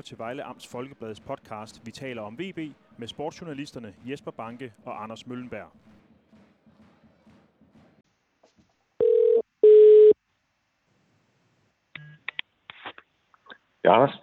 lytter 0.00 0.08
til 0.08 0.18
Vejle 0.18 0.44
Amts 0.44 0.66
Folkebladets 0.66 1.20
podcast 1.20 1.86
Vi 1.86 1.90
taler 1.90 2.22
om 2.22 2.38
VB 2.38 2.58
med 2.98 3.08
sportsjournalisterne 3.08 3.94
Jesper 4.04 4.30
Banke 4.30 4.72
og 4.84 5.02
Anders 5.02 5.26
Møllenberg. 5.26 5.70
Ja, 13.84 13.94
Anders. 13.94 14.14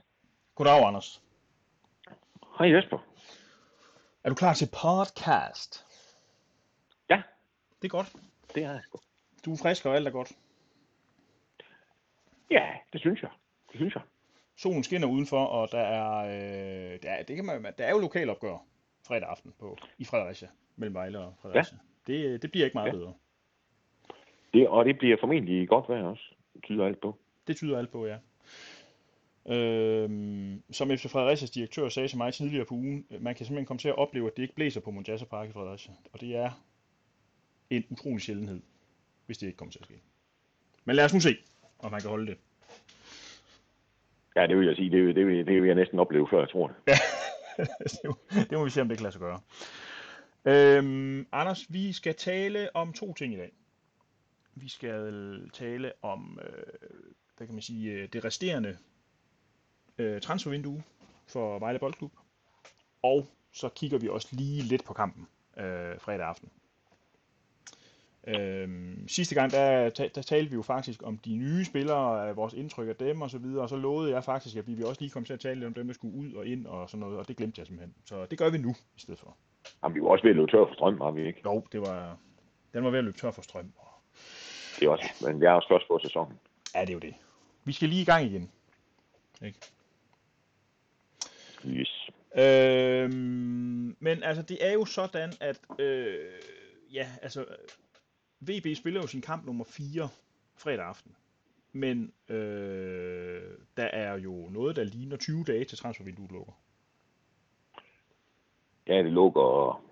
Goddag, 0.55 0.87
Anders. 0.87 1.21
Hej 2.57 2.75
Jesper. 2.75 2.97
Er 4.23 4.29
du 4.29 4.35
klar 4.35 4.53
til 4.53 4.69
podcast? 4.71 5.85
Ja, 7.09 7.21
Det 7.81 7.87
er 7.87 7.89
godt. 7.89 8.15
det 8.55 8.63
er 8.63 8.71
jeg. 8.71 8.81
Du 9.45 9.53
er 9.53 9.57
frisk, 9.61 9.85
og 9.85 9.95
alt 9.95 10.07
er 10.07 10.11
godt. 10.11 10.31
Ja, 12.51 12.73
det 12.93 13.01
synes 13.01 13.21
jeg. 13.21 13.31
Det 13.71 13.75
synes 13.75 13.95
jeg. 13.95 14.03
Solen 14.57 14.83
skinner 14.83 15.07
udenfor, 15.07 15.45
og 15.45 15.71
der 15.71 15.79
er, 15.79 16.17
øh, 16.25 16.99
der 17.03 17.09
er, 17.11 17.23
det 17.23 17.35
kan 17.35 17.45
man, 17.45 17.55
jo- 17.65 17.71
der 17.77 17.85
er 17.85 17.91
jo 17.91 17.97
lokalopgør 17.99 18.57
fredag 19.07 19.29
aften 19.29 19.53
på, 19.59 19.77
i 19.97 20.05
Fredericia, 20.05 20.47
mellem 20.75 20.93
Vejle 20.93 21.19
og 21.19 21.33
Fredericia. 21.41 21.77
Ja. 22.07 22.13
Det, 22.13 22.41
det 22.41 22.51
bliver 22.51 22.65
ikke 22.65 22.75
meget 22.77 22.87
Ja. 22.87 22.91
ja. 22.93 22.97
bedre. 22.97 23.13
Det, 24.53 24.67
og 24.67 24.85
det 24.85 24.97
bliver 24.97 25.17
formentlig 25.19 25.69
godt 25.69 25.89
vejr 25.89 26.03
også. 26.03 26.23
Det 26.53 26.63
tyder 26.63 26.85
alt 26.85 27.01
på. 27.01 27.15
Det 27.47 27.55
tyder 27.57 27.77
alt 27.77 27.91
på, 27.91 28.05
ja. 28.05 28.17
Øhm, 29.49 30.63
som 30.71 30.91
efter 30.91 31.09
Fredericias 31.09 31.49
direktør 31.51 31.89
sagde 31.89 32.07
til 32.07 32.17
mig 32.17 32.33
tidligere 32.33 32.65
på 32.65 32.73
ugen, 32.75 33.05
øh, 33.11 33.21
man 33.21 33.35
kan 33.35 33.45
simpelthen 33.45 33.65
komme 33.65 33.79
til 33.79 33.87
at 33.89 33.97
opleve, 33.97 34.27
at 34.27 34.35
det 34.37 34.41
ikke 34.43 34.55
blæser 34.55 34.81
på 34.81 34.91
Monjasa 34.91 35.25
Park 35.25 35.49
i 35.49 35.51
Fredericia. 35.51 35.93
Og 36.13 36.21
det 36.21 36.35
er 36.35 36.51
en 37.69 37.83
utrolig 37.89 38.21
sjældenhed, 38.21 38.61
hvis 39.25 39.37
det 39.37 39.47
ikke 39.47 39.57
kommer 39.57 39.71
til 39.71 39.79
at 39.79 39.85
ske. 39.85 40.01
Men 40.85 40.95
lad 40.95 41.05
os 41.05 41.13
nu 41.13 41.19
se, 41.19 41.35
om 41.79 41.91
man 41.91 42.01
kan 42.01 42.09
holde 42.09 42.27
det. 42.27 42.37
Ja, 44.37 44.47
det 44.47 44.57
vil 44.57 44.67
jeg 44.67 44.75
sige. 44.75 44.91
Det, 44.91 45.15
det, 45.15 45.27
vil, 45.27 45.47
det 45.47 45.61
vil 45.61 45.67
jeg 45.67 45.75
næsten 45.75 45.99
opleve, 45.99 46.27
før 46.31 46.39
jeg 46.39 46.49
tror 46.49 46.67
det. 46.67 46.77
det, 48.01 48.05
må, 48.05 48.17
det 48.31 48.51
må 48.51 48.63
vi 48.63 48.69
se, 48.69 48.81
om 48.81 48.87
det 48.87 48.97
kan 48.97 49.03
lade 49.03 49.11
sig 49.11 49.21
gøre. 49.21 49.39
Øhm, 50.45 51.27
Anders, 51.31 51.65
vi 51.69 51.93
skal 51.93 52.15
tale 52.15 52.75
om 52.75 52.93
to 52.93 53.13
ting 53.13 53.33
i 53.33 53.37
dag. 53.37 53.51
Vi 54.55 54.69
skal 54.69 55.49
tale 55.53 55.91
om, 56.01 56.39
øh, 56.41 56.63
hvad 57.37 57.47
kan 57.47 57.53
man 57.55 57.61
sige, 57.61 57.91
øh, 57.91 58.09
det 58.13 58.25
resterende 58.25 58.77
øh, 59.97 60.21
transfervindue 60.21 60.83
for 61.27 61.59
Vejle 61.59 61.79
Boldklub. 61.79 62.11
Og 63.03 63.27
så 63.51 63.69
kigger 63.69 63.97
vi 63.97 64.07
også 64.07 64.27
lige 64.31 64.61
lidt 64.61 64.85
på 64.85 64.93
kampen 64.93 65.27
øh, 65.57 65.99
fredag 65.99 66.27
aften. 66.27 66.49
Øhm, 68.27 69.07
sidste 69.07 69.35
gang, 69.35 69.51
der, 69.51 69.89
der 69.89 70.21
talte 70.21 70.49
vi 70.49 70.55
jo 70.55 70.61
faktisk 70.61 71.03
om 71.03 71.17
de 71.17 71.35
nye 71.35 71.65
spillere, 71.65 72.29
øh, 72.29 72.37
vores 72.37 72.53
indtryk 72.53 72.89
af 72.89 72.95
dem 72.95 73.21
og 73.21 73.29
så 73.29 73.37
videre, 73.37 73.61
og 73.61 73.69
så 73.69 73.75
lovede 73.75 74.11
jeg 74.11 74.23
faktisk, 74.23 74.55
at 74.55 74.67
vi 74.67 74.73
vil 74.73 74.85
også 74.85 75.01
lige 75.01 75.11
komme 75.11 75.25
til 75.25 75.33
at 75.33 75.39
tale 75.39 75.55
lidt 75.55 75.67
om 75.67 75.73
dem, 75.73 75.87
der 75.87 75.93
skulle 75.93 76.15
ud 76.15 76.33
og 76.33 76.45
ind 76.45 76.65
og 76.65 76.89
sådan 76.89 76.99
noget, 76.99 77.17
og 77.17 77.27
det 77.27 77.37
glemte 77.37 77.59
jeg 77.59 77.67
simpelthen. 77.67 77.95
Så 78.05 78.25
det 78.25 78.37
gør 78.37 78.49
vi 78.49 78.57
nu 78.57 78.69
i 78.69 78.99
stedet 78.99 79.19
for. 79.19 79.37
Jamen, 79.83 79.95
vi 79.95 80.01
var 80.01 80.07
også 80.07 80.23
ved 80.23 80.31
at 80.31 80.35
løbe 80.35 80.51
tør 80.51 80.65
for 80.65 80.73
strøm, 80.73 80.99
var 80.99 81.11
vi 81.11 81.27
ikke? 81.27 81.41
Jo, 81.45 81.63
det 81.71 81.81
var, 81.81 82.17
den 82.73 82.83
var 82.83 82.89
ved 82.89 82.99
at 82.99 83.05
løbe 83.05 83.17
tør 83.17 83.31
for 83.31 83.41
strøm. 83.41 83.71
Det 84.79 84.85
er 84.85 84.89
også, 84.89 85.25
men 85.25 85.41
jeg 85.41 85.49
er 85.51 85.53
også 85.53 85.67
først 85.67 85.87
på 85.87 85.99
sæsonen. 86.03 86.39
Ja, 86.75 86.81
det 86.81 86.89
er 86.89 86.93
jo 86.93 86.99
det. 86.99 87.13
Vi 87.63 87.71
skal 87.71 87.89
lige 87.89 88.01
i 88.01 88.05
gang 88.05 88.25
igen. 88.25 88.51
Ikke? 89.41 89.59
Yes. 91.65 92.09
Øhm, 92.37 93.95
men 93.99 94.23
altså, 94.23 94.41
det 94.41 94.57
er 94.67 94.73
jo 94.73 94.85
sådan, 94.85 95.33
at 95.41 95.59
øh, 95.79 96.15
ja, 96.93 97.07
altså, 97.21 97.45
VB 98.41 98.77
spiller 98.77 99.01
jo 99.01 99.07
sin 99.07 99.21
kamp 99.21 99.45
nummer 99.45 99.65
4 99.65 100.09
fredag 100.57 100.85
aften. 100.85 101.11
Men 101.71 102.11
øh, 102.29 103.41
der 103.77 103.83
er 103.83 104.17
jo 104.17 104.49
noget, 104.49 104.75
der 104.75 104.83
ligner 104.83 105.17
20 105.17 105.43
dage 105.43 105.65
til 105.65 105.77
transfervinduet 105.77 106.31
lukker. 106.31 106.53
Ja, 108.87 109.03
det 109.03 109.11
lukker, 109.11 109.83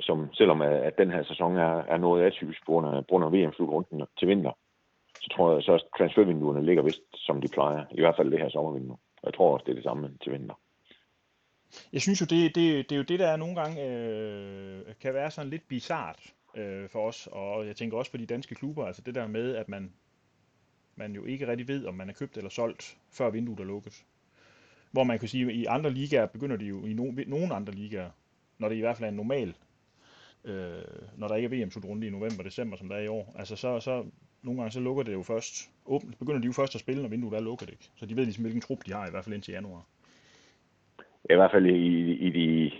som, 0.00 0.28
selvom 0.32 0.62
at, 0.62 0.72
at 0.72 0.98
den 0.98 1.10
her 1.10 1.22
sæson 1.22 1.56
er, 1.56 1.82
er 1.82 1.96
noget 1.96 2.24
atypisk 2.26 2.66
på 2.66 2.72
grund 2.72 2.86
af, 2.86 3.06
på 3.06 3.08
grund 3.08 3.24
af 3.24 3.32
VM-slutrunden 3.32 4.02
til 4.18 4.28
vinter, 4.28 4.52
så 5.20 5.28
tror 5.36 5.54
jeg 5.54 5.62
så, 5.62 5.72
at 5.72 5.82
transfervinduerne 5.98 6.66
ligger 6.66 6.82
vist, 6.82 7.02
som 7.14 7.40
de 7.40 7.48
plejer. 7.48 7.84
I 7.90 8.00
hvert 8.00 8.16
fald 8.16 8.30
det 8.30 8.38
her 8.38 8.50
sommervindue. 8.50 8.96
Jeg 9.24 9.34
tror 9.34 9.52
også, 9.52 9.64
det 9.64 9.70
er 9.70 9.74
det 9.74 9.84
samme 9.84 10.16
til 10.22 10.32
vinter. 10.32 10.54
Jeg 11.92 12.00
synes 12.00 12.20
jo, 12.20 12.26
det, 12.30 12.54
det, 12.54 12.90
det 12.90 12.92
er 12.92 12.96
jo 12.96 13.02
det, 13.02 13.18
der 13.18 13.36
nogle 13.36 13.54
gange 13.54 13.86
øh, 13.86 14.94
kan 15.00 15.14
være 15.14 15.30
sådan 15.30 15.50
lidt 15.50 15.68
bizart 15.68 16.34
øh, 16.54 16.88
for 16.88 17.08
os, 17.08 17.28
og 17.32 17.66
jeg 17.66 17.76
tænker 17.76 17.96
også 17.96 18.10
for 18.10 18.18
de 18.18 18.26
danske 18.26 18.54
klubber, 18.54 18.86
altså 18.86 19.02
det 19.02 19.14
der 19.14 19.26
med, 19.26 19.56
at 19.56 19.68
man, 19.68 19.92
man 20.96 21.12
jo 21.12 21.24
ikke 21.24 21.46
rigtig 21.46 21.68
ved, 21.68 21.86
om 21.86 21.94
man 21.94 22.08
er 22.08 22.12
købt 22.12 22.36
eller 22.36 22.50
solgt, 22.50 22.98
før 23.10 23.30
vinduet 23.30 23.60
er 23.60 23.64
lukket. 23.64 24.04
Hvor 24.90 25.04
man 25.04 25.18
kan 25.18 25.28
sige, 25.28 25.46
at 25.46 25.52
i 25.52 25.64
andre 25.64 25.90
ligaer 25.90 26.26
begynder 26.26 26.56
de 26.56 26.64
jo, 26.64 26.86
i 26.86 26.92
no, 26.92 27.12
nogle 27.26 27.54
andre 27.54 27.72
ligaer, 27.72 28.10
når 28.58 28.68
det 28.68 28.76
i 28.76 28.80
hvert 28.80 28.96
fald 28.96 29.04
er 29.04 29.08
en 29.08 29.16
normal, 29.16 29.54
øh, 30.44 30.82
når 31.16 31.28
der 31.28 31.34
ikke 31.34 31.46
er 31.46 31.64
VM-slutrunde 31.64 32.06
i 32.06 32.10
november 32.10 32.42
december, 32.42 32.76
som 32.76 32.88
der 32.88 32.96
er 32.96 33.00
i 33.00 33.08
år, 33.08 33.34
altså 33.38 33.56
så, 33.56 33.80
så 33.80 34.04
nogle 34.42 34.60
gange 34.60 34.72
så 34.72 34.80
lukker 34.80 35.02
det 35.02 35.12
jo 35.12 35.22
først, 35.22 35.70
åbent, 35.86 36.18
begynder 36.18 36.40
de 36.40 36.46
jo 36.46 36.52
først 36.52 36.74
at 36.74 36.80
spille, 36.80 37.02
når 37.02 37.08
vinduet 37.08 37.36
er 37.36 37.40
lukket, 37.40 37.70
ikke? 37.70 37.90
Så 37.96 38.06
de 38.06 38.16
ved 38.16 38.24
ligesom, 38.24 38.44
hvilken 38.44 38.60
trup 38.60 38.78
de 38.86 38.92
har, 38.92 39.06
i 39.06 39.10
hvert 39.10 39.24
fald 39.24 39.34
indtil 39.34 39.52
januar. 39.52 39.86
I 41.30 41.34
hvert 41.34 41.50
fald 41.50 41.66
i, 41.66 42.12
i 42.12 42.30
de, 42.30 42.70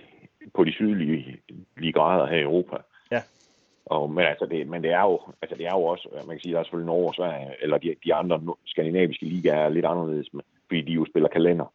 på 0.53 0.63
de 0.63 0.71
sydlige 0.71 1.37
lige 1.77 1.93
grader 1.93 2.27
her 2.27 2.37
i 2.37 2.41
Europa. 2.41 2.77
Ja. 3.11 3.21
Og, 3.85 4.11
men, 4.11 4.25
altså 4.25 4.45
det, 4.45 4.67
men 4.67 4.83
det 4.83 4.91
er 4.91 5.01
jo, 5.01 5.21
altså 5.41 5.55
det 5.57 5.65
er 5.65 5.73
jo 5.73 5.83
også, 5.83 6.09
man 6.27 6.35
kan 6.35 6.39
sige, 6.39 6.53
der 6.53 6.59
er 6.59 6.63
selvfølgelig 6.63 6.85
Norge 6.85 7.07
og 7.07 7.15
Sverige, 7.15 7.55
eller 7.61 7.77
de, 7.77 7.95
de 8.05 8.13
andre 8.13 8.55
skandinaviske 8.65 9.25
ligaer 9.25 9.65
er 9.65 9.69
lidt 9.69 9.85
anderledes, 9.85 10.29
fordi 10.67 10.81
de 10.81 10.91
jo 10.91 11.05
spiller 11.05 11.29
kalender. 11.29 11.73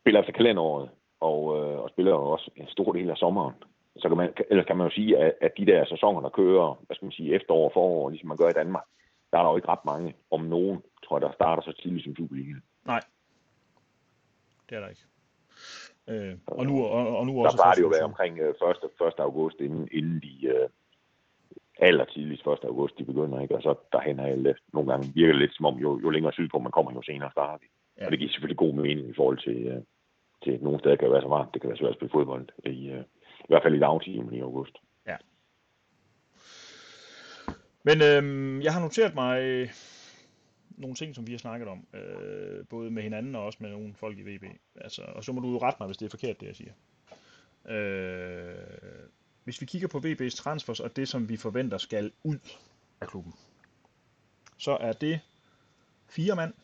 Spiller 0.00 0.20
efter 0.20 0.32
kalenderåret, 0.32 0.90
og, 1.20 1.40
øh, 1.58 1.78
og 1.78 1.90
spiller 1.90 2.12
jo 2.12 2.30
også 2.30 2.50
en 2.56 2.68
stor 2.68 2.92
del 2.92 3.10
af 3.10 3.16
sommeren. 3.16 3.54
Så 3.96 4.08
kan 4.08 4.16
man, 4.16 4.32
ellers 4.50 4.66
kan 4.66 4.76
man 4.76 4.86
jo 4.86 4.94
sige, 4.94 5.18
at, 5.18 5.32
at 5.40 5.52
de 5.58 5.66
der 5.66 5.84
sæsoner, 5.84 6.20
der 6.20 6.28
kører, 6.28 6.82
hvad 6.86 6.94
skal 6.94 7.06
man 7.06 7.12
sige, 7.12 7.34
efterår 7.34 7.64
og 7.64 7.72
forår, 7.72 8.10
ligesom 8.10 8.28
man 8.28 8.36
gør 8.36 8.48
i 8.48 8.60
Danmark, 8.62 8.84
der 9.30 9.38
er 9.38 9.42
der 9.42 9.50
jo 9.50 9.56
ikke 9.56 9.68
ret 9.68 9.84
mange, 9.84 10.14
om 10.30 10.40
nogen, 10.40 10.82
tror 11.04 11.16
jeg, 11.16 11.22
der 11.22 11.32
starter 11.32 11.62
så 11.62 11.72
tidligt 11.82 12.04
som 12.04 12.16
Superligaen. 12.16 12.62
Nej, 12.84 13.00
det 14.70 14.76
er 14.76 14.80
der 14.80 14.88
ikke. 14.88 15.09
Øh, 16.10 16.34
og 16.46 16.66
nu, 16.66 16.84
og, 16.84 17.18
og 17.18 17.26
nu 17.26 17.32
Der 17.32 17.44
også... 17.44 17.56
plejer 17.56 17.74
det 17.74 17.82
jo 17.82 17.88
at 17.88 17.92
første 17.92 18.00
være 18.00 18.10
omkring 18.12 18.38
øh, 18.38 18.48
1. 18.48 19.06
1. 19.06 19.14
august, 19.18 19.56
inden, 19.60 19.88
inden 19.92 20.20
de 20.26 20.46
øh, 20.46 20.68
aller 21.78 22.04
tidligst 22.04 22.46
1. 22.46 22.58
august, 22.64 22.98
de 22.98 23.04
begynder, 23.04 23.40
ikke? 23.40 23.56
Og 23.56 23.62
så 23.62 23.74
derhen 23.92 24.18
er 24.18 24.36
det 24.36 24.56
nogle 24.72 24.90
gange 24.90 25.12
virker 25.14 25.32
det 25.32 25.40
lidt 25.40 25.56
som 25.56 25.66
om, 25.66 25.76
jo, 25.78 26.00
jo 26.02 26.10
længere 26.10 26.32
sydpå 26.32 26.58
man 26.58 26.72
kommer, 26.72 26.92
jo 26.92 27.02
senere 27.02 27.30
starter 27.30 27.58
de. 27.58 27.66
Ja. 27.98 28.04
Og 28.04 28.10
det 28.10 28.18
giver 28.18 28.30
selvfølgelig 28.30 28.56
god 28.64 28.74
mening 28.74 29.08
i 29.08 29.14
forhold 29.16 29.38
til, 29.38 29.58
øh, 29.66 29.82
til 30.44 30.58
nogle 30.64 30.78
steder 30.80 30.96
kan 30.96 31.06
det 31.06 31.12
være 31.12 31.22
så 31.22 31.28
varmt, 31.28 31.54
det 31.54 31.60
kan 31.60 31.70
være 31.70 31.78
svært 31.78 31.90
at 31.90 31.96
spille 31.96 32.12
fodbold 32.12 32.46
i, 32.64 32.88
øh, 32.90 33.04
i 33.44 33.48
hvert 33.48 33.62
fald 33.62 33.74
i 33.74 33.84
dagtimen 33.88 34.34
i 34.34 34.40
august. 34.40 34.76
Men 37.82 38.02
øhm, 38.02 38.62
jeg 38.62 38.72
har 38.74 38.80
noteret 38.80 39.14
mig 39.14 39.42
øh, 39.42 39.68
nogle 40.76 40.96
ting, 40.96 41.14
som 41.14 41.26
vi 41.26 41.32
har 41.32 41.38
snakket 41.38 41.68
om, 41.68 41.86
øh, 41.94 42.66
både 42.66 42.90
med 42.90 43.02
hinanden 43.02 43.34
og 43.34 43.44
også 43.44 43.58
med 43.60 43.70
nogle 43.70 43.94
folk 43.94 44.18
i 44.18 44.22
VB. 44.22 44.44
Altså, 44.74 45.02
og 45.02 45.24
så 45.24 45.32
må 45.32 45.40
du 45.40 45.50
jo 45.50 45.58
rette 45.58 45.76
mig, 45.80 45.86
hvis 45.86 45.96
det 45.96 46.06
er 46.06 46.10
forkert, 46.10 46.40
det 46.40 46.46
jeg 46.46 46.56
siger. 46.56 46.72
Øh, 47.68 49.08
hvis 49.44 49.60
vi 49.60 49.66
kigger 49.66 49.88
på 49.88 49.98
VB's 49.98 50.36
transfers 50.36 50.80
og 50.80 50.96
det, 50.96 51.08
som 51.08 51.28
vi 51.28 51.36
forventer 51.36 51.78
skal 51.78 52.12
ud 52.22 52.38
af 53.00 53.08
klubben, 53.08 53.34
så 54.56 54.76
er 54.76 54.92
det 54.92 55.20
fire 56.08 56.36
mand, 56.36 56.54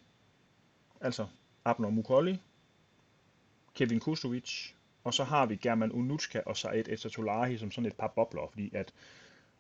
altså 1.00 1.27
Abner 1.65 1.91
Mukolli, 1.91 2.39
Kevin 3.75 4.00
Kusovic, 4.00 4.72
og 5.05 5.15
så 5.15 5.25
har 5.25 5.47
vi 5.47 5.56
German 5.56 5.93
Unutska 5.93 6.41
og 6.47 6.56
Saed 6.56 6.89
Etatolahi 6.89 7.59
som 7.59 7.71
sådan 7.71 7.87
et 7.87 7.97
par 7.97 8.12
bobler, 8.16 8.49
fordi 8.50 8.71
at 8.75 8.93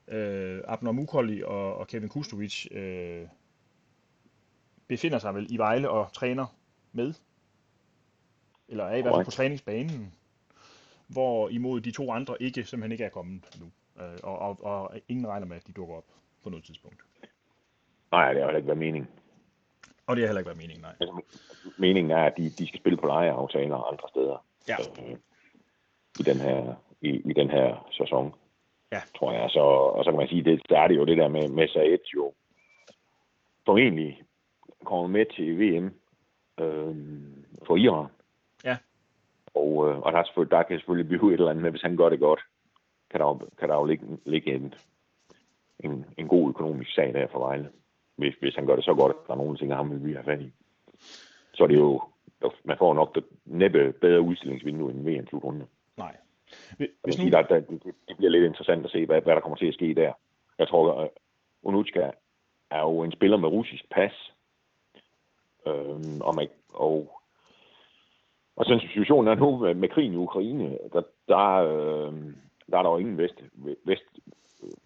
øh, 0.08 0.62
Abner 0.64 0.92
Mukolli 0.92 1.42
og, 1.42 1.76
og 1.76 1.86
Kevin 1.86 2.08
Kustovic 2.08 2.66
øh, 2.70 3.28
befinder 4.88 5.18
sig 5.18 5.34
vel 5.34 5.46
i 5.50 5.56
Vejle 5.56 5.90
og 5.90 6.12
træner 6.12 6.46
med, 6.92 7.14
eller 8.68 8.84
er 8.84 8.96
i 8.96 9.02
hvert 9.02 9.14
fald 9.14 9.24
på 9.24 9.30
træningsbanen, 9.30 10.14
hvor 11.08 11.48
imod 11.48 11.80
de 11.80 11.90
to 11.90 12.12
andre 12.12 12.42
ikke 12.42 12.64
simpelthen 12.64 12.92
ikke 12.92 13.04
er 13.04 13.08
kommet 13.08 13.58
nu, 13.60 13.70
øh, 14.02 14.18
og, 14.22 14.38
og, 14.38 14.64
og 14.64 15.00
ingen 15.08 15.26
regner 15.26 15.46
med, 15.46 15.56
at 15.56 15.66
de 15.66 15.72
dukker 15.72 15.94
op 15.94 16.06
på 16.42 16.50
noget 16.50 16.64
tidspunkt. 16.64 17.02
Nej, 18.12 18.32
det 18.32 18.42
har 18.42 18.46
heller 18.46 18.56
ikke 18.56 18.68
været 18.68 18.78
meningen. 18.78 19.10
Og 20.06 20.16
det 20.16 20.22
har 20.22 20.28
heller 20.28 20.40
ikke 20.40 20.48
været 20.48 20.58
meningen, 20.58 20.82
nej. 20.82 20.94
Altså, 21.00 21.20
meningen 21.78 22.10
er, 22.10 22.24
at 22.24 22.34
de, 22.36 22.50
de 22.50 22.66
skal 22.66 22.80
spille 22.80 22.98
på 22.98 23.06
lejeaftaler 23.06 23.76
andre 23.76 24.08
steder. 24.08 24.44
Ja. 24.68 24.76
øh, 24.80 25.18
i 26.20 26.22
den 26.22 26.36
her 26.36 26.74
i, 27.00 27.08
i 27.30 27.32
den 27.32 27.50
her 27.50 27.88
sæson. 27.92 28.34
Ja. 28.92 29.00
Tror 29.18 29.32
jeg. 29.32 29.50
Så, 29.50 29.60
og 29.96 30.04
så 30.04 30.10
kan 30.10 30.18
man 30.18 30.28
sige, 30.28 30.44
det, 30.44 30.62
der 30.68 30.80
er 30.80 30.88
det 30.88 30.96
jo 30.96 31.04
det 31.04 31.18
der 31.18 31.28
med, 31.28 31.48
med 31.48 31.68
Saed 31.68 32.04
jo 32.14 32.32
formentlig 33.66 34.22
kommer 34.86 35.06
med 35.06 35.26
til 35.36 35.58
VM 35.60 35.86
øh, 36.60 36.96
for 37.66 37.76
Iran. 37.76 38.06
Ja. 38.64 38.76
Og, 39.54 39.88
øh, 39.88 39.98
og 39.98 40.12
der, 40.12 40.18
er 40.18 40.44
der 40.44 40.62
kan 40.62 40.78
selvfølgelig 40.78 41.08
blive 41.08 41.34
et 41.34 41.38
eller 41.38 41.50
andet 41.50 41.62
med, 41.62 41.70
hvis 41.70 41.82
han 41.82 41.96
gør 41.96 42.08
det 42.08 42.20
godt, 42.20 42.40
kan 43.10 43.20
der 43.20 43.26
jo, 43.26 43.40
kan 43.58 43.68
der 43.68 43.74
jo 43.74 43.84
ligge, 43.84 44.06
ligge 44.24 44.54
en, 44.54 44.74
en, 45.80 46.04
en 46.18 46.28
god 46.28 46.48
økonomisk 46.48 46.94
sag 46.94 47.14
der 47.14 47.26
for 47.32 47.38
Vejle. 47.38 47.68
Hvis, 48.16 48.34
hvis 48.40 48.54
han 48.54 48.66
gør 48.66 48.76
det 48.76 48.84
så 48.84 48.94
godt, 48.94 49.12
at 49.12 49.26
der 49.26 49.32
er 49.32 49.38
nogle 49.38 49.56
ting, 49.56 49.74
ham 49.74 49.90
vil 49.90 50.04
vi 50.04 50.12
have 50.12 50.24
fat 50.24 50.40
i. 50.40 50.52
Så 51.54 51.62
er 51.62 51.66
det 51.68 51.76
jo 51.76 52.00
man 52.64 52.78
får 52.78 52.94
nok 52.94 53.14
det 53.14 53.24
næppe 53.44 53.92
bedre 53.92 54.20
udstillingsvindue 54.20 54.90
end 54.90 55.08
VM 55.08 55.26
slutrunde. 55.26 55.66
Nej. 55.96 56.16
Hvis 56.78 57.18
nu... 57.18 57.30
der, 57.30 57.42
der, 57.42 57.60
det, 57.60 57.82
det 58.08 58.16
bliver 58.16 58.30
lidt 58.30 58.44
interessant 58.44 58.84
at 58.84 58.90
se, 58.90 59.06
hvad, 59.06 59.22
hvad 59.22 59.34
der 59.34 59.40
kommer 59.40 59.56
til 59.56 59.66
at 59.66 59.74
ske 59.74 59.94
der. 59.94 60.12
Jeg 60.58 60.68
tror, 60.68 61.00
at 61.00 61.10
Unuchka 61.62 62.10
er 62.70 62.80
jo 62.80 63.02
en 63.02 63.12
spiller 63.12 63.36
med 63.36 63.48
russisk 63.48 63.84
pas. 63.90 64.32
Øhm, 65.66 66.20
og, 66.20 66.34
man, 66.34 66.48
og, 66.74 67.20
og 68.56 68.64
sådan 68.64 68.80
situationen 68.80 69.28
er 69.28 69.34
nu 69.34 69.56
med, 69.56 69.74
med 69.74 69.88
krigen 69.88 70.12
i 70.12 70.16
Ukraine, 70.16 70.78
der, 70.92 71.02
der, 71.28 71.48
øh, 71.54 72.12
der 72.70 72.78
er 72.78 72.82
der 72.82 72.90
jo 72.90 72.96
ingen 72.96 73.18
vest, 73.18 73.34
vest 73.84 74.04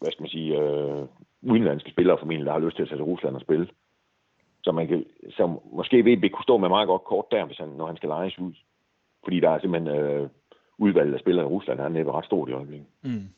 hvad 0.01 0.13
skal 0.13 0.23
man 0.23 0.31
sige, 0.31 0.61
øh, 0.63 1.07
udenlandske 1.43 1.91
spillere 1.91 2.19
formentlig, 2.19 2.47
der 2.47 2.53
har 2.53 2.59
lyst 2.59 2.77
til 2.77 2.83
at 2.83 2.89
tage 2.89 2.99
til 2.99 3.05
Rusland 3.05 3.35
og 3.35 3.41
spille. 3.41 3.69
Så, 4.65 4.73
man 4.73 4.89
kan, 4.89 5.05
så 5.31 5.59
måske 5.73 6.03
vi 6.03 6.29
kunne 6.29 6.43
stå 6.43 6.57
med 6.59 6.69
meget 6.69 6.87
godt 6.87 7.05
kort 7.05 7.25
der, 7.31 7.45
hvis 7.45 7.59
han, 7.59 7.69
når 7.69 7.87
han 7.87 7.97
skal 7.97 8.09
lejes 8.09 8.39
ud. 8.39 8.53
Fordi 9.25 9.41
der 9.41 9.51
er 9.51 9.61
simpelthen 9.61 9.97
øh, 9.97 10.29
udvalget 10.79 11.15
af 11.15 11.21
spillere 11.21 11.45
i 11.45 11.49
Rusland, 11.49 11.79
han 11.79 11.93
er 11.93 11.95
næppe 11.95 12.13
ret 12.13 12.25
stort 12.25 12.49
i 12.49 12.53
øjeblikket. 12.53 12.87
Mm. 13.03 13.29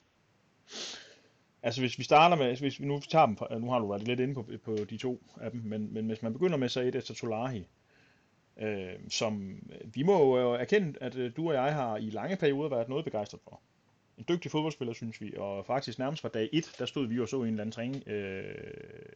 Altså 1.63 1.81
hvis 1.81 1.99
vi 1.99 2.05
starter 2.05 2.37
med, 2.37 2.57
hvis 2.57 2.81
vi 2.81 2.87
nu 2.87 3.01
tager 3.01 3.27
dem, 3.27 3.37
nu 3.61 3.71
har 3.71 3.79
du 3.79 3.87
været 3.87 4.03
lidt 4.03 4.21
inde 4.21 4.35
på, 4.35 4.47
på 4.65 4.77
de 4.91 4.97
to 4.97 5.23
af 5.41 5.51
dem, 5.51 5.61
men, 5.65 5.95
men 5.95 6.07
hvis 6.07 6.23
man 6.23 6.33
begynder 6.33 6.57
med 6.57 6.69
Said 6.69 6.95
Etatolahi, 6.95 7.67
øh, 8.57 8.93
som 9.09 9.63
vi 9.95 10.03
må 10.03 10.39
jo 10.39 10.55
øh, 10.55 10.61
erkende, 10.61 10.99
at 11.01 11.17
øh, 11.17 11.33
du 11.37 11.49
og 11.49 11.55
jeg 11.55 11.75
har 11.75 11.97
i 11.97 12.11
lange 12.11 12.37
perioder 12.37 12.69
været 12.69 12.89
noget 12.89 13.05
begejstret 13.05 13.41
for 13.45 13.61
en 14.19 14.25
dygtig 14.29 14.51
fodboldspiller, 14.51 14.95
synes 14.95 15.21
vi, 15.21 15.35
og 15.37 15.67
faktisk 15.67 15.99
nærmest 15.99 16.23
fra 16.23 16.29
dag 16.29 16.49
1, 16.53 16.73
der 16.79 16.87
stod 16.87 17.07
vi 17.07 17.21
og 17.21 17.29
så 17.29 17.43
en 17.43 17.47
eller 17.47 17.61
anden 17.61 17.73
træning. 17.73 18.09
Øh, 18.09 18.45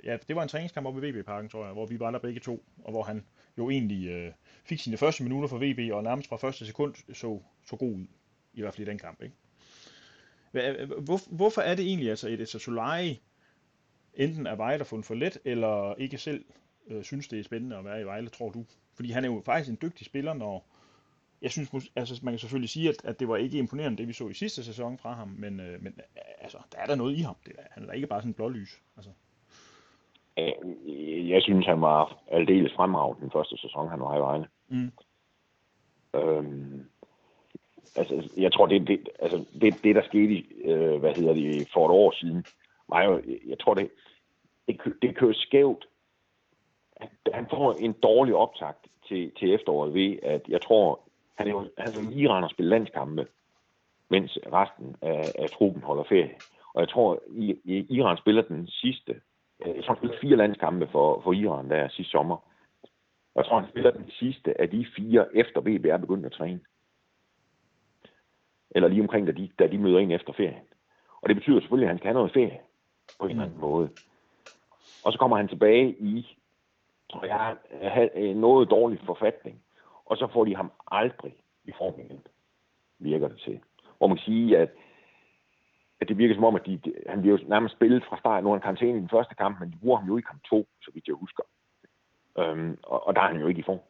ja, 0.04 0.16
det 0.28 0.36
var 0.36 0.42
en 0.42 0.48
træningskamp 0.48 0.86
oppe 0.86 1.08
i 1.08 1.10
VB-parken, 1.10 1.50
tror 1.50 1.64
jeg, 1.64 1.72
hvor 1.72 1.86
vi 1.86 2.00
var 2.00 2.10
der 2.10 2.18
begge 2.18 2.40
to, 2.40 2.64
og 2.84 2.90
hvor 2.90 3.02
han 3.02 3.24
jo 3.58 3.70
egentlig 3.70 4.08
øh, 4.08 4.32
fik 4.64 4.80
sine 4.80 4.96
første 4.96 5.22
minutter 5.22 5.48
for 5.48 5.58
VB, 5.58 5.92
og 5.92 6.02
nærmest 6.02 6.28
fra 6.28 6.36
første 6.36 6.66
sekund 6.66 6.94
så, 7.14 7.40
så 7.66 7.76
god 7.76 7.92
ud, 7.92 8.06
i 8.54 8.60
hvert 8.60 8.74
fald 8.74 8.88
i 8.88 8.90
den 8.90 8.98
kamp, 8.98 9.22
ikke? 9.22 9.34
Hvor, 10.98 11.36
hvorfor 11.36 11.60
er 11.60 11.74
det 11.74 11.86
egentlig, 11.86 12.10
altså 12.10 12.28
et 12.28 12.48
Solari 12.48 13.20
enten 14.16 14.46
er 14.46 14.54
Vejle 14.54 14.84
fundet 14.84 15.06
for 15.06 15.14
let, 15.14 15.38
eller 15.44 15.94
ikke 15.94 16.18
selv 16.18 16.44
øh, 16.88 17.02
synes, 17.02 17.28
det 17.28 17.38
er 17.38 17.44
spændende 17.44 17.76
at 17.76 17.84
være 17.84 18.00
i 18.00 18.04
Vejle, 18.04 18.28
tror 18.28 18.50
du? 18.50 18.64
Fordi 18.94 19.10
han 19.10 19.24
er 19.24 19.28
jo 19.28 19.42
faktisk 19.44 19.70
en 19.70 19.78
dygtig 19.82 20.06
spiller, 20.06 20.34
når, 20.34 20.66
jeg 21.42 21.50
synes, 21.50 21.90
altså, 21.96 22.20
man 22.22 22.32
kan 22.32 22.38
selvfølgelig 22.38 22.70
sige, 22.70 22.88
at, 22.88 23.04
at 23.04 23.20
det 23.20 23.28
var 23.28 23.36
ikke 23.36 23.58
imponerende, 23.58 23.98
det 23.98 24.08
vi 24.08 24.12
så 24.12 24.28
i 24.28 24.34
sidste 24.34 24.64
sæson 24.64 24.98
fra 24.98 25.12
ham, 25.12 25.28
men, 25.28 25.60
øh, 25.60 25.82
men 25.82 26.00
altså, 26.40 26.58
der 26.72 26.78
er 26.78 26.86
der 26.86 26.94
noget 26.94 27.16
i 27.16 27.20
ham. 27.20 27.36
Det 27.46 27.52
han 27.70 27.88
er 27.88 27.92
ikke 27.92 28.06
bare 28.06 28.20
sådan 28.20 28.30
en 28.30 28.34
blålys. 28.34 28.82
Altså. 28.96 29.10
Jeg 31.28 31.42
synes, 31.42 31.66
han 31.66 31.80
var 31.80 32.22
aldeles 32.28 32.72
fremragende 32.76 33.22
den 33.22 33.30
første 33.30 33.56
sæson, 33.56 33.88
han 33.88 34.00
var 34.00 34.16
i 34.16 34.20
Vejle. 34.20 34.46
Mm. 34.68 34.92
Øhm, 36.14 36.86
altså, 37.96 38.30
jeg 38.36 38.52
tror, 38.52 38.66
det, 38.66 38.88
det, 38.88 39.08
altså, 39.18 39.44
det, 39.60 39.84
det 39.84 39.94
der 39.94 40.02
skete, 40.02 40.44
øh, 40.64 41.00
hvad 41.00 41.14
hedder 41.14 41.34
det, 41.34 41.68
for 41.72 41.86
et 41.86 41.92
år 41.92 42.12
siden, 42.12 42.44
var 42.88 43.02
jo, 43.02 43.22
jeg 43.46 43.58
tror, 43.58 43.74
det, 43.74 43.90
det, 44.68 44.80
det 45.02 45.16
kører 45.16 45.34
skævt. 45.34 45.86
Han 47.32 47.46
får 47.50 47.72
en 47.72 47.92
dårlig 47.92 48.34
optakt 48.34 48.86
til, 49.08 49.32
til 49.38 49.54
efteråret 49.54 49.94
ved, 49.94 50.16
at 50.22 50.42
jeg 50.48 50.62
tror, 50.62 51.00
han 51.34 51.46
er 51.46 51.50
jo, 51.50 51.60
han 51.78 51.88
er 51.88 52.10
lige 52.10 52.20
i 52.20 52.22
Iran 52.22 52.44
og 52.44 52.50
spiller 52.50 52.70
landskampe, 52.70 53.26
mens 54.08 54.38
resten 54.52 54.96
af, 55.02 55.32
af 55.38 55.50
truppen 55.50 55.82
holder 55.82 56.04
ferie. 56.04 56.34
Og 56.74 56.80
jeg 56.80 56.88
tror, 56.88 57.22
i, 57.28 57.56
i 57.64 57.86
Iran 57.96 58.16
spiller 58.16 58.42
den 58.42 58.66
sidste, 58.66 59.20
øh, 59.66 59.76
jeg 59.76 59.84
tror, 59.84 59.94
han 59.94 59.96
spiller 59.96 60.18
fire 60.20 60.36
landskampe 60.36 60.88
for, 60.92 61.20
for 61.24 61.32
Iran 61.32 61.70
der 61.70 61.88
sidste 61.88 62.10
sommer. 62.10 62.36
Og 63.34 63.42
jeg 63.42 63.44
tror, 63.44 63.60
han 63.60 63.70
spiller 63.70 63.90
den 63.90 64.10
sidste 64.10 64.60
af 64.60 64.70
de 64.70 64.86
fire, 64.96 65.36
efter 65.36 65.60
VBR 65.60 65.96
begyndte 65.96 66.26
at 66.26 66.32
træne. 66.32 66.60
Eller 68.70 68.88
lige 68.88 69.02
omkring, 69.02 69.26
da 69.26 69.32
de, 69.32 69.50
da 69.58 69.66
de 69.66 69.78
møder 69.78 69.98
ind 69.98 70.12
efter 70.12 70.32
ferien. 70.32 70.64
Og 71.20 71.28
det 71.28 71.36
betyder 71.36 71.60
selvfølgelig, 71.60 71.86
at 71.86 71.90
han 71.90 71.98
skal 71.98 72.08
have 72.08 72.14
noget 72.14 72.32
ferie 72.32 72.60
på 73.20 73.24
en 73.24 73.30
eller 73.30 73.44
anden 73.44 73.60
måde. 73.60 73.90
Og 75.04 75.12
så 75.12 75.18
kommer 75.18 75.36
han 75.36 75.48
tilbage 75.48 75.96
i, 75.98 76.38
tror 77.10 77.24
jeg, 77.24 78.34
noget 78.34 78.70
dårlig 78.70 79.00
forfatning 79.06 79.62
og 80.06 80.16
så 80.16 80.26
får 80.32 80.44
de 80.44 80.56
ham 80.56 80.72
aldrig 80.90 81.34
i 81.64 81.72
form 81.78 82.00
igen, 82.00 82.26
virker 82.98 83.28
det 83.28 83.40
til. 83.40 83.60
Hvor 83.98 84.06
man 84.06 84.16
kan 84.16 84.24
sige, 84.24 84.58
at, 84.58 84.70
at 86.00 86.08
det 86.08 86.18
virker 86.18 86.34
som 86.34 86.44
om, 86.44 86.54
at 86.54 86.66
de, 86.66 86.76
de, 86.84 86.92
han 87.08 87.20
bliver 87.20 87.38
jo 87.38 87.48
nærmest 87.48 87.74
spillet 87.74 88.04
fra 88.08 88.18
start. 88.18 88.44
Nu 88.44 88.50
er 88.50 88.54
han 88.54 88.62
karantæne 88.62 88.98
i 88.98 89.00
den 89.00 89.08
første 89.08 89.34
kamp, 89.34 89.60
men 89.60 89.70
de 89.70 89.78
bruger 89.82 89.98
ham 89.98 90.08
jo 90.08 90.18
i 90.18 90.20
kamp 90.20 90.42
2, 90.44 90.68
så 90.82 90.90
vidt 90.94 91.06
jeg 91.06 91.14
husker. 91.14 91.42
Øhm, 92.38 92.78
og, 92.82 93.06
og 93.06 93.14
der 93.14 93.20
er 93.20 93.28
han 93.28 93.40
jo 93.40 93.46
ikke 93.46 93.60
i 93.60 93.64
form. 93.66 93.80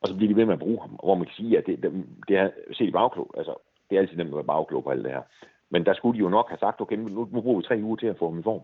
Og 0.00 0.08
så 0.08 0.16
bliver 0.16 0.32
de 0.32 0.36
ved 0.36 0.44
med 0.44 0.52
at 0.52 0.58
bruge 0.58 0.80
ham, 0.80 0.90
hvor 0.90 1.14
man 1.14 1.26
kan 1.26 1.34
sige, 1.34 1.58
at 1.58 1.66
det, 1.66 1.82
det, 1.82 2.06
det 2.28 2.36
er 2.36 2.50
set 2.72 2.92
bagklog. 2.92 3.34
Altså, 3.36 3.54
det 3.90 3.96
er 3.96 4.00
altid 4.00 4.16
nemt 4.16 4.28
at 4.28 4.34
være 4.34 4.44
bagklog 4.44 4.84
på 4.84 4.90
alt 4.90 5.04
det 5.04 5.12
her. 5.12 5.22
Men 5.70 5.86
der 5.86 5.94
skulle 5.94 6.18
de 6.18 6.24
jo 6.24 6.28
nok 6.28 6.48
have 6.48 6.58
sagt, 6.58 6.80
okay, 6.80 6.96
nu, 6.96 7.28
nu 7.32 7.40
bruger 7.40 7.60
vi 7.60 7.66
tre 7.66 7.80
uger 7.82 7.96
til 7.96 8.06
at 8.06 8.18
få 8.18 8.30
ham 8.30 8.38
i 8.38 8.42
form. 8.42 8.62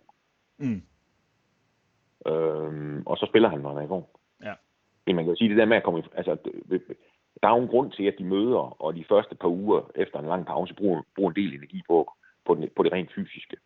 Mm. 0.58 0.82
Øhm, 2.26 3.02
og 3.06 3.16
så 3.18 3.26
spiller 3.26 3.48
han, 3.48 3.60
når 3.60 3.68
han 3.68 3.78
er 3.78 3.82
i 3.82 3.88
form. 3.88 4.04
Men 5.06 5.16
man 5.16 5.24
kan 5.24 5.32
jo 5.32 5.38
sige, 5.38 5.48
det 5.48 5.56
der 5.56 5.64
med 5.64 5.76
at 5.76 5.82
komme 5.82 6.00
i, 6.00 6.02
altså, 6.14 6.36
der 7.42 7.48
er 7.48 7.56
jo 7.56 7.62
en 7.62 7.68
grund 7.68 7.92
til, 7.92 8.04
at 8.04 8.14
de 8.18 8.24
møder, 8.24 8.82
og 8.82 8.94
de 8.94 9.04
første 9.08 9.34
par 9.34 9.48
uger 9.48 9.90
efter 9.94 10.18
en 10.18 10.26
lang 10.26 10.46
pause 10.46 10.74
bruger, 10.74 11.02
bruger 11.16 11.30
en 11.30 11.36
del 11.36 11.54
energi 11.54 11.82
på, 11.88 12.12
på, 12.46 12.54
den, 12.54 12.68
på 12.76 12.82
det 12.82 12.92
rent 12.92 13.12
fysiske. 13.14 13.56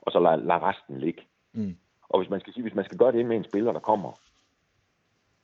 Og 0.00 0.12
så 0.12 0.18
lader 0.20 0.36
lad 0.36 0.62
resten 0.62 0.98
ligge. 0.98 1.22
Mm. 1.52 1.76
Og 2.08 2.20
hvis 2.20 2.30
man 2.30 2.40
skal 2.40 2.52
sige, 2.52 2.62
hvis 2.62 2.74
man 2.74 2.84
skal 2.84 2.98
gøre 2.98 3.12
det 3.12 3.26
med 3.26 3.36
en 3.36 3.44
spiller, 3.44 3.72
der 3.72 3.80
kommer 3.80 4.12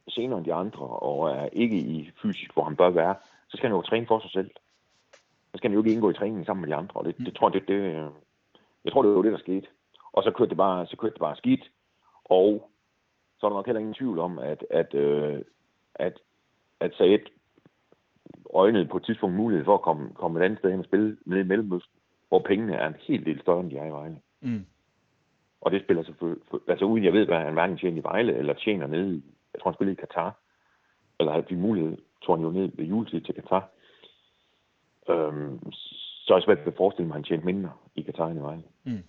senere 0.09 0.39
end 0.39 0.47
de 0.47 0.55
andre, 0.55 0.87
og 0.87 1.31
er 1.31 1.49
ikke 1.53 1.77
i 1.77 2.11
fysisk, 2.23 2.53
hvor 2.55 2.65
han 2.65 2.77
bør 2.77 2.91
være, 2.91 3.15
så 3.49 3.57
skal 3.57 3.69
han 3.69 3.77
jo 3.77 3.83
træne 3.83 4.07
for 4.07 4.21
sig 4.21 4.31
selv. 4.31 4.51
Så 5.53 5.57
skal 5.57 5.71
han 5.71 5.75
jo 5.75 5.81
ikke 5.81 5.93
indgå 5.93 6.11
i 6.11 6.15
træningen 6.15 6.45
sammen 6.45 6.61
med 6.61 6.69
de 6.69 6.75
andre. 6.75 7.01
Og 7.01 7.05
det, 7.05 7.19
det 7.19 7.37
tror 7.37 7.49
jeg, 7.51 7.61
det, 7.61 7.69
det, 7.69 8.11
jeg 8.85 8.93
tror, 8.93 9.03
det 9.03 9.15
var 9.15 9.23
det, 9.23 9.33
der 9.33 9.39
skete. 9.39 9.67
Og 10.13 10.23
så 10.23 10.31
kørte 10.31 10.49
det 10.49 10.57
bare, 10.57 10.87
så 10.87 10.97
kørte 10.97 11.15
det 11.15 11.21
bare 11.21 11.37
skidt. 11.37 11.71
Og 12.25 12.71
så 13.39 13.47
er 13.47 13.51
der 13.51 13.57
nok 13.57 13.67
heller 13.67 13.81
ingen 13.81 13.95
tvivl 13.95 14.19
om, 14.19 14.39
at, 14.39 14.65
at, 14.71 14.95
øh, 14.95 15.43
at, 15.95 16.19
at 16.81 16.95
Said 16.95 17.21
øjnede 18.55 18.87
på 18.87 18.97
et 18.97 19.05
tidspunkt 19.05 19.37
mulighed 19.37 19.65
for 19.65 19.75
at 19.75 19.83
komme, 19.83 20.11
komme 20.15 20.41
et 20.41 20.45
andet 20.45 20.59
sted 20.59 20.71
hen 20.71 20.79
og 20.79 20.85
spille 20.85 21.17
ned 21.27 21.39
i 21.39 21.49
Mellemøsten, 21.49 21.99
hvor 22.29 22.39
pengene 22.39 22.75
er 22.75 22.89
en 22.89 22.97
helt 23.01 23.27
del 23.27 23.41
større, 23.41 23.61
end 23.61 23.71
de 23.71 23.77
er 23.77 23.87
i 23.87 23.91
Vejle. 23.91 24.19
Mm. 24.41 24.67
Og 25.61 25.71
det 25.71 25.83
spiller 25.83 26.03
selvfølgelig, 26.03 26.43
altså 26.69 26.85
uden 26.85 27.05
jeg 27.05 27.13
ved, 27.13 27.27
hvad 27.27 27.39
han 27.39 27.53
hverken 27.53 27.79
tjener 27.79 27.99
i 27.99 28.05
Vejle, 28.05 28.35
eller 28.35 28.55
tjener 28.55 28.87
nede 28.87 29.17
i, 29.17 29.25
jeg 29.55 29.61
tror 29.61 29.71
han 29.71 29.75
spiller 29.75 29.93
i 29.93 30.03
Katar, 30.05 30.39
eller 31.19 31.33
havde 31.33 31.49
vi 31.49 31.55
mulighed, 31.55 31.99
tror 32.23 32.37
han 32.37 32.45
jo 32.45 32.51
ned 32.51 32.71
ved 32.75 32.85
juletid 32.85 33.21
til 33.21 33.35
Katar. 33.35 33.69
Øhm, 35.09 35.73
så 35.73 36.35
er 36.35 36.39
det 36.39 36.45
svært 36.45 36.59
at 36.59 36.77
forestille 36.77 37.07
mig, 37.07 37.15
at 37.15 37.19
han 37.19 37.25
tjente 37.25 37.47
mindre 37.47 37.73
i 37.95 38.03
Katar 38.03 38.27
end 38.27 38.39
i 38.39 38.43
Vejle. 38.43 38.63
Mm. 38.85 39.05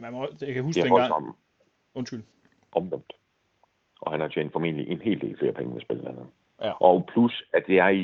Man 0.00 0.12
må, 0.12 0.28
jeg 0.40 0.54
kan 0.54 0.64
huske 0.64 0.82
dengang... 0.82 1.12
Om, 1.12 1.36
Undskyld 1.94 2.22
omvendt. 2.72 3.12
Og 4.00 4.12
han 4.12 4.20
har 4.20 4.28
tjent 4.28 4.52
formentlig 4.52 4.88
en 4.88 5.00
hel 5.00 5.20
del 5.20 5.38
flere 5.38 5.52
penge 5.52 5.72
med 5.72 5.80
spillerne. 5.80 6.26
Ja. 6.60 6.72
Og 6.72 7.06
plus, 7.06 7.44
at 7.52 7.64
det 7.66 7.78
er 7.78 7.88
i... 7.88 8.00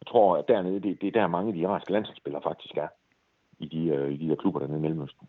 Jeg 0.00 0.06
tror, 0.06 0.36
at 0.36 0.48
dernede, 0.48 0.80
det, 0.80 1.00
det 1.00 1.06
er 1.06 1.20
der 1.20 1.26
mange 1.26 1.48
af 1.48 1.54
de 1.54 1.60
irakiske 1.60 1.92
landsholdsspillere 1.92 2.42
faktisk 2.42 2.76
er. 2.76 2.88
I 3.58 3.66
de, 3.66 4.00
uh, 4.00 4.12
i 4.12 4.16
de 4.16 4.28
der 4.28 4.36
klubber 4.36 4.60
dernede 4.60 4.78
i 4.78 4.82
Mellemøsten. 4.82 5.28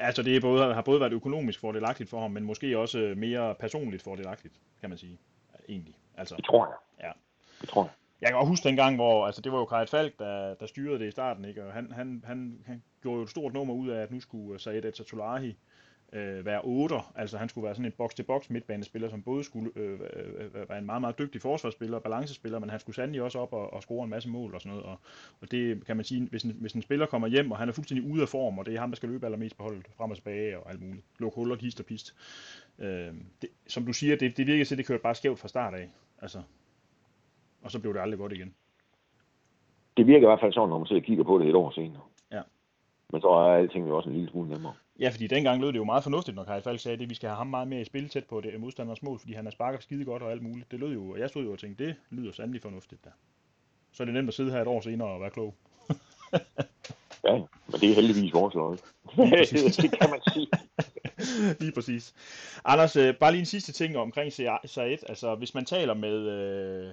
Altså 0.00 0.22
det 0.22 0.36
er 0.36 0.40
både, 0.40 0.74
har 0.74 0.82
både 0.82 1.00
været 1.00 1.12
økonomisk 1.12 1.60
fordelagtigt 1.60 2.10
for 2.10 2.20
ham, 2.20 2.30
men 2.30 2.44
måske 2.44 2.78
også 2.78 3.14
mere 3.16 3.54
personligt 3.54 4.02
fordelagtigt, 4.02 4.54
kan 4.80 4.88
man 4.88 4.98
sige. 4.98 5.18
Egentlig. 5.68 5.96
Altså, 6.16 6.36
det 6.36 6.44
tror 6.44 6.66
jeg. 6.66 7.06
Ja. 7.06 7.12
Det 7.60 7.68
tror 7.68 7.82
jeg. 7.82 7.90
Jeg 8.20 8.28
kan 8.28 8.36
også 8.36 8.48
huske 8.48 8.68
dengang, 8.68 8.96
hvor 8.96 9.26
altså, 9.26 9.40
det 9.40 9.52
var 9.52 9.58
jo 9.58 9.64
Kajet 9.64 9.88
Falk, 9.88 10.18
der, 10.18 10.54
der 10.54 10.66
styrede 10.66 10.98
det 10.98 11.08
i 11.08 11.10
starten, 11.10 11.44
ikke? 11.44 11.64
og 11.64 11.72
han, 11.72 11.92
han, 11.92 12.24
han, 12.26 12.62
han 12.66 12.82
gjorde 13.02 13.16
jo 13.16 13.22
et 13.22 13.30
stort 13.30 13.52
nummer 13.52 13.74
ud 13.74 13.88
af, 13.88 14.02
at 14.02 14.10
nu 14.10 14.20
skulle 14.20 14.60
Said 14.60 14.84
Etatolahi 14.84 15.56
øh, 16.12 16.46
være 16.46 16.60
8, 16.64 16.94
altså 17.14 17.38
han 17.38 17.48
skulle 17.48 17.64
være 17.64 17.74
sådan 17.74 17.86
en 17.86 17.92
box-til-box 17.98 18.50
midtbanespiller, 18.50 19.08
som 19.08 19.22
både 19.22 19.44
skulle 19.44 19.70
øh, 19.76 20.00
øh, 20.36 20.68
være 20.68 20.78
en 20.78 20.86
meget, 20.86 21.00
meget 21.00 21.18
dygtig 21.18 21.40
forsvarsspiller 21.40 21.96
og 21.96 22.02
balancespiller, 22.02 22.58
men 22.58 22.70
han 22.70 22.80
skulle 22.80 22.96
sandelig 22.96 23.22
også 23.22 23.38
op 23.38 23.52
og, 23.52 23.72
og 23.72 23.82
score 23.82 24.04
en 24.04 24.10
masse 24.10 24.28
mål 24.28 24.54
og 24.54 24.60
sådan 24.60 24.70
noget, 24.70 24.86
og, 24.86 24.98
og 25.40 25.50
det 25.50 25.86
kan 25.86 25.96
man 25.96 26.04
sige, 26.04 26.28
hvis 26.30 26.42
en, 26.42 26.56
hvis 26.60 26.72
en 26.72 26.82
spiller 26.82 27.06
kommer 27.06 27.28
hjem, 27.28 27.50
og 27.50 27.58
han 27.58 27.68
er 27.68 27.72
fuldstændig 27.72 28.10
ude 28.10 28.22
af 28.22 28.28
form, 28.28 28.58
og 28.58 28.66
det 28.66 28.74
er 28.74 28.80
ham, 28.80 28.90
der 28.90 28.96
skal 28.96 29.08
løbe 29.08 29.26
allermest 29.26 29.56
på 29.56 29.62
holdet, 29.62 29.86
frem 29.96 30.10
og 30.10 30.16
tilbage 30.16 30.58
og 30.58 30.70
alt 30.70 30.82
muligt, 30.82 31.04
lukke 31.18 31.36
huller, 31.36 31.56
kist 31.56 31.80
og 31.80 31.86
pist. 31.86 32.14
Øh, 32.78 33.14
det, 33.42 33.50
som 33.66 33.86
du 33.86 33.92
siger, 33.92 34.16
det, 34.16 34.36
det 34.36 34.46
virker 34.46 34.64
til, 34.64 34.74
at 34.74 34.78
det 34.78 34.86
kørte 34.86 35.02
bare 35.02 35.14
skævt 35.14 35.38
fra 35.38 35.48
start 35.48 35.74
af, 35.74 35.88
altså 36.22 36.42
og 37.62 37.70
så 37.70 37.80
blev 37.80 37.94
det 37.94 38.00
aldrig 38.00 38.18
godt 38.18 38.32
igen. 38.32 38.54
Det 39.96 40.06
virker 40.06 40.26
i 40.26 40.30
hvert 40.30 40.40
fald 40.40 40.52
sådan, 40.52 40.68
når 40.68 40.78
man 40.78 40.86
sidder 40.86 41.02
og 41.02 41.06
kigger 41.06 41.24
på 41.24 41.38
det 41.38 41.48
et 41.48 41.54
år 41.54 41.70
senere. 41.70 42.02
Ja. 42.32 42.42
Men 43.12 43.20
så 43.20 43.28
er 43.28 43.56
alting 43.56 43.88
jo 43.88 43.96
også 43.96 44.08
en 44.08 44.14
lille 44.14 44.30
smule 44.30 44.48
nemmere. 44.48 44.74
Ja, 45.00 45.08
fordi 45.08 45.26
dengang 45.26 45.60
lød 45.60 45.68
det 45.72 45.78
jo 45.78 45.84
meget 45.84 46.02
fornuftigt, 46.02 46.34
når 46.34 46.44
Kai 46.44 46.60
Falk 46.60 46.80
sagde, 46.80 47.02
at 47.02 47.10
vi 47.10 47.14
skal 47.14 47.28
have 47.28 47.36
ham 47.36 47.46
meget 47.46 47.68
mere 47.68 47.80
i 47.80 47.84
spil 47.84 48.08
tæt 48.08 48.24
på 48.24 48.40
det 48.40 48.60
modstanders 48.60 49.02
mål, 49.02 49.18
fordi 49.18 49.32
han 49.32 49.46
er 49.46 49.50
sparket 49.50 49.82
skide 49.82 50.04
godt 50.04 50.22
og 50.22 50.30
alt 50.30 50.42
muligt. 50.42 50.70
Det 50.70 50.80
lød 50.80 50.92
jo, 50.92 51.10
og 51.10 51.18
jeg 51.18 51.28
stod 51.28 51.44
jo 51.44 51.52
og 51.52 51.58
tænkte, 51.58 51.86
det 51.86 51.96
lyder 52.10 52.32
sandelig 52.32 52.62
fornuftigt 52.62 53.04
der. 53.04 53.10
Så 53.92 54.02
er 54.02 54.04
det 54.04 54.14
nemt 54.14 54.28
at 54.28 54.34
sidde 54.34 54.50
her 54.50 54.60
et 54.60 54.66
år 54.66 54.80
senere 54.80 55.08
og 55.08 55.20
være 55.20 55.30
klog. 55.30 55.54
ja, 57.24 57.34
men 57.66 57.80
det 57.80 57.90
er 57.90 57.94
heldigvis 57.94 58.32
vores 58.32 58.54
løg. 58.54 58.78
det 59.82 59.98
kan 60.00 60.10
man 60.10 60.20
sige. 60.32 60.46
lige 61.60 61.72
præcis. 61.72 62.14
Anders, 62.64 62.96
øh, 62.96 63.14
bare 63.14 63.32
lige 63.32 63.40
en 63.40 63.46
sidste 63.46 63.72
ting 63.72 63.96
omkring 63.96 64.32
Said. 64.32 64.98
Altså, 65.08 65.34
hvis 65.34 65.54
man 65.54 65.64
taler 65.64 65.94
med 65.94 66.16
øh, 66.28 66.92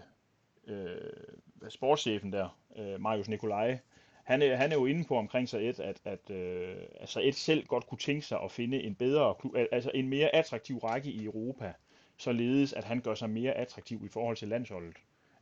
øh, 0.68 1.70
sportschefen 1.70 2.34
der, 2.34 2.58
øh, 2.78 3.02
Marius 3.02 3.30
Nikolaj, 3.30 3.80
han 4.28 4.42
er, 4.42 4.56
han 4.56 4.72
er 4.72 4.76
jo 4.76 4.86
inde 4.86 5.04
på 5.04 5.18
omkring 5.18 5.50
Said, 5.50 5.80
at, 5.80 6.02
at, 6.06 6.30
øh, 6.30 6.76
at 6.96 7.10
Said 7.10 7.32
selv 7.32 7.66
godt 7.66 7.88
kunne 7.88 7.98
tænke 7.98 8.26
sig 8.26 8.40
at 8.44 8.52
finde 8.52 8.84
en 8.84 8.96
bedre, 8.96 9.36
altså 9.72 9.92
en 9.94 10.10
mere 10.10 10.36
attraktiv 10.36 10.78
række 10.78 11.10
i 11.10 11.26
Europa, 11.26 11.74
således 12.18 12.74
at 12.74 12.84
han 12.84 13.02
gør 13.02 13.14
sig 13.14 13.30
mere 13.30 13.52
attraktiv 13.52 14.06
i 14.06 14.08
forhold 14.08 14.36
til 14.38 14.48
landsholdet 14.48 14.96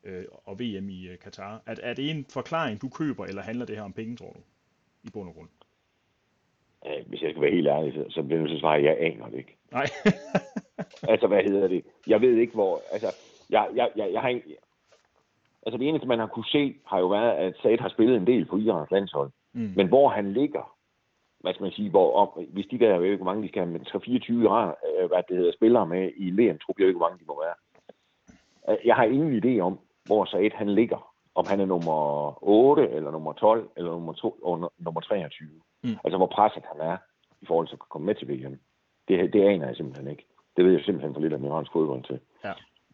øh, 0.04 0.26
og 0.46 0.60
VM 0.60 0.90
i 0.90 1.08
øh, 1.08 1.18
Katar. 1.20 1.62
Er, 1.66 1.76
er 1.84 1.94
det 1.94 2.10
en 2.10 2.26
forklaring, 2.30 2.82
du 2.82 2.90
køber, 2.90 3.26
eller 3.26 3.42
handler 3.42 3.66
det 3.66 3.76
her 3.76 3.84
om 3.84 3.94
penge, 3.94 4.16
tror 4.16 4.34
du, 4.34 4.40
i 5.04 5.10
bund 5.14 5.30
og 5.30 5.36
grund? 5.36 5.50
Hvis 7.08 7.22
jeg 7.22 7.30
skal 7.30 7.42
være 7.42 7.52
helt 7.52 7.68
ærlig, 7.68 7.94
så, 7.94 8.06
så 8.10 8.24
bliver 8.24 8.42
jeg 8.42 8.50
så 8.50 8.60
svare, 8.60 8.78
at 8.78 8.84
jeg 8.84 8.98
aner 9.00 9.30
det 9.30 9.38
ikke. 9.38 9.58
Nej. 9.72 9.86
altså, 11.14 11.28
hvad 11.28 11.44
hedder 11.44 11.68
det? 11.68 11.84
Jeg 12.08 12.22
ved 12.22 12.38
ikke, 12.38 12.54
hvor... 12.54 12.82
Altså, 12.92 13.08
jeg, 13.50 13.68
jeg, 13.76 13.90
jeg, 13.96 14.10
jeg 14.14 14.22
har 14.22 14.30
ikke... 14.30 14.58
Altså, 15.66 15.78
det 15.78 15.88
eneste, 15.88 16.08
man 16.08 16.20
har 16.20 16.28
kunne 16.28 16.46
se, 16.46 16.76
har 16.86 17.00
jo 17.00 17.08
været, 17.08 17.32
at 17.32 17.54
Said 17.62 17.80
har 17.80 17.90
spillet 17.90 18.18
en 18.18 18.28
del 18.28 18.46
på 18.46 18.58
Irans 18.58 18.92
landshold. 18.92 19.32
Mm. 19.54 19.74
Men 19.76 19.88
hvor 19.88 20.10
han 20.10 20.34
ligger, 20.34 20.76
hvad 21.40 21.54
skal 21.54 21.64
man 21.64 21.72
sige, 21.72 21.90
hvor, 21.90 22.16
om, 22.22 22.46
hvis 22.54 22.66
de 22.72 22.80
der, 22.80 22.90
jeg 22.90 23.02
ved 23.02 23.12
ikke, 23.12 23.24
hvor 23.24 23.32
mange 23.32 23.44
de 23.44 23.48
skal 23.48 23.62
have, 23.62 23.72
men 23.72 23.82
3-24 23.82 24.32
øh, 24.32 25.08
hvad 25.10 25.24
det 25.30 25.38
hedder, 25.38 25.54
spillere 25.54 25.88
med 25.88 26.12
i 26.18 26.30
VM-trup, 26.30 26.76
jeg 26.78 26.84
ved 26.84 26.88
ikke, 26.88 26.98
hvor 26.98 27.10
mange 27.10 27.20
de 27.20 27.28
må 27.28 27.42
være. 27.46 27.58
Øh, 28.70 28.88
jeg 28.88 28.96
har 28.96 29.04
ingen 29.04 29.44
idé 29.44 29.60
om, 29.60 29.80
hvor 30.06 30.26
Said 30.26 30.52
han 30.54 30.70
ligger. 30.70 31.12
Om 31.36 31.46
han 31.48 31.60
er 31.60 31.66
nummer 31.66 32.00
8, 32.44 32.90
eller 32.90 33.12
nummer 33.12 33.34
12, 33.34 33.70
eller 33.78 33.92
nummer, 33.92 34.14
2, 34.14 34.30
og 34.30 34.72
nummer 34.80 35.02
23. 35.02 35.50
Mm. 35.84 35.90
Altså, 36.04 36.18
hvor 36.18 36.26
presset 36.28 36.64
han 36.72 36.82
er 36.92 36.98
i 37.42 37.46
forhold 37.46 37.68
til 37.68 37.76
at 37.76 37.90
komme 37.90 38.06
med 38.06 38.16
til 38.16 38.30
VM. 38.30 38.60
Det, 39.08 39.34
det 39.34 39.42
aner 39.42 39.68
jeg 39.68 39.76
simpelthen 39.76 40.08
ikke. 40.08 40.26
Det 40.58 40.66
ved 40.66 40.72
jeg 40.72 40.82
simpelthen 40.82 41.14
for 41.14 41.22
lidt 41.22 41.34
om 41.34 41.46
iransk 41.46 41.72
fodbold 41.72 42.04
til. 42.04 42.20
Ja. 42.44 42.54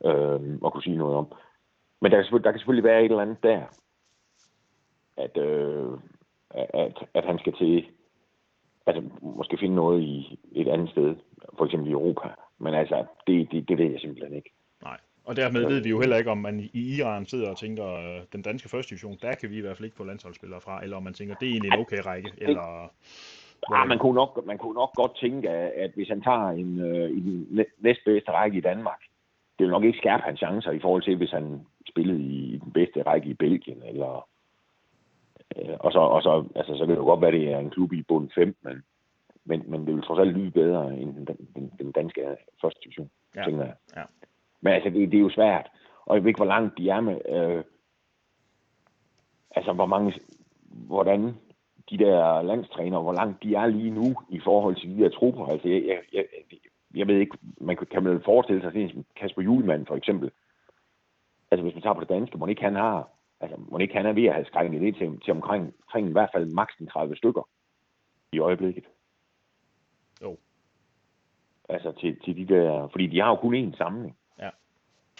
Øhm, 0.10 0.60
at 0.66 0.72
kunne 0.72 0.84
sige 0.84 0.98
noget 0.98 1.16
om. 1.16 1.28
Men 2.02 2.12
der 2.12 2.24
kan, 2.24 2.44
der 2.44 2.52
kan 2.52 2.60
selvfølgelig 2.60 2.84
være 2.84 3.00
et 3.00 3.06
eller 3.06 3.22
andet 3.22 3.44
der, 3.44 3.62
at, 5.18 5.38
øh, 5.38 5.92
at, 6.50 7.04
at 7.14 7.26
han 7.26 7.40
skal 7.40 7.54
til, 7.54 7.86
altså 8.86 9.04
måske 9.22 9.58
finde 9.60 9.76
noget 9.76 10.02
i 10.02 10.40
et 10.52 10.68
andet 10.68 10.90
sted, 10.90 11.16
for 11.58 11.66
eksempel 11.66 11.90
i 11.90 11.92
Europa. 11.92 12.30
Men 12.60 12.74
altså, 12.74 13.06
det, 13.28 13.52
det, 13.52 13.70
det 13.70 13.78
ved 13.78 13.92
jeg 13.92 14.00
simpelthen 14.00 14.34
ikke. 14.34 14.52
Nej, 14.84 14.98
og 15.26 15.36
dermed 15.36 15.68
ved 15.68 15.84
vi 15.84 15.90
jo 15.90 16.00
heller 16.00 16.18
ikke, 16.18 16.32
om 16.32 16.38
man 16.38 16.60
i 16.74 16.98
Iran 16.98 17.26
sidder 17.26 17.50
og 17.50 17.58
tænker, 17.58 17.88
øh, 17.94 18.22
den 18.34 18.42
danske 18.42 18.70
første 18.70 18.90
division, 18.90 19.18
der 19.22 19.36
kan 19.36 19.50
vi 19.50 19.58
i 19.58 19.62
hvert 19.62 19.78
fald 19.78 19.86
ikke 19.86 19.98
få 19.98 20.04
landsholdsspillere 20.04 20.62
fra, 20.62 20.84
eller 20.84 20.98
om 20.98 21.04
man 21.04 21.14
tænker, 21.14 21.36
det 21.36 21.48
er 21.48 21.52
egentlig 21.52 21.74
en 21.74 21.80
okay 21.80 22.02
række, 22.06 22.32
eller... 22.38 22.92
Ja, 23.72 23.86
man 23.86 24.00
kunne, 24.00 24.14
nok, 24.14 24.46
man 24.46 24.58
kunne 24.58 24.74
nok 24.74 24.94
godt 24.94 25.18
tænke, 25.18 25.50
at 25.50 25.92
hvis 25.96 26.08
han 26.08 26.22
tager 26.22 26.50
en, 26.50 26.80
øh, 26.80 27.10
i 27.10 27.20
den 27.20 27.66
næstbedste 27.80 28.32
række 28.32 28.58
i 28.58 28.62
Danmark, 28.62 29.00
det 29.60 29.66
vil 29.66 29.72
nok 29.72 29.84
ikke 29.84 29.98
skærpe 29.98 30.24
hans 30.24 30.40
chancer 30.40 30.72
i 30.72 30.80
forhold 30.80 31.04
til, 31.04 31.16
hvis 31.16 31.32
han 31.32 31.66
spillede 31.90 32.22
i 32.22 32.58
den 32.64 32.72
bedste 32.72 33.02
række 33.02 33.30
i 33.30 33.34
Belgien, 33.34 33.84
eller 33.84 34.28
øh, 35.58 35.78
og 35.80 35.92
så, 35.92 36.00
og 36.00 36.22
så, 36.22 36.46
altså, 36.56 36.78
så 36.78 36.86
kan 36.86 36.90
det 36.90 37.02
jo 37.02 37.06
godt 37.06 37.22
være, 37.22 37.32
det 37.32 37.52
er 37.52 37.60
en 37.60 37.70
klub 37.70 37.94
i 37.94 38.02
bund 38.02 38.30
5, 38.36 38.56
men, 38.62 38.84
men, 39.46 39.64
men 39.68 39.86
det 39.86 39.96
vil 39.96 40.04
trods 40.04 40.20
alt 40.20 40.38
lyde 40.38 40.52
bedre 40.52 40.98
end 40.98 41.28
den, 41.28 41.38
den, 41.56 41.72
den 41.80 41.92
danske 41.92 42.22
første 42.62 42.80
division, 42.84 43.10
ja. 43.36 43.44
tænker 43.44 43.66
jeg. 43.66 43.76
Ja. 43.96 44.04
Men 44.62 44.74
altså, 44.74 44.90
det, 44.90 45.12
det 45.12 45.18
er 45.18 45.22
jo 45.22 45.30
svært, 45.30 45.68
og 46.06 46.16
jeg 46.16 46.24
ved 46.24 46.30
ikke, 46.30 46.44
hvor 46.44 46.54
langt 46.56 46.78
de 46.78 46.90
er 46.90 47.02
med, 47.02 47.18
øh, 47.30 47.64
altså, 49.52 49.74
hvor 49.74 49.86
mange, 49.86 50.14
hvordan 50.70 51.36
de 51.90 51.98
der 51.98 52.42
landstræner, 52.42 53.00
hvor 53.00 53.14
langt 53.14 53.44
de 53.44 53.56
er 53.56 53.66
lige 53.66 53.92
nu 53.92 54.16
i 54.30 54.40
forhold 54.40 54.76
til 54.76 54.98
de 54.98 55.04
der 55.04 55.10
trupper. 55.10 55.46
Altså, 55.46 55.68
jeg, 55.68 55.84
jeg, 55.88 56.00
jeg, 56.14 56.26
jeg 56.96 57.08
ved 57.08 57.18
ikke, 57.18 57.38
man 57.62 57.78
kan, 57.78 57.88
kan 57.88 58.04
man 58.04 58.22
forestille 58.26 58.62
sig, 58.62 58.76
at 58.76 58.92
Kasper 59.16 59.42
Julemand 59.42 59.86
for 59.86 59.96
eksempel, 59.96 60.32
altså 61.52 61.64
hvis 61.64 61.74
man 61.74 61.82
tager 61.82 61.94
på 61.94 62.02
det 62.02 62.10
danske, 62.10 62.38
må 62.38 62.46
ikke 62.46 62.62
han 62.62 62.76
har, 62.76 63.10
altså 63.40 63.58
må 63.60 63.78
ikke 63.78 63.94
han 63.94 64.06
er 64.06 64.14
ved 64.14 64.26
at 64.26 64.34
have 64.34 64.46
skrækket 64.46 64.82
det 64.82 64.96
til, 64.96 65.20
til 65.22 65.32
omkring, 65.32 65.74
omkring 65.88 66.10
i 66.10 66.12
hvert 66.12 66.30
fald 66.34 66.54
maks 66.54 66.74
30 66.92 67.16
stykker 67.16 67.50
i 68.32 68.40
øjeblikket. 68.40 68.84
Jo. 70.22 70.38
Altså 71.70 71.92
til, 71.92 72.20
til 72.20 72.38
de 72.38 72.54
der, 72.54 72.88
fordi 72.88 73.08
de 73.08 73.20
har 73.20 73.30
jo 73.30 73.36
kun 73.36 73.56
én 73.56 73.78
samling. 73.78 74.18
Ja. 74.40 74.50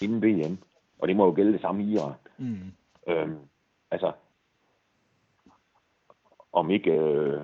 Inden 0.02 0.22
VM. 0.22 0.58
Og 1.00 1.08
det 1.08 1.16
må 1.16 1.26
jo 1.26 1.34
gælde 1.36 1.54
det 1.54 1.62
samme 1.62 1.84
i 1.84 1.94
Iran. 1.94 2.14
Mm. 2.38 2.72
Øhm, 3.08 3.40
altså, 3.92 4.12
om 6.52 6.70
ikke, 6.70 6.92
øh, 6.92 7.42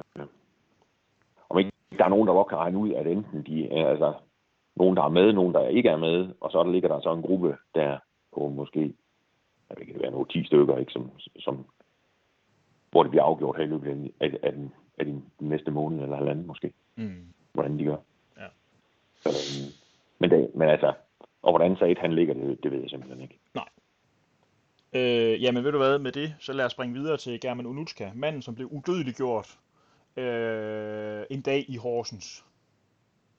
om 1.49 1.59
ikke 1.59 1.71
der 1.97 2.05
er 2.05 2.09
nogen, 2.09 2.27
der 2.27 2.33
godt 2.33 2.47
kan 2.47 2.57
regne 2.57 2.77
ud, 2.77 2.91
at 2.91 3.07
enten 3.07 3.43
de 3.43 3.71
altså, 3.71 4.13
nogen, 4.75 4.97
der 4.97 5.03
er 5.03 5.09
med, 5.09 5.33
nogen, 5.33 5.53
der 5.53 5.67
ikke 5.67 5.89
er 5.89 5.97
med, 5.97 6.33
og 6.41 6.51
så 6.51 6.63
der 6.63 6.71
ligger 6.71 6.89
der 6.89 6.99
så 6.99 7.13
en 7.13 7.21
gruppe 7.21 7.57
der 7.75 7.99
på 8.37 8.49
måske, 8.49 8.79
ved 8.79 9.81
ikke, 9.81 9.93
det 9.93 10.01
være 10.01 10.11
nogle 10.11 10.27
10 10.29 10.43
stykker, 10.43 10.77
ikke, 10.77 10.91
som, 10.91 11.11
som, 11.39 11.65
hvor 12.91 13.03
det 13.03 13.09
bliver 13.09 13.23
afgjort 13.23 13.57
her 13.57 13.63
i 13.63 13.67
løbet 13.67 14.11
af, 14.19 14.37
af, 14.43 14.51
den, 14.51 14.73
af 14.97 15.05
den 15.05 15.25
næste 15.39 15.71
måned 15.71 16.03
eller 16.03 16.17
halvanden 16.17 16.47
måske. 16.47 16.73
Mm. 16.95 17.33
Hvordan 17.53 17.79
de 17.79 17.83
gør. 17.83 17.97
Ja. 18.37 18.47
Øhm, 19.25 19.67
men, 20.19 20.31
det, 20.31 20.55
men 20.55 20.69
altså, 20.69 20.93
og 21.41 21.51
hvordan 21.51 21.77
Said 21.77 21.95
han 21.97 22.13
ligger, 22.13 22.33
det, 22.33 22.63
det 22.63 22.71
ved 22.71 22.79
jeg 22.79 22.89
simpelthen 22.89 23.21
ikke. 23.21 23.39
Nej. 23.53 23.69
Øh, 24.93 25.43
jamen 25.43 25.63
ved 25.63 25.71
du 25.71 25.77
hvad, 25.77 25.99
med 25.99 26.11
det, 26.11 26.35
så 26.39 26.53
lad 26.53 26.65
os 26.65 26.71
springe 26.71 26.95
videre 26.95 27.17
til 27.17 27.39
German 27.39 27.65
Unutska, 27.65 28.11
manden 28.15 28.41
som 28.41 28.55
blev 28.55 28.67
udødeliggjort 28.67 29.59
øh, 30.17 31.25
en 31.29 31.41
dag 31.41 31.65
i 31.69 31.77
Horsens. 31.77 32.45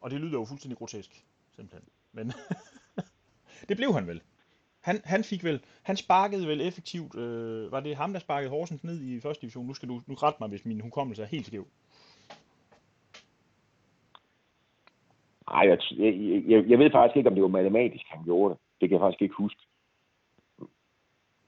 Og 0.01 0.11
det 0.11 0.21
lyder 0.21 0.39
jo 0.39 0.45
fuldstændig 0.45 0.79
grotesk, 0.79 1.25
simpelthen. 1.57 1.89
Men 2.13 2.33
det 3.69 3.77
blev 3.77 3.95
han 3.95 4.07
vel. 4.07 4.23
Han, 4.89 4.97
han 5.05 5.23
fik 5.25 5.45
vel, 5.45 5.61
han 5.83 5.97
sparkede 5.97 6.47
vel 6.47 6.61
effektivt, 6.61 7.15
øh, 7.17 7.73
var 7.73 7.81
det 7.81 7.97
ham, 7.97 8.13
der 8.13 8.21
sparkede 8.21 8.51
Horsens 8.51 8.85
ned 8.85 9.01
i 9.01 9.21
første 9.21 9.41
division? 9.43 9.67
Nu 9.67 9.75
skal 9.75 9.89
du 9.89 10.01
nu 10.07 10.15
rette 10.15 10.37
mig, 10.41 10.49
hvis 10.49 10.65
min 10.65 10.81
hukommelse 10.81 11.23
er 11.23 11.27
helt 11.27 11.47
skæv. 11.47 11.65
Nej, 15.51 15.65
jeg, 15.71 15.79
jeg, 16.53 16.65
jeg 16.71 16.79
ved 16.79 16.91
faktisk 16.91 17.17
ikke, 17.17 17.29
om 17.29 17.35
det 17.35 17.43
var 17.43 17.49
matematisk, 17.49 18.05
han 18.09 18.25
gjorde 18.25 18.51
det. 18.55 18.59
Det 18.81 18.89
kan 18.89 18.97
jeg 18.97 19.05
faktisk 19.05 19.23
ikke 19.23 19.35
huske. 19.35 19.61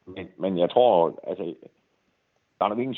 Men, 0.06 0.26
men 0.38 0.58
jeg 0.58 0.70
tror, 0.70 1.20
altså, 1.30 1.44
der 2.58 2.64
er 2.64 2.68
nok 2.68 2.78
ingen, 2.78 2.94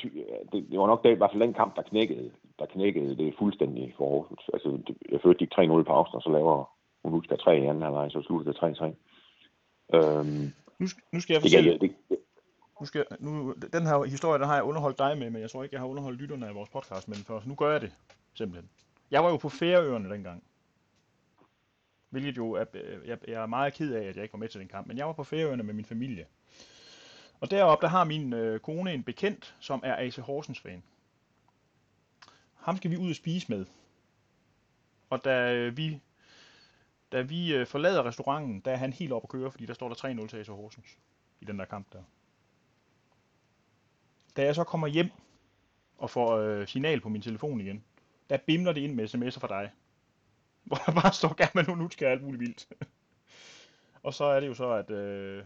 det, 0.53 0.71
det 0.71 0.79
var 0.79 0.87
nok 0.87 1.05
det, 1.05 1.11
i 1.11 1.15
hvert 1.15 1.31
fald 1.31 1.43
den 1.43 1.55
kamp, 1.55 1.77
der 1.77 1.83
knækkede, 1.83 2.31
der 2.59 2.67
knækkede 2.67 3.17
det 3.17 3.35
fuldstændig 3.39 3.95
for 3.97 4.15
Aarhus. 4.15 4.51
Altså, 4.53 4.79
jeg 5.13 5.21
følte, 5.21 5.47
de 5.47 5.55
3-0 5.55 5.81
i 5.81 5.83
pausen, 5.83 6.15
og 6.15 6.23
så 6.23 6.31
laver 6.31 6.65
hun 7.03 7.13
husker 7.13 7.37
3 7.37 7.59
i 7.59 7.67
anden 7.67 7.83
halvleg, 7.83 8.11
så 8.11 8.23
slutter 8.23 8.53
det 8.53 8.81
3-3. 8.81 8.95
Øhm, 9.95 10.53
nu, 10.79 10.87
nu 11.13 11.21
skal 11.21 11.35
jeg 11.35 11.43
fortælle... 11.43 11.73
Det, 11.73 11.81
det, 11.81 11.91
det, 12.09 12.19
nu 12.83 12.87
skal, 12.87 13.07
nu, 13.19 13.55
den 13.73 13.87
her 13.87 14.05
historie, 14.05 14.39
der 14.39 14.47
har 14.47 14.55
jeg 14.55 14.65
underholdt 14.65 14.99
dig 14.99 15.19
med, 15.19 15.31
men 15.31 15.43
jeg 15.43 15.51
tror 15.51 15.63
ikke, 15.63 15.75
jeg 15.75 15.81
har 15.81 15.89
underholdt 15.89 16.21
lytterne 16.21 16.47
af 16.47 16.55
vores 16.55 16.71
podcast 16.71 17.09
med 17.09 17.17
den 17.17 17.25
før, 17.25 17.41
nu 17.45 17.55
gør 17.55 17.73
jeg 17.73 17.81
det, 17.81 17.93
simpelthen. 18.35 18.71
Jeg 19.11 19.25
var 19.25 19.31
jo 19.31 19.37
på 19.37 19.49
Færøerne 19.49 20.11
dengang. 20.11 20.43
Hvilket 22.11 22.37
jo, 22.37 22.53
er, 22.53 22.65
jeg, 23.07 23.19
jeg 23.29 23.43
er 23.43 23.47
meget 23.47 23.75
ked 23.75 23.95
af, 23.95 24.09
at 24.09 24.17
jeg 24.17 24.23
ikke 24.23 24.33
var 24.33 24.39
med 24.39 24.49
til 24.49 24.61
den 24.61 24.69
kamp, 24.69 24.87
men 24.87 24.99
jeg 24.99 25.07
var 25.07 25.13
på 25.13 25.25
Færøerne 25.25 25.63
med 25.63 25.75
min 25.75 25.85
familie. 25.85 26.27
Og 27.41 27.51
deroppe, 27.51 27.83
der 27.83 27.89
har 27.89 28.05
min 28.05 28.33
øh, 28.33 28.61
kone 28.61 28.93
en 28.93 29.03
bekendt, 29.03 29.55
som 29.61 29.81
er 29.85 29.97
AC 29.97 30.17
Horsens 30.17 30.61
fan. 30.61 30.83
Ham 32.55 32.77
skal 32.77 32.91
vi 32.91 32.97
ud 32.97 33.11
og 33.11 33.17
spise 33.17 33.47
med. 33.49 33.67
Og 35.11 35.25
da 35.25 35.55
øh, 35.55 35.77
vi, 35.77 36.01
da 37.13 37.21
vi 37.21 37.55
øh, 37.55 37.67
forlader 37.67 38.07
restauranten, 38.07 38.61
der 38.61 38.71
er 38.73 38.77
han 38.77 38.93
helt 38.93 39.13
op 39.13 39.23
at 39.23 39.29
køre, 39.29 39.51
fordi 39.51 39.67
der 39.67 39.75
står 39.75 39.89
der 39.89 40.23
3-0 40.23 40.27
til 40.27 40.37
AC 40.37 40.47
Horsens 40.47 40.99
i 41.41 41.45
den 41.45 41.59
der 41.59 41.65
kamp 41.65 41.93
der. 41.93 42.03
Da 44.37 44.45
jeg 44.45 44.55
så 44.55 44.65
kommer 44.65 44.87
hjem 44.87 45.11
og 45.99 46.11
får 46.11 46.37
øh, 46.37 46.69
signal 46.69 47.01
på 47.01 47.09
min 47.09 47.23
telefon 47.23 47.61
igen, 47.61 47.85
der 48.31 48.37
bimler 48.37 48.73
det 48.73 48.81
ind 48.81 48.95
med 48.95 49.05
sms'er 49.05 49.41
fra 49.41 49.49
dig. 49.49 49.71
Hvor 50.65 50.77
der 50.77 50.93
bare 50.93 51.13
står, 51.13 51.35
gerne 51.35 51.69
nu, 51.69 51.75
nu 51.75 51.91
skal 51.91 52.07
alt 52.07 52.23
muligt 52.23 52.41
vildt. 52.41 52.69
og 54.07 54.15
så 54.15 54.25
er 54.25 54.41
det 54.41 54.47
jo 54.47 54.55
så, 54.55 54.71
at 54.71 54.91
øh, 54.91 55.45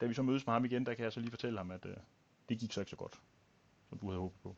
da 0.00 0.06
vi 0.06 0.14
så 0.14 0.22
mødes 0.22 0.46
med 0.46 0.52
ham 0.52 0.64
igen, 0.64 0.86
der 0.86 0.94
kan 0.94 1.04
jeg 1.04 1.12
så 1.12 1.20
lige 1.20 1.30
fortælle 1.30 1.58
ham, 1.58 1.70
at 1.70 1.86
øh, 1.86 1.96
det 2.48 2.58
gik 2.58 2.72
så 2.72 2.80
ikke 2.80 2.90
så 2.90 2.96
godt, 2.96 3.20
som 3.88 3.98
du 3.98 4.06
havde 4.06 4.20
håbet 4.20 4.40
på. 4.42 4.56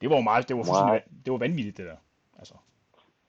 Det 0.00 0.10
var 0.10 0.16
jo 0.16 0.22
meget, 0.22 0.48
det 0.48 0.56
var, 0.56 0.62
fuldstændig, 0.62 1.24
det 1.24 1.32
var 1.32 1.38
vanvittigt, 1.38 1.76
det 1.76 1.86
der. 1.86 1.96
Altså. 2.38 2.54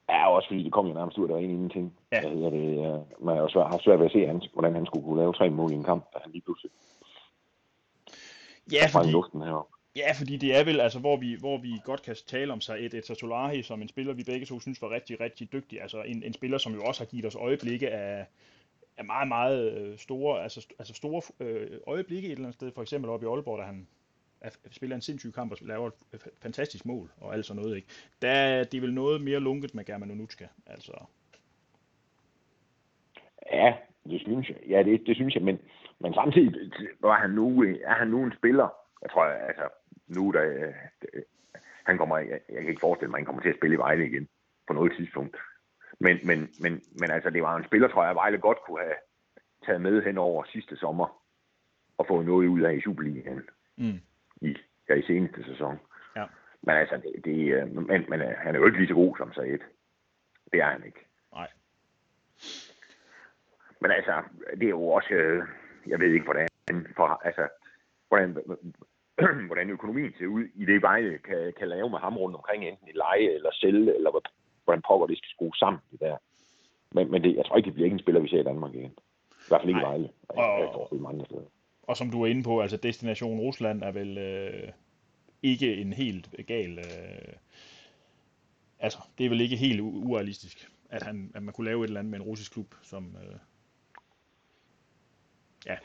Ja, 0.09 0.29
også 0.35 0.47
fordi 0.47 0.63
det 0.63 0.73
kom 0.73 0.87
jo 0.87 0.93
nærmest 0.93 1.17
ud 1.17 1.23
af 1.23 1.29
der 1.29 1.37
ingenting. 1.37 1.93
Ja. 2.11 2.21
Jeg, 2.21 2.51
det, 2.51 2.75
ja, 2.75 2.97
man 3.19 3.37
har 3.37 3.47
svært, 3.47 3.67
har 3.67 3.79
svært 3.83 3.99
ved 3.99 4.05
at 4.05 4.11
se, 4.11 4.25
han, 4.27 4.41
hvordan 4.53 4.75
han 4.75 4.85
skulle 4.85 5.05
kunne 5.05 5.19
lave 5.21 5.33
tre 5.33 5.49
mål 5.49 5.71
i 5.71 5.75
en 5.75 5.83
kamp, 5.83 6.03
da 6.13 6.19
han 6.23 6.31
lige 6.31 6.41
pludselig 6.41 6.71
Ja, 8.71 8.85
fordi, 8.91 9.11
luften 9.11 9.41
heroppe. 9.41 9.75
ja, 9.95 10.11
fordi 10.19 10.37
det 10.37 10.55
er 10.59 10.63
vel, 10.63 10.79
altså, 10.79 10.99
hvor 10.99 11.17
vi, 11.17 11.35
hvor 11.39 11.57
vi 11.57 11.71
godt 11.85 12.01
kan 12.01 12.15
tale 12.27 12.53
om 12.53 12.61
sig 12.61 12.77
et 12.85 12.93
Etatolahi 12.93 13.63
som 13.63 13.81
en 13.81 13.87
spiller, 13.87 14.13
vi 14.13 14.23
begge 14.23 14.45
to 14.45 14.59
synes 14.59 14.81
var 14.81 14.89
rigtig, 14.89 15.19
rigtig 15.19 15.51
dygtig. 15.53 15.81
Altså 15.81 16.01
en, 16.01 16.23
en 16.23 16.33
spiller, 16.33 16.57
som 16.57 16.73
jo 16.73 16.83
også 16.83 17.01
har 17.01 17.05
givet 17.05 17.25
os 17.25 17.35
øjeblikke 17.35 17.89
af, 17.89 18.25
er 18.97 19.03
meget, 19.03 19.27
meget 19.27 19.71
øh, 19.71 19.97
store, 19.97 20.43
altså, 20.43 20.67
altså 20.79 20.93
store 20.93 21.21
øh, 21.39 21.79
øjeblikke 21.87 22.27
et 22.27 22.31
eller 22.31 22.43
andet 22.45 22.55
sted, 22.55 22.71
for 22.71 22.81
eksempel 22.81 23.09
oppe 23.11 23.25
i 23.25 23.29
Aalborg, 23.29 23.57
da 23.59 23.63
han 23.63 23.87
spiller 24.71 24.95
en 24.95 25.01
sindssyg 25.01 25.33
kamp 25.33 25.51
og 25.51 25.57
laver 25.61 25.89
et 26.13 26.27
fantastisk 26.41 26.85
mål 26.85 27.11
og 27.17 27.33
alt 27.33 27.45
sådan 27.45 27.61
noget, 27.61 27.75
ikke? 27.75 27.87
Der 28.21 28.29
er 28.29 28.63
det 28.63 28.81
vel 28.81 28.93
noget 28.93 29.21
mere 29.21 29.39
lunket 29.39 29.75
med 29.75 29.85
German 29.85 30.11
Onutska, 30.11 30.47
altså. 30.65 31.05
Ja, 33.51 33.75
det 34.09 34.21
synes 34.21 34.49
jeg. 34.49 34.57
Ja, 34.69 34.83
det, 34.83 35.07
det 35.07 35.15
synes 35.15 35.35
jeg, 35.35 35.43
men, 35.43 35.59
men 35.99 36.13
samtidig 36.13 36.71
var 37.01 37.19
han 37.19 37.29
nu, 37.29 37.63
er 37.83 37.93
han 37.93 38.07
nu 38.07 38.23
en 38.23 38.33
spiller. 38.37 38.69
Jeg 39.01 39.09
tror, 39.09 39.23
altså, 39.23 39.69
nu 40.07 40.31
der, 40.31 40.71
han 41.85 41.97
kommer, 41.97 42.17
jeg, 42.17 42.39
jeg 42.49 42.61
kan 42.61 42.69
ikke 42.69 42.81
forestille 42.81 43.09
mig, 43.09 43.17
at 43.17 43.19
han 43.19 43.25
kommer 43.25 43.41
til 43.41 43.49
at 43.49 43.55
spille 43.55 43.75
i 43.75 43.77
Vejle 43.77 44.07
igen 44.07 44.27
på 44.67 44.73
noget 44.73 44.93
tidspunkt. 44.97 45.37
Men, 45.99 46.19
men, 46.23 46.49
men, 46.59 46.81
men 46.99 47.11
altså, 47.11 47.29
det 47.29 47.41
var 47.41 47.57
en 47.57 47.65
spiller, 47.65 47.87
tror 47.87 48.05
jeg, 48.05 48.15
Vejle 48.15 48.37
godt 48.37 48.57
kunne 48.65 48.79
have 48.79 48.95
taget 49.65 49.81
med 49.81 50.03
hen 50.03 50.17
over 50.17 50.43
sidste 50.43 50.75
sommer 50.77 51.21
og 51.97 52.05
fået 52.07 52.25
noget 52.25 52.47
ud 52.47 52.61
af 52.61 52.73
i 52.75 52.81
Superligaen 52.81 53.41
mm. 53.77 53.99
I, 54.41 54.57
ja, 54.89 54.93
i 54.93 55.01
seneste 55.01 55.43
sæson. 55.43 55.79
Ja. 56.15 56.25
Men 56.61 56.75
altså, 56.75 56.97
det, 56.97 57.25
det, 57.25 57.53
øh, 57.53 57.75
men, 57.75 58.05
men, 58.09 58.21
øh, 58.21 58.33
han 58.37 58.55
er 58.55 58.59
jo 58.59 58.65
ikke 58.65 58.77
lige 58.77 58.87
så 58.87 58.93
god 58.93 59.17
som 59.17 59.33
Said. 59.33 59.59
Det 60.51 60.59
er 60.59 60.65
han 60.65 60.83
ikke. 60.85 61.05
Nej. 61.33 61.47
Men 63.81 63.91
altså, 63.91 64.23
det 64.55 64.63
er 64.63 64.75
jo 64.79 64.87
også, 64.87 65.13
øh, 65.13 65.43
jeg 65.87 65.99
ved 65.99 66.13
ikke, 66.13 66.25
hvordan, 66.25 66.47
for, 66.95 67.21
altså, 67.23 67.47
hvordan, 68.07 68.37
hvordan 69.49 69.69
økonomien 69.69 70.13
ser 70.17 70.27
ud 70.27 70.43
i 70.55 70.65
det 70.65 70.81
Vejle 70.81 71.17
kan, 71.17 71.53
kan 71.59 71.67
lave 71.67 71.89
med 71.89 71.99
ham 71.99 72.17
rundt 72.17 72.35
omkring, 72.35 72.63
enten 72.63 72.87
i 72.87 72.97
leje 72.97 73.29
eller 73.29 73.51
sælge, 73.53 73.95
eller 73.95 74.11
hvordan 74.63 74.81
pokker 74.87 75.07
det 75.07 75.17
skal 75.17 75.29
skrues 75.29 75.57
sammen, 75.57 75.81
det 75.91 75.99
der. 75.99 76.17
Men, 76.91 77.11
men 77.11 77.23
det, 77.23 77.35
jeg 77.35 77.45
tror 77.45 77.57
ikke, 77.57 77.67
det 77.67 77.73
bliver 77.73 77.85
ikke 77.85 77.93
en 77.93 77.99
spiller, 77.99 78.21
vi 78.21 78.29
ser 78.29 78.39
i 78.39 78.43
Danmark 78.51 78.73
igen. 78.73 78.93
I 79.29 79.47
hvert 79.47 79.61
fald 79.61 79.69
ikke 79.69 79.81
Vejle. 79.81 80.09
Og, 80.29 80.59
jeg 80.61 80.69
tror, 80.73 80.87
det 80.87 80.97
er 80.97 81.01
mange 81.01 81.25
steder. 81.25 81.45
Og 81.89 81.97
som 81.97 82.09
du 82.09 82.21
er 82.21 82.27
inde 82.27 82.43
på, 82.43 82.61
altså 82.61 82.77
Destination 82.77 83.39
Rusland 83.39 83.83
er 83.83 83.91
vel 83.91 84.17
øh, 84.17 84.71
ikke 85.43 85.75
en 85.75 85.93
helt 85.93 86.29
gal... 86.47 86.77
Øh, 86.77 87.33
altså, 88.79 88.99
det 89.17 89.25
er 89.25 89.29
vel 89.29 89.41
ikke 89.41 89.55
helt 89.55 89.81
urealistisk, 89.81 90.71
at, 90.89 91.03
han, 91.03 91.31
at 91.35 91.43
man 91.43 91.53
kunne 91.53 91.65
lave 91.65 91.83
et 91.83 91.87
eller 91.87 91.99
andet 91.99 92.11
med 92.11 92.19
en 92.19 92.25
russisk 92.25 92.53
klub, 92.53 92.75
som... 92.81 93.15
Øh, 93.23 93.37
ja. 95.65 95.75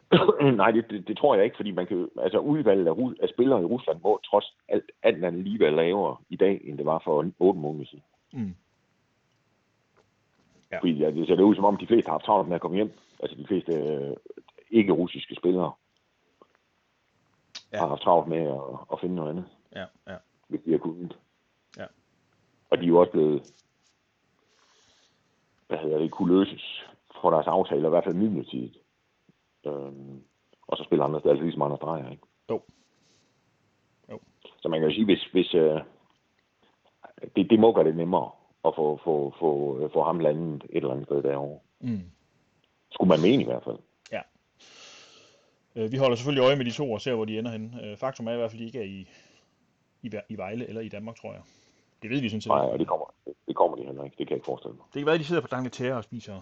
Nej, 0.62 0.70
det, 0.70 0.90
det, 0.90 1.08
det, 1.08 1.16
tror 1.16 1.34
jeg 1.34 1.44
ikke, 1.44 1.56
fordi 1.56 1.70
man 1.70 1.86
kan, 1.86 2.08
altså 2.22 2.38
udvalget 2.38 2.86
af, 2.86 2.94
af 3.22 3.28
spillere 3.28 3.62
i 3.62 3.64
Rusland 3.64 4.00
må 4.02 4.20
trods 4.24 4.56
alt, 4.68 4.90
alt 5.02 5.24
andet 5.24 5.44
lige 5.44 5.60
være 5.60 5.76
lavere 5.76 6.16
i 6.28 6.36
dag, 6.36 6.60
end 6.64 6.78
det 6.78 6.86
var 6.86 7.02
for 7.04 7.32
8 7.38 7.60
måneder 7.60 7.84
siden. 7.84 8.04
Mm. 8.32 8.54
Ja. 10.70 10.78
Fordi 10.78 10.92
ja, 10.92 11.10
det 11.10 11.26
ser 11.26 11.42
ud 11.42 11.54
som 11.54 11.64
om, 11.64 11.76
de 11.76 11.86
fleste 11.86 12.08
har 12.08 12.14
haft 12.14 12.24
travlt 12.24 12.48
med 12.48 12.54
at 12.54 12.60
komme 12.60 12.76
hjem. 12.76 12.92
Altså 13.22 13.36
de 13.36 13.46
fleste 13.46 13.72
øh, 13.72 14.16
ikke-russiske 14.72 15.34
spillere 15.34 15.72
ja. 17.72 17.78
har 17.78 17.86
haft 17.86 18.02
travlt 18.02 18.28
med 18.28 18.38
at, 18.38 18.78
at 18.92 19.00
finde 19.00 19.14
noget 19.14 19.30
andet. 19.30 19.44
Ja, 19.74 19.84
ja. 20.08 20.16
Hvis 20.48 20.60
de 20.64 20.70
har 20.70 20.78
kunnet. 20.78 21.18
Ja. 21.78 21.86
Og 22.70 22.78
de 22.78 22.84
er 22.84 22.88
jo 22.88 23.00
også 23.00 23.12
blevet, 23.12 23.52
hvad 25.68 25.78
hedder 25.78 25.98
det, 25.98 26.10
kunne 26.10 26.38
løses 26.38 26.84
fra 27.20 27.30
deres 27.30 27.46
aftaler, 27.46 27.88
i 27.88 27.90
hvert 27.90 28.04
fald 28.04 28.14
midlertidigt. 28.14 28.76
Øhm, 29.66 30.22
og 30.66 30.76
så 30.76 30.84
spiller 30.84 31.04
andre 31.04 31.20
steder, 31.20 31.32
altså 31.32 31.44
ligesom 31.44 31.62
andre 31.62 31.76
drejer, 31.76 32.10
ikke? 32.10 32.22
Jo. 32.50 32.62
jo. 34.10 34.18
Så 34.60 34.68
man 34.68 34.80
kan 34.80 34.88
jo 34.88 34.94
sige, 34.94 35.04
hvis, 35.04 35.24
hvis 35.32 35.54
øh, 35.54 35.80
det, 37.36 37.50
det 37.50 37.60
må 37.60 37.72
gøre 37.72 37.84
det 37.84 37.96
nemmere 37.96 38.30
at 38.64 38.74
få, 38.76 39.00
få, 39.04 39.34
få, 39.38 39.90
få 39.92 40.04
ham 40.04 40.18
landet 40.18 40.64
et 40.70 40.76
eller 40.76 40.90
andet 40.90 41.06
sted 41.06 41.22
derovre. 41.22 41.60
Mm. 41.80 42.00
Skulle 42.90 43.08
man 43.08 43.22
mene 43.22 43.42
i 43.42 43.46
hvert 43.46 43.64
fald. 43.64 43.78
Øh, 45.76 45.92
vi 45.92 45.96
holder 45.96 46.16
selvfølgelig 46.16 46.42
øje 46.42 46.56
med 46.56 46.64
de 46.64 46.70
to 46.70 46.92
og 46.92 47.00
ser, 47.00 47.14
hvor 47.14 47.24
de 47.24 47.38
ender 47.38 47.50
hen. 47.50 47.74
Øh, 47.84 47.96
faktum 47.96 48.26
er 48.26 48.32
i 48.32 48.36
hvert 48.36 48.50
fald, 48.50 48.60
at 48.60 48.62
de 48.62 48.66
ikke 48.66 48.78
er 48.78 48.84
i, 48.84 49.08
i, 50.02 50.10
i 50.28 50.36
Vejle 50.36 50.68
eller 50.68 50.80
i 50.80 50.88
Danmark, 50.88 51.16
tror 51.16 51.32
jeg. 51.32 51.42
Det 52.02 52.10
ved 52.10 52.20
vi 52.20 52.28
sådan 52.28 52.40
set. 52.40 52.48
Nej, 52.48 52.58
og 52.58 52.78
det 52.78 52.88
kommer, 52.88 53.14
det 53.46 53.56
kommer 53.56 53.76
de 53.76 53.84
heller 53.84 54.04
ikke. 54.04 54.16
Det 54.18 54.26
kan 54.26 54.30
jeg 54.34 54.36
ikke 54.36 54.44
forestille 54.44 54.76
mig. 54.76 54.84
Det 54.94 55.00
kan 55.00 55.06
være, 55.06 55.14
at 55.14 55.20
de 55.20 55.24
sidder 55.24 55.42
på 55.42 55.48
Dangletære 55.48 55.96
og 55.96 56.04
spiser 56.04 56.40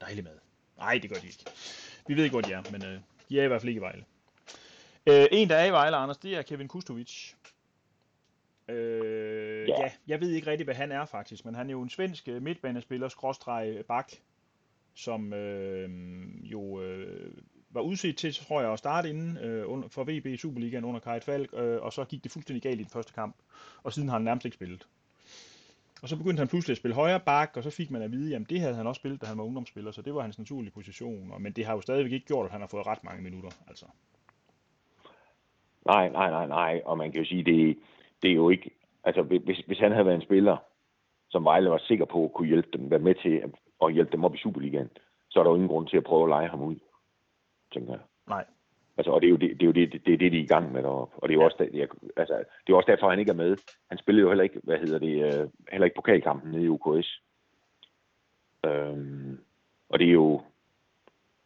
dejlig 0.00 0.24
mad. 0.24 0.38
Nej, 0.78 0.98
det 1.02 1.10
gør 1.10 1.16
de 1.16 1.26
ikke. 1.26 1.44
Vi 2.06 2.16
ved 2.16 2.24
ikke, 2.24 2.34
hvor 2.34 2.40
de 2.40 2.52
er, 2.52 2.62
men 2.72 2.84
øh, 2.84 3.00
de 3.28 3.40
er 3.40 3.44
i 3.44 3.46
hvert 3.46 3.60
fald 3.60 3.68
ikke 3.68 3.78
i 3.78 3.82
Vejle. 3.82 4.04
Øh, 5.06 5.26
en, 5.32 5.48
der 5.48 5.56
er 5.56 5.64
i 5.64 5.70
Vejle, 5.70 5.96
Anders, 5.96 6.18
det 6.18 6.36
er 6.36 6.42
Kevin 6.42 6.68
Kustovic. 6.68 7.32
Øh, 8.68 9.68
ja. 9.68 9.82
ja, 9.82 9.90
jeg 10.06 10.20
ved 10.20 10.30
ikke 10.30 10.50
rigtig, 10.50 10.64
hvad 10.64 10.74
han 10.74 10.92
er 10.92 11.04
faktisk, 11.04 11.44
men 11.44 11.54
han 11.54 11.66
er 11.66 11.70
jo 11.70 11.82
en 11.82 11.90
svensk 11.90 12.28
øh, 12.28 12.42
midtbanespiller, 12.42 13.08
skråstreg 13.08 13.84
bak, 13.88 14.12
som 14.94 15.32
øh, 15.32 15.90
jo 16.52 16.80
øh, 16.80 17.32
var 17.70 17.80
udset 17.80 18.16
til, 18.16 18.34
tror 18.34 18.60
jeg, 18.60 18.72
at 18.72 18.78
starte 18.78 19.08
inden 19.08 19.38
øh, 19.38 19.72
under, 19.72 19.88
for 19.88 20.04
VB 20.04 20.38
Superligaen 20.38 20.84
under 20.84 21.00
Kajt 21.00 21.24
Falk, 21.24 21.50
øh, 21.52 21.82
og 21.82 21.92
så 21.92 22.04
gik 22.04 22.24
det 22.24 22.32
fuldstændig 22.32 22.62
galt 22.62 22.80
i 22.80 22.82
den 22.82 22.90
første 22.90 23.12
kamp, 23.12 23.36
og 23.82 23.92
siden 23.92 24.08
har 24.08 24.16
han 24.16 24.24
nærmest 24.24 24.44
ikke 24.44 24.54
spillet. 24.54 24.86
Og 26.02 26.08
så 26.08 26.16
begyndte 26.16 26.40
han 26.40 26.48
pludselig 26.48 26.74
at 26.74 26.78
spille 26.78 26.94
højre 26.94 27.20
bak, 27.20 27.52
og 27.56 27.62
så 27.62 27.70
fik 27.70 27.90
man 27.90 28.02
at 28.02 28.12
vide, 28.12 28.36
at 28.36 28.50
det 28.50 28.60
havde 28.60 28.74
han 28.74 28.86
også 28.86 28.98
spillet, 28.98 29.20
da 29.20 29.26
han 29.26 29.38
var 29.38 29.44
ungdomsspiller, 29.44 29.90
så 29.90 30.02
det 30.02 30.14
var 30.14 30.22
hans 30.22 30.38
naturlige 30.38 30.70
position. 30.70 31.32
Men 31.42 31.52
det 31.52 31.66
har 31.66 31.74
jo 31.74 31.80
stadigvæk 31.80 32.12
ikke 32.12 32.26
gjort, 32.26 32.46
at 32.46 32.52
han 32.52 32.60
har 32.60 32.68
fået 32.68 32.86
ret 32.86 33.04
mange 33.04 33.22
minutter. 33.22 33.50
Altså. 33.68 33.86
Nej, 35.86 36.08
nej, 36.08 36.30
nej, 36.30 36.46
nej. 36.46 36.82
Og 36.84 36.98
man 36.98 37.12
kan 37.12 37.20
jo 37.20 37.26
sige, 37.26 37.44
det, 37.44 37.78
det 38.22 38.30
er 38.30 38.34
jo 38.34 38.50
ikke... 38.50 38.70
Altså, 39.04 39.22
hvis, 39.22 39.58
hvis 39.66 39.78
han 39.78 39.92
havde 39.92 40.06
været 40.06 40.16
en 40.16 40.22
spiller, 40.22 40.56
som 41.30 41.44
Vejle 41.44 41.70
var 41.70 41.78
sikker 41.78 42.04
på 42.04 42.24
at 42.24 42.32
kunne 42.32 42.48
hjælpe 42.48 42.68
dem, 42.78 42.90
være 42.90 43.00
med 43.00 43.14
til 43.14 43.42
at 43.82 43.92
hjælpe 43.92 44.12
dem 44.12 44.24
op 44.24 44.34
i 44.34 44.38
Superligaen, 44.38 44.90
så 45.28 45.38
er 45.38 45.42
der 45.42 45.50
jo 45.50 45.54
ingen 45.56 45.68
grund 45.68 45.88
til 45.88 45.96
at 45.96 46.04
prøve 46.04 46.22
at 46.22 46.28
lege 46.28 46.48
ham 46.48 46.62
ud, 46.62 46.76
tænker 47.72 47.92
jeg. 47.92 48.00
Nej. 48.28 48.44
Altså, 48.96 49.10
og 49.10 49.20
det 49.20 49.26
er 49.26 49.30
jo 49.30 49.36
det, 49.36 49.50
det, 49.50 49.62
er 49.62 49.66
jo 49.66 49.72
det, 49.72 49.92
det, 49.92 50.06
det, 50.06 50.20
det 50.20 50.32
de 50.32 50.38
er 50.38 50.42
i 50.42 50.46
gang 50.46 50.72
med 50.72 50.82
deroppe. 50.82 51.16
Og 51.16 51.28
det 51.28 51.34
er 51.34 51.38
jo 51.38 51.44
også, 51.44 51.56
det, 51.58 51.88
altså, 52.16 52.44
det 52.66 52.72
er 52.72 52.76
også 52.76 52.90
derfor, 52.92 53.10
han 53.10 53.18
ikke 53.18 53.32
er 53.32 53.42
med. 53.44 53.56
Han 53.88 53.98
spillede 53.98 54.22
jo 54.22 54.30
heller 54.30 54.44
ikke, 54.44 54.60
hvad 54.62 54.78
hedder 54.78 54.98
det, 54.98 55.42
uh, 55.44 55.50
heller 55.72 55.84
ikke 55.84 55.94
pokalkampen 55.94 56.50
nede 56.52 56.64
i 56.64 56.68
UKS. 56.68 57.22
Øhm, 58.66 59.38
og 59.88 59.98
det 59.98 60.08
er 60.08 60.12
jo, 60.12 60.42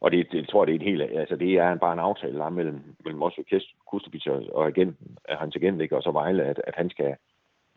og 0.00 0.10
det, 0.10 0.32
det, 0.32 0.38
jeg 0.38 0.48
tror, 0.48 0.64
det 0.64 0.74
er 0.74 0.78
en 0.78 0.86
helt, 0.90 1.02
altså 1.02 1.36
det 1.36 1.58
er 1.58 1.74
bare 1.74 1.92
en 1.92 1.98
aftale 1.98 2.38
der 2.38 2.44
er 2.44 2.50
mellem, 2.50 2.96
mellem 3.04 3.22
os 3.22 3.38
og 3.38 3.44
Kustovic 3.86 4.26
og 4.26 4.66
agenten, 4.66 5.18
hans 5.28 5.56
agent, 5.56 5.80
ikke? 5.80 5.96
og 5.96 6.02
så 6.02 6.10
Vejle, 6.10 6.44
at, 6.44 6.60
at 6.66 6.74
han 6.76 6.90
skal, 6.90 7.16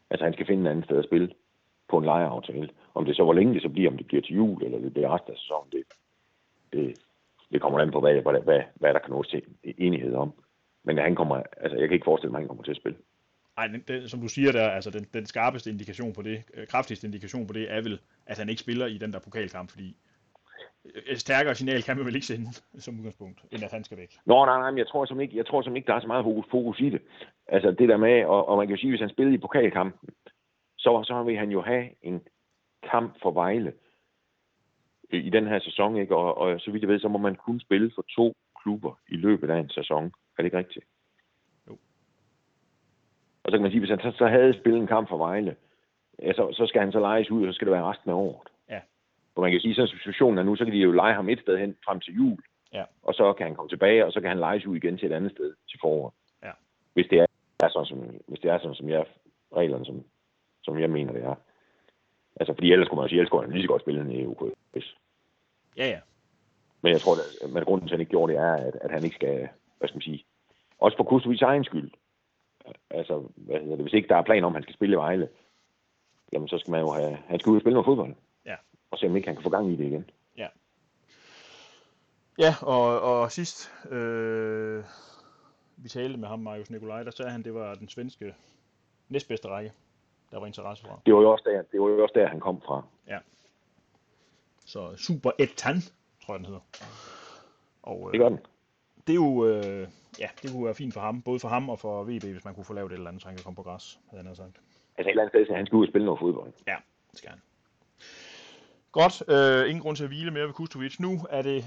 altså 0.09 0.23
han 0.23 0.33
skal 0.33 0.45
finde 0.45 0.61
en 0.61 0.67
anden 0.67 0.83
sted 0.83 0.97
at 0.97 1.05
spille 1.05 1.33
på 1.89 1.97
en 1.97 2.05
lejeaftale. 2.05 2.69
Om 2.93 3.05
det 3.05 3.15
så, 3.15 3.23
hvor 3.23 3.33
længe 3.33 3.53
det 3.53 3.61
så 3.61 3.69
bliver, 3.69 3.91
om 3.91 3.97
det 3.97 4.07
bliver 4.07 4.21
til 4.21 4.35
jul, 4.35 4.63
eller 4.63 4.79
det 4.79 4.93
bliver 4.93 5.15
resten 5.15 5.31
af 5.31 5.37
sæsonen, 5.37 5.71
det, 5.71 5.83
det, 6.73 6.99
det 7.51 7.61
kommer 7.61 7.79
an 7.79 7.91
på, 7.91 7.99
hvad, 7.99 8.21
hvad, 8.21 8.41
hvad, 8.41 8.61
hvad 8.75 8.93
der 8.93 8.99
kan 8.99 9.11
nås 9.11 9.27
til 9.27 9.41
enighed 9.63 10.13
om. 10.13 10.33
Men 10.83 10.97
han 10.97 11.15
kommer, 11.15 11.43
altså 11.57 11.77
jeg 11.77 11.87
kan 11.87 11.95
ikke 11.95 12.05
forestille 12.05 12.31
mig, 12.31 12.37
at 12.37 12.41
han 12.41 12.47
kommer 12.47 12.63
til 12.63 12.71
at 12.71 12.77
spille. 12.77 12.97
Nej, 13.57 13.67
den, 13.87 14.07
som 14.07 14.21
du 14.21 14.27
siger 14.27 14.51
der, 14.51 14.69
altså 14.69 14.89
den, 14.89 15.05
den 15.13 15.25
skarpeste 15.25 15.69
indikation 15.69 16.13
på 16.13 16.21
det, 16.21 16.43
øh, 16.53 16.67
kraftigste 16.67 17.07
indikation 17.07 17.47
på 17.47 17.53
det, 17.53 17.73
er 17.73 17.81
vel, 17.81 17.99
at 18.25 18.37
han 18.37 18.49
ikke 18.49 18.61
spiller 18.61 18.85
i 18.85 18.97
den 18.97 19.13
der 19.13 19.19
pokalkamp, 19.19 19.69
fordi 19.71 19.97
et 21.05 21.19
stærkere 21.19 21.55
signal 21.55 21.83
kan 21.83 21.97
man 21.97 22.05
vel 22.05 22.15
ikke 22.15 22.27
sende 22.27 22.47
som 22.83 22.97
udgangspunkt, 22.97 23.41
end 23.51 23.63
at 23.63 23.71
han 23.71 23.83
skal 23.83 23.97
væk. 23.97 24.11
Nå, 24.25 24.45
nej, 24.45 24.59
nej, 24.59 24.71
men 24.71 24.77
jeg 24.77 24.87
tror 24.87 25.05
som 25.05 25.21
ikke, 25.21 25.37
jeg 25.37 25.45
tror 25.45 25.61
som 25.61 25.75
ikke, 25.75 25.87
der 25.87 25.93
er 25.93 25.99
så 25.99 26.07
meget 26.07 26.25
fokus, 26.25 26.45
fokus 26.51 26.79
i 26.79 26.89
det. 26.89 27.01
Altså 27.47 27.71
det 27.71 27.89
der 27.89 27.97
med, 27.97 28.25
og, 28.25 28.49
og 28.49 28.57
man 28.57 28.67
kan 28.67 28.75
jo 28.75 28.79
sige, 28.79 28.91
hvis 28.91 29.01
han 29.01 29.09
spiller 29.09 29.33
i 29.33 29.37
pokalkampen, 29.37 30.09
så, 30.77 31.03
så 31.03 31.23
vil 31.23 31.37
han 31.37 31.51
jo 31.51 31.61
have 31.61 31.85
en 32.01 32.21
kamp 32.91 33.21
for 33.21 33.31
Vejle 33.31 33.73
i 35.09 35.29
den 35.29 35.47
her 35.47 35.59
sæson, 35.59 35.97
ikke? 35.97 36.15
Og, 36.15 36.37
og 36.37 36.59
så 36.59 36.71
vidt 36.71 36.81
jeg 36.81 36.89
ved, 36.89 36.99
så 36.99 37.07
må 37.07 37.17
man 37.17 37.35
kun 37.35 37.59
spille 37.59 37.91
for 37.95 38.05
to 38.15 38.35
klubber 38.61 38.99
i 39.07 39.15
løbet 39.15 39.49
af 39.49 39.59
en 39.59 39.69
sæson. 39.69 40.05
Er 40.05 40.09
det 40.37 40.45
ikke 40.45 40.57
rigtigt? 40.57 40.85
Jo. 41.67 41.77
Og 43.43 43.51
så 43.51 43.51
kan 43.51 43.61
man 43.61 43.71
sige, 43.71 43.79
hvis 43.79 43.89
han 43.89 43.99
så, 43.99 44.11
så 44.17 44.27
havde 44.27 44.59
spillet 44.59 44.81
en 44.81 44.87
kamp 44.87 45.09
for 45.09 45.17
Vejle, 45.17 45.55
ja, 46.21 46.33
så, 46.33 46.53
så 46.53 46.65
skal 46.67 46.81
han 46.81 46.91
så 46.91 46.99
lejes 46.99 47.31
ud, 47.31 47.47
og 47.47 47.53
så 47.53 47.55
skal 47.55 47.67
det 47.67 47.73
være 47.73 47.89
resten 47.91 48.09
af 48.09 48.15
året. 48.15 48.47
Ja. 48.69 48.79
Og 49.35 49.41
man 49.41 49.51
kan 49.51 49.59
sige, 49.59 49.81
at 49.81 49.89
situationen 49.89 50.37
er 50.37 50.43
nu, 50.43 50.55
så 50.55 50.65
kan 50.65 50.73
de 50.73 50.79
jo 50.79 50.91
lege 50.91 51.13
ham 51.13 51.29
et 51.29 51.39
sted 51.39 51.57
hen 51.57 51.77
frem 51.85 51.99
til 51.99 52.15
jul. 52.15 52.43
Ja. 52.73 52.83
Og 53.03 53.13
så 53.13 53.33
kan 53.33 53.45
han 53.45 53.55
komme 53.55 53.69
tilbage, 53.69 54.05
og 54.05 54.11
så 54.11 54.21
kan 54.21 54.29
han 54.29 54.39
lejes 54.39 54.65
ud 54.65 54.75
igen 54.75 54.97
til 54.97 55.11
et 55.11 55.15
andet 55.15 55.31
sted 55.31 55.53
til 55.69 55.79
foråret. 55.81 56.13
Ja. 56.43 56.51
Hvis 56.93 57.07
det 57.09 57.19
er, 57.19 57.25
er 57.59 57.69
sådan, 57.69 57.85
som, 57.85 57.99
hvis 58.27 58.39
det 58.39 58.51
er 58.51 58.57
sådan, 58.57 58.75
som 58.75 58.89
jeg, 58.89 59.05
reglerne, 59.55 59.85
som, 59.85 60.03
som 60.63 60.79
jeg 60.79 60.89
mener, 60.89 61.13
det 61.13 61.23
er. 61.23 61.35
Altså, 62.39 62.53
fordi 62.53 62.71
ellers 62.71 62.87
kunne 62.87 62.95
man 62.95 63.05
jo 63.05 63.09
sige, 63.09 63.19
ellers 63.19 63.29
kunne 63.29 63.41
han 63.41 63.51
lige 63.51 63.63
så 63.63 63.67
godt 63.67 63.81
spille 63.81 64.01
en 64.01 64.21
EU 64.21 64.51
Ja, 65.77 65.87
ja. 65.87 65.99
Men 66.81 66.91
jeg 66.93 67.01
tror, 67.01 67.13
at, 67.13 67.51
men 67.53 67.63
grunden 67.63 67.87
til, 67.87 67.93
at 67.93 67.97
han 67.97 67.99
ikke 67.99 68.09
gjorde 68.09 68.33
det, 68.33 68.39
er, 68.41 68.53
at, 68.53 68.75
at 68.81 68.91
han 68.91 69.03
ikke 69.03 69.15
skal, 69.15 69.49
hvad 69.77 69.87
skal 69.87 69.95
man 69.95 70.01
sige, 70.01 70.25
også 70.79 70.97
for 70.97 71.03
Kustovics 71.03 71.41
egen 71.41 71.63
skyld. 71.63 71.91
Altså, 72.89 73.23
hvad 73.35 73.59
hedder 73.59 73.75
det, 73.75 73.85
hvis 73.85 73.93
ikke 73.93 74.09
der 74.09 74.15
er 74.15 74.21
plan 74.21 74.43
om, 74.43 74.51
at 74.51 74.55
han 74.55 74.63
skal 74.63 74.75
spille 74.75 74.93
i 74.93 74.97
Vejle, 74.97 75.29
jamen 76.33 76.47
så 76.47 76.57
skal 76.57 76.71
man 76.71 76.81
jo 76.81 76.91
have, 76.91 77.17
han 77.27 77.39
skal 77.39 77.49
ud 77.49 77.55
og 77.55 77.61
spille 77.61 77.73
noget 77.73 77.85
fodbold. 77.85 78.15
Ja. 78.45 78.55
Og 78.91 78.97
se 78.97 79.07
om 79.07 79.15
ikke 79.15 79.27
han 79.27 79.35
kan 79.35 79.43
få 79.43 79.49
gang 79.49 79.71
i 79.71 79.75
det 79.75 79.85
igen. 79.85 80.09
Ja. 80.37 80.47
Ja, 82.39 82.53
og, 82.61 83.01
og 83.01 83.31
sidst, 83.31 83.71
øh, 83.91 84.83
vi 85.77 85.89
talte 85.89 86.17
med 86.17 86.27
ham, 86.27 86.39
Marius 86.39 86.69
Nikolaj, 86.69 87.03
der 87.03 87.11
sagde 87.11 87.31
han, 87.31 87.43
det 87.43 87.53
var 87.53 87.75
den 87.75 87.89
svenske 87.89 88.35
næstbedste 89.09 89.47
række, 89.47 89.71
der 90.31 90.39
var 90.39 90.45
interesse 90.45 90.83
for. 90.83 91.01
Det 91.05 91.13
var 91.13 91.21
jo 91.21 91.31
også 91.31 91.43
der, 91.45 91.61
det 91.71 91.81
var 91.81 91.87
jo 91.87 92.03
også 92.03 92.13
der 92.15 92.27
han 92.27 92.39
kom 92.39 92.61
fra. 92.61 92.83
Ja. 93.07 93.19
Så 94.65 94.95
Super 94.95 95.31
Etan, 95.39 95.81
tror 96.25 96.33
jeg 96.33 96.39
den 96.39 96.45
hedder. 96.45 96.61
Og, 97.83 98.07
øh, 98.07 98.11
det 98.11 98.19
gør 98.19 98.29
den. 98.29 98.39
det 99.07 99.13
er 99.13 99.21
jo, 99.25 99.45
øh, 99.45 99.87
ja, 100.19 100.29
det 100.41 100.51
kunne 100.51 100.65
være 100.65 100.75
fint 100.75 100.93
for 100.93 101.01
ham, 101.01 101.21
både 101.21 101.39
for 101.39 101.47
ham 101.47 101.69
og 101.69 101.79
for 101.79 102.03
VB, 102.03 102.23
hvis 102.23 102.45
man 102.45 102.55
kunne 102.55 102.65
få 102.65 102.73
lavet 102.73 102.91
et 102.91 102.97
eller 102.97 103.07
andet, 103.07 103.21
så 103.21 103.27
han 103.27 103.37
kan 103.37 103.43
komme 103.43 103.55
på 103.55 103.63
græs, 103.63 103.99
havde 104.09 104.23
han 104.23 104.35
sagt. 104.35 104.57
Altså 104.97 105.09
et 105.09 105.09
eller 105.09 105.21
andet 105.23 105.31
sted, 105.31 105.45
så 105.45 105.53
han 105.53 105.65
skal 105.65 105.75
ud 105.75 105.85
og 105.85 105.91
spille 105.91 106.05
noget 106.05 106.19
fodbold. 106.19 106.53
Ja, 106.67 106.75
det 107.11 107.17
skal 107.19 107.29
han. 107.29 107.39
Godt, 108.91 109.23
øh, 109.29 109.69
ingen 109.69 109.81
grund 109.83 109.95
til 109.95 110.03
at 110.03 110.09
hvile 110.09 110.31
mere 110.31 110.45
ved 110.45 110.53
Kustovic. 110.53 110.99
Nu 110.99 111.19
er 111.29 111.41
det 111.41 111.65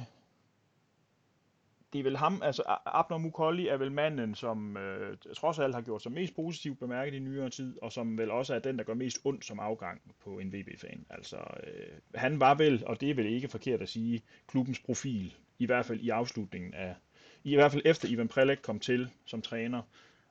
det 1.93 1.99
er 1.99 2.03
vel 2.03 2.17
ham, 2.17 2.43
altså 2.43 2.63
Abner 2.87 3.19
Mukolli 3.19 3.69
er 3.69 3.77
vel 3.77 3.93
manden, 3.93 4.35
som 4.35 4.77
øh, 4.77 5.17
trods 5.37 5.59
alt 5.59 5.75
har 5.75 5.83
gjort 5.83 6.03
sig 6.03 6.13
mest 6.13 6.37
positivt 6.37 6.79
bemærket 6.79 7.15
i 7.15 7.19
nyere 7.19 7.51
tid, 7.51 7.83
og 7.83 7.93
som 7.93 8.19
vel 8.19 8.31
også 8.31 8.55
er 8.55 8.59
den, 8.59 8.79
der 8.79 8.85
gør 8.85 8.95
mest 8.95 9.19
ondt 9.25 9.45
som 9.45 9.61
afgang 9.61 10.01
på 10.25 10.39
en 10.39 10.53
VB-fan. 10.53 11.07
Altså, 11.11 11.37
øh, 11.37 11.99
han 12.15 12.41
var 12.41 12.55
vel, 12.55 12.83
og 12.87 13.01
det 13.01 13.11
er 13.11 13.15
vel 13.15 13.27
ikke 13.27 13.49
forkert 13.49 13.83
at 13.83 13.89
sige, 13.89 14.23
klubbens 14.47 14.79
profil, 14.79 15.35
i 15.59 15.67
hvert 15.67 15.87
fald 15.87 16.01
i 16.01 16.09
afslutningen 16.09 16.75
af, 16.75 16.95
i 17.45 17.55
hvert 17.55 17.73
fald 17.73 17.83
efter 17.85 18.09
Ivan 18.09 18.29
Prelek 18.29 18.59
kom 18.63 18.81
til 18.81 19.11
som 19.27 19.43
træner, 19.43 19.83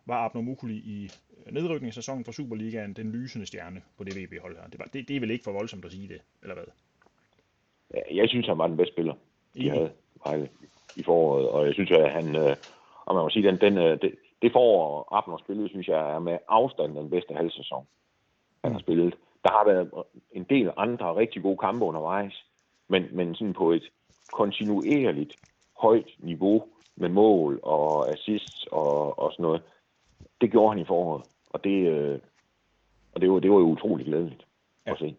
var 0.05 0.25
Abner 0.25 0.41
Mukolli 0.41 0.75
i 0.75 1.11
nedrykningssæsonen 1.51 2.25
for 2.25 2.31
Superligaen 2.31 2.93
den 2.93 3.11
lysende 3.11 3.45
stjerne 3.45 3.81
på 3.97 4.03
det 4.03 4.15
VB-hold 4.15 4.57
her. 4.57 4.67
Det, 4.67 4.79
var, 4.79 4.85
det, 4.85 5.07
det 5.07 5.15
er 5.15 5.19
vel 5.19 5.31
ikke 5.31 5.43
for 5.43 5.51
voldsomt 5.51 5.85
at 5.85 5.91
sige 5.91 6.07
det, 6.07 6.21
eller 6.41 6.55
hvad? 6.55 6.65
Jeg 8.11 8.29
synes, 8.29 8.47
han 8.47 8.57
var 8.57 8.67
den 8.67 8.77
bedste 8.77 8.93
spiller, 8.93 9.13
de 9.55 9.69
havde 9.69 9.91
Vejle 10.25 10.49
i 10.95 11.04
foråret, 11.04 11.49
og 11.49 11.65
jeg 11.65 11.73
synes, 11.73 11.91
at 11.91 12.12
han, 12.12 12.36
øh, 12.36 12.56
og 13.06 13.15
man 13.15 13.23
må 13.23 13.30
sige, 13.30 13.47
den, 13.47 13.58
den, 13.62 13.78
øh, 13.78 14.02
det, 14.02 14.15
det 14.41 14.52
forår, 14.52 15.08
Abner 15.12 15.38
spillet, 15.38 15.69
synes 15.69 15.88
jeg 15.88 16.13
er 16.15 16.19
med 16.19 16.38
afstand 16.47 16.95
den 16.95 17.10
bedste 17.10 17.34
halvsæson, 17.34 17.88
han 18.63 18.71
har 18.71 18.80
spillet. 18.80 19.15
Der 19.43 19.52
har 19.52 19.65
været 19.65 19.91
en 20.32 20.43
del 20.43 20.71
andre 20.78 21.15
rigtig 21.15 21.41
gode 21.41 21.58
kampe 21.58 21.86
undervejs, 21.86 22.45
men, 22.88 23.06
men 23.12 23.36
sådan 23.36 23.54
på 23.54 23.71
et 23.71 23.84
kontinuerligt 24.34 25.36
højt 25.78 26.10
niveau 26.17 26.63
med 26.95 27.10
mål 27.10 27.60
og 27.63 28.10
assists 28.12 28.67
og, 28.71 29.19
og 29.19 29.32
sådan 29.32 29.43
noget. 29.43 29.62
Det 30.41 30.52
gjorde 30.52 30.69
han 30.69 30.80
i 30.80 30.86
foråret, 30.86 31.23
og 31.49 31.63
det, 31.63 31.88
øh, 31.88 32.19
og 33.13 33.21
det, 33.21 33.32
var, 33.32 33.39
det 33.39 33.52
var 33.52 33.58
jo 33.58 33.65
utrolig 33.65 34.06
glædeligt 34.06 34.45
ja. 34.86 34.91
at 34.91 34.99
se. 34.99 35.15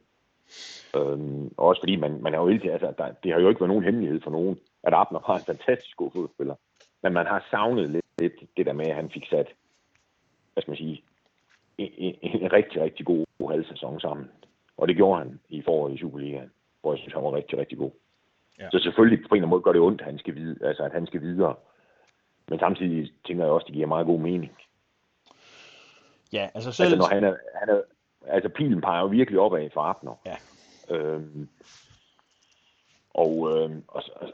Øhm, 0.97 1.55
også 1.57 1.81
fordi 1.83 1.97
man, 1.97 2.23
man 2.23 2.35
er 2.35 2.39
jo 2.39 2.49
ikke, 2.49 2.73
altså, 2.73 2.93
der, 2.99 3.13
det 3.23 3.33
har 3.33 3.41
jo 3.41 3.49
ikke 3.49 3.61
været 3.61 3.69
nogen 3.69 3.85
hemmelighed 3.85 4.21
for 4.21 4.31
nogen, 4.31 4.59
at 4.83 4.95
Abner 4.95 5.21
var 5.29 5.37
en 5.37 5.45
fantastisk 5.45 5.97
god 5.97 6.11
fodspiller. 6.11 6.55
Men 7.03 7.13
man 7.13 7.27
har 7.27 7.47
savnet 7.51 7.91
lidt, 7.91 8.05
lidt 8.19 8.57
det 8.57 8.67
der 8.67 8.73
med, 8.73 8.87
at 8.87 8.95
han 8.95 9.11
fik 9.11 9.27
sat, 9.31 9.49
hvad 10.53 10.63
skal 10.63 10.71
man 10.71 10.77
sige, 10.77 11.05
en, 11.79 11.93
en, 12.23 12.43
en 12.43 12.53
rigtig, 12.53 12.83
rigtig 12.83 13.07
god 13.07 13.27
halv 13.51 13.65
sæson 13.65 14.01
sammen. 14.01 14.31
Og 14.77 14.89
det 14.89 14.97
gjorde 14.97 15.19
han 15.19 15.41
i 15.49 15.63
foråret 15.63 15.95
i 15.95 15.99
Superligaen, 15.99 16.51
hvor 16.81 16.93
jeg 16.93 16.99
synes, 16.99 17.15
han 17.15 17.25
var 17.25 17.35
rigtig, 17.35 17.59
rigtig 17.59 17.79
god. 17.79 17.91
Ja. 18.59 18.69
Så 18.71 18.79
selvfølgelig 18.79 19.29
på 19.29 19.35
en 19.35 19.37
eller 19.37 19.47
anden 19.47 19.51
måde 19.51 19.63
gør 19.63 19.73
det 19.73 19.81
ondt, 19.81 20.01
at 20.01 20.07
han 20.07 20.19
skal, 20.19 20.35
videre, 20.35 20.69
altså, 20.69 20.83
at 20.83 20.93
han 20.93 21.07
skal 21.07 21.21
videre. 21.21 21.55
Men 22.49 22.59
samtidig 22.59 23.13
tænker 23.27 23.45
jeg 23.45 23.53
også, 23.53 23.65
at 23.65 23.67
det 23.67 23.75
giver 23.75 23.87
meget 23.87 24.07
god 24.07 24.21
mening. 24.21 24.53
Ja, 26.33 26.49
altså 26.55 26.73
selv... 26.73 26.87
Altså, 26.87 26.99
når 26.99 27.15
han 27.15 27.25
er, 27.25 27.37
han 27.55 27.69
er, 27.69 27.81
altså 28.27 28.49
pilen 28.49 28.81
peger 28.81 29.01
jo 29.01 29.07
virkelig 29.07 29.41
opad 29.41 29.71
for 29.71 29.81
Abner. 29.81 30.15
Ja. 30.27 30.37
Øhm, 30.95 31.49
og, 33.15 33.53
øhm, 33.53 33.85
og, 33.89 34.03
og, 34.17 34.29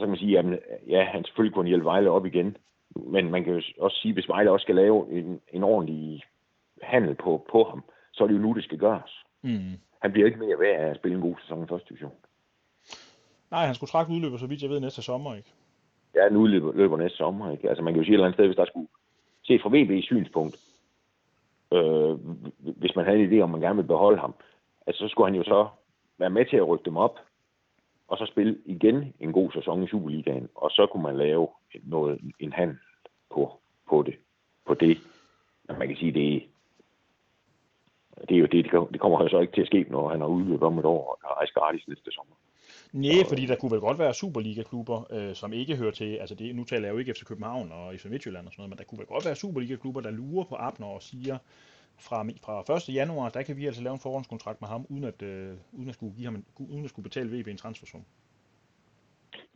så 0.00 0.04
kan 0.04 0.08
man 0.08 0.18
sige, 0.18 0.38
at 0.38 0.44
ja, 0.88 1.04
han 1.04 1.24
selvfølgelig 1.24 1.54
kunne 1.54 1.68
hjælpe 1.68 1.84
Vejle 1.84 2.10
op 2.10 2.26
igen. 2.26 2.56
Men 2.96 3.30
man 3.30 3.44
kan 3.44 3.52
jo 3.52 3.62
også 3.78 3.98
sige, 4.02 4.10
at 4.10 4.16
hvis 4.16 4.28
Vejle 4.28 4.50
også 4.50 4.64
skal 4.64 4.74
lave 4.74 5.12
en, 5.12 5.40
en 5.52 5.64
ordentlig 5.64 6.22
handel 6.82 7.14
på, 7.14 7.46
på 7.50 7.64
ham, 7.64 7.84
så 8.12 8.24
er 8.24 8.28
det 8.28 8.34
jo 8.34 8.40
nu, 8.40 8.52
det 8.52 8.64
skal 8.64 8.78
gøres. 8.78 9.24
Mm. 9.42 9.72
Han 10.02 10.12
bliver 10.12 10.26
ikke 10.26 10.38
mere 10.38 10.58
værd 10.58 10.80
af 10.80 10.90
at 10.90 10.96
spille 10.96 11.16
en 11.16 11.22
god 11.22 11.36
sæson 11.40 11.64
i 11.64 11.66
første 11.66 11.88
division. 11.88 12.12
Nej, 13.50 13.66
han 13.66 13.74
skulle 13.74 13.90
trække 13.90 14.12
udløber, 14.12 14.38
så 14.38 14.46
vidt 14.46 14.62
jeg 14.62 14.70
ved, 14.70 14.80
næste 14.80 15.02
sommer, 15.02 15.34
ikke? 15.34 15.52
Ja, 16.14 16.28
nu 16.28 16.46
løber, 16.46 16.72
løber 16.72 16.96
næste 16.96 17.16
sommer, 17.16 17.52
ikke? 17.52 17.68
Altså 17.68 17.82
man 17.84 17.92
kan 17.92 18.02
jo 18.02 18.04
sige 18.04 18.12
et 18.12 18.14
eller 18.14 18.26
andet 18.26 18.36
sted, 18.36 18.46
hvis 18.46 18.56
der 18.56 18.64
skulle 18.64 18.88
se 19.44 19.58
fra 19.62 19.70
VB's 19.70 20.02
synspunkt, 20.02 20.56
øh, 21.72 22.14
hvis 22.58 22.96
man 22.96 23.04
havde 23.04 23.18
en 23.18 23.32
idé 23.32 23.42
om, 23.42 23.50
man 23.50 23.60
gerne 23.60 23.76
vil 23.76 23.86
beholde 23.86 24.18
ham, 24.18 24.34
altså 24.86 24.98
så 24.98 25.08
skulle 25.08 25.26
han 25.26 25.34
jo 25.34 25.44
så 25.44 25.68
være 26.18 26.30
med 26.30 26.46
til 26.46 26.56
at 26.56 26.68
rykke 26.68 26.84
dem 26.84 26.96
op, 26.96 27.18
og 28.10 28.18
så 28.18 28.26
spille 28.26 28.58
igen 28.64 29.14
en 29.20 29.32
god 29.32 29.50
sæson 29.52 29.82
i 29.82 29.88
Superligaen, 29.88 30.48
og 30.54 30.70
så 30.70 30.86
kunne 30.92 31.02
man 31.02 31.16
lave 31.16 31.48
noget, 31.82 32.20
en 32.40 32.52
handel 32.52 32.78
på, 33.34 33.60
på 33.88 34.02
det. 34.02 34.14
På 34.66 34.74
det. 34.74 34.98
Men 35.68 35.78
man 35.78 35.88
kan 35.88 35.96
sige, 35.96 36.12
det, 36.12 36.42
det 38.28 38.34
er 38.34 38.40
jo 38.40 38.46
det, 38.46 38.64
det 38.92 39.00
kommer 39.00 39.22
jo 39.22 39.28
så 39.28 39.40
ikke 39.40 39.52
til 39.52 39.60
at 39.60 39.66
ske, 39.66 39.86
når 39.90 40.08
han 40.08 40.20
har 40.20 40.28
udløbet 40.28 40.62
om 40.62 40.78
et 40.78 40.84
år 40.84 41.18
og 41.22 41.36
rejst 41.36 41.54
gratis 41.54 41.88
næste 41.88 42.10
sommer. 42.10 42.34
Nej, 42.92 43.24
fordi 43.28 43.46
der 43.46 43.56
kunne 43.56 43.70
vel 43.70 43.80
godt 43.80 43.98
være 43.98 44.14
Superliga-klubber, 44.14 45.12
øh, 45.12 45.34
som 45.34 45.52
ikke 45.52 45.76
hører 45.76 45.90
til, 45.90 46.16
altså 46.16 46.34
det, 46.34 46.56
nu 46.56 46.64
taler 46.64 46.86
jeg 46.86 46.92
jo 46.92 46.98
ikke 46.98 47.14
FC 47.14 47.24
København 47.24 47.72
og 47.72 47.94
FC 47.94 48.04
Midtjylland 48.04 48.46
og 48.46 48.52
sådan 48.52 48.60
noget, 48.60 48.70
men 48.70 48.78
der 48.78 48.84
kunne 48.84 48.98
vel 48.98 49.06
godt 49.06 49.24
være 49.24 49.34
Superliga-klubber, 49.34 50.00
der 50.00 50.10
lurer 50.10 50.44
på 50.44 50.56
Abner 50.58 50.86
og 50.86 51.02
siger, 51.02 51.38
fra, 52.00 52.22
fra 52.44 52.76
1. 52.76 52.94
januar, 52.94 53.28
der 53.28 53.42
kan 53.42 53.56
vi 53.56 53.66
altså 53.66 53.82
lave 53.82 53.94
en 53.94 54.00
forhåndskontrakt 54.00 54.60
med 54.60 54.68
ham, 54.68 54.86
uden 54.88 55.04
at, 55.04 55.22
øh, 55.22 55.54
uden 55.72 55.88
at, 55.88 55.94
skulle, 55.94 56.14
give 56.16 56.24
ham 56.24 56.34
en, 56.34 56.44
uden 56.58 56.84
at 56.84 56.90
skulle 56.90 57.08
betale 57.08 57.40
VB 57.40 57.48
en 57.48 57.56
transfersum. 57.56 58.04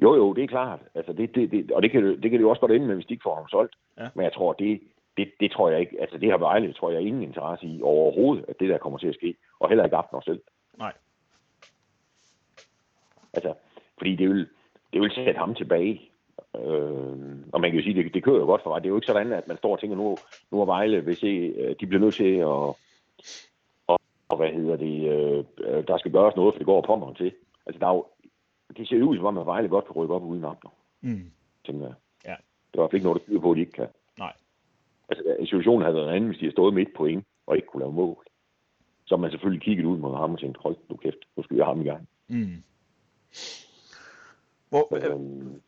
Jo, 0.02 0.14
jo, 0.14 0.32
det 0.32 0.44
er 0.44 0.48
klart. 0.48 0.80
Altså, 0.94 1.12
det, 1.12 1.34
det, 1.34 1.50
det, 1.50 1.70
og 1.70 1.82
det 1.82 1.90
kan, 1.90 2.04
det 2.04 2.30
kan 2.30 2.32
det 2.32 2.40
jo 2.40 2.50
også 2.50 2.60
godt 2.60 2.72
ende 2.72 2.86
med, 2.86 2.94
hvis 2.94 3.06
de 3.06 3.14
ikke 3.14 3.22
får 3.22 3.34
ham 3.34 3.48
solgt. 3.48 3.74
Ja. 3.98 4.08
Men 4.14 4.24
jeg 4.24 4.32
tror, 4.32 4.52
det, 4.52 4.80
det, 5.16 5.32
det 5.40 5.50
tror 5.52 5.70
jeg 5.70 5.80
ikke, 5.80 5.96
altså 6.00 6.18
det 6.18 6.30
har 6.30 6.38
Vejle, 6.38 6.72
tror 6.72 6.90
jeg 6.90 7.02
ingen 7.02 7.22
interesse 7.22 7.66
i 7.66 7.82
overhovedet, 7.82 8.44
at 8.48 8.56
det 8.60 8.68
der 8.68 8.78
kommer 8.78 8.98
til 8.98 9.08
at 9.08 9.14
ske. 9.14 9.36
Og 9.60 9.68
heller 9.68 9.84
ikke 9.84 9.96
Abner 9.96 10.20
selv. 10.20 10.42
Nej. 10.78 10.92
Altså, 13.32 13.54
fordi 13.98 14.16
det 14.16 14.28
vil, 14.28 14.48
det 14.92 15.00
vil 15.00 15.10
sætte 15.14 15.38
ham 15.38 15.54
tilbage. 15.54 16.10
Øh, 16.56 17.38
og 17.52 17.60
man 17.60 17.70
kan 17.70 17.80
jo 17.80 17.82
sige, 17.82 18.02
det, 18.02 18.14
det 18.14 18.24
kører 18.24 18.38
jo 18.38 18.44
godt 18.44 18.62
for 18.62 18.70
mig. 18.70 18.82
Det 18.82 18.86
er 18.86 18.90
jo 18.90 18.96
ikke 18.96 19.06
sådan, 19.06 19.32
at 19.32 19.48
man 19.48 19.56
står 19.56 19.72
og 19.72 19.80
tænker, 19.80 19.96
nu, 19.96 20.16
nu 20.50 20.60
er 20.60 20.64
Vejle, 20.64 21.00
hvis 21.00 21.22
I, 21.22 21.36
øh, 21.36 21.76
de 21.80 21.86
bliver 21.86 22.00
nødt 22.00 22.14
til 22.14 22.34
at, 22.34 22.46
og, 23.86 23.98
og 24.28 24.36
hvad 24.36 24.48
hedder 24.48 24.76
det, 24.76 24.96
øh, 25.12 25.86
der 25.88 25.98
skal 25.98 26.12
gøres 26.12 26.36
noget, 26.36 26.54
for 26.54 26.58
det 26.58 26.66
går 26.66 26.80
på 26.80 26.96
mig 26.96 27.16
til. 27.16 27.32
Altså, 27.66 27.78
der 27.80 27.86
er 27.86 27.94
jo, 27.94 28.06
det 28.76 28.88
ser 28.88 29.02
ud 29.02 29.16
som 29.16 29.26
om, 29.26 29.38
at 29.38 29.46
Vejle 29.46 29.68
godt 29.68 29.84
kan 29.84 29.96
rykke 29.96 30.14
op 30.14 30.24
uden 30.24 30.44
Abner. 30.44 30.70
Mm. 31.00 31.30
Tænker 31.66 31.86
jeg. 31.86 31.94
Ja. 32.24 32.36
Det 32.72 32.80
var 32.80 32.94
ikke 32.94 33.06
noget, 33.06 33.20
der 33.20 33.26
tyder 33.26 33.40
på, 33.40 33.50
at 33.50 33.56
de 33.56 33.60
ikke 33.60 33.72
kan. 33.72 33.88
Nej. 34.18 34.32
Altså, 35.08 35.36
situationen 35.40 35.82
havde 35.82 35.94
været 35.94 36.08
en 36.08 36.14
anden, 36.14 36.28
hvis 36.28 36.38
de 36.38 36.44
havde 36.44 36.54
stået 36.54 36.74
midt 36.74 36.94
point 36.96 37.24
og 37.46 37.56
ikke 37.56 37.68
kunne 37.68 37.80
lave 37.80 37.92
mål. 37.92 38.24
Så 39.06 39.16
man 39.16 39.30
selvfølgelig 39.30 39.62
kigget 39.62 39.84
ud 39.84 39.98
mod 39.98 40.16
ham 40.16 40.32
og 40.32 40.38
tænkt, 40.40 40.58
hold 40.60 40.76
nu 40.88 40.96
kæft, 40.96 41.16
nu 41.36 41.42
skal 41.42 41.56
have 41.56 41.66
ham 41.66 41.80
i 41.80 41.84
gang. 41.84 42.08
Mm. 42.28 42.62
Hvor, 44.68 45.12
øhm, 45.12 45.62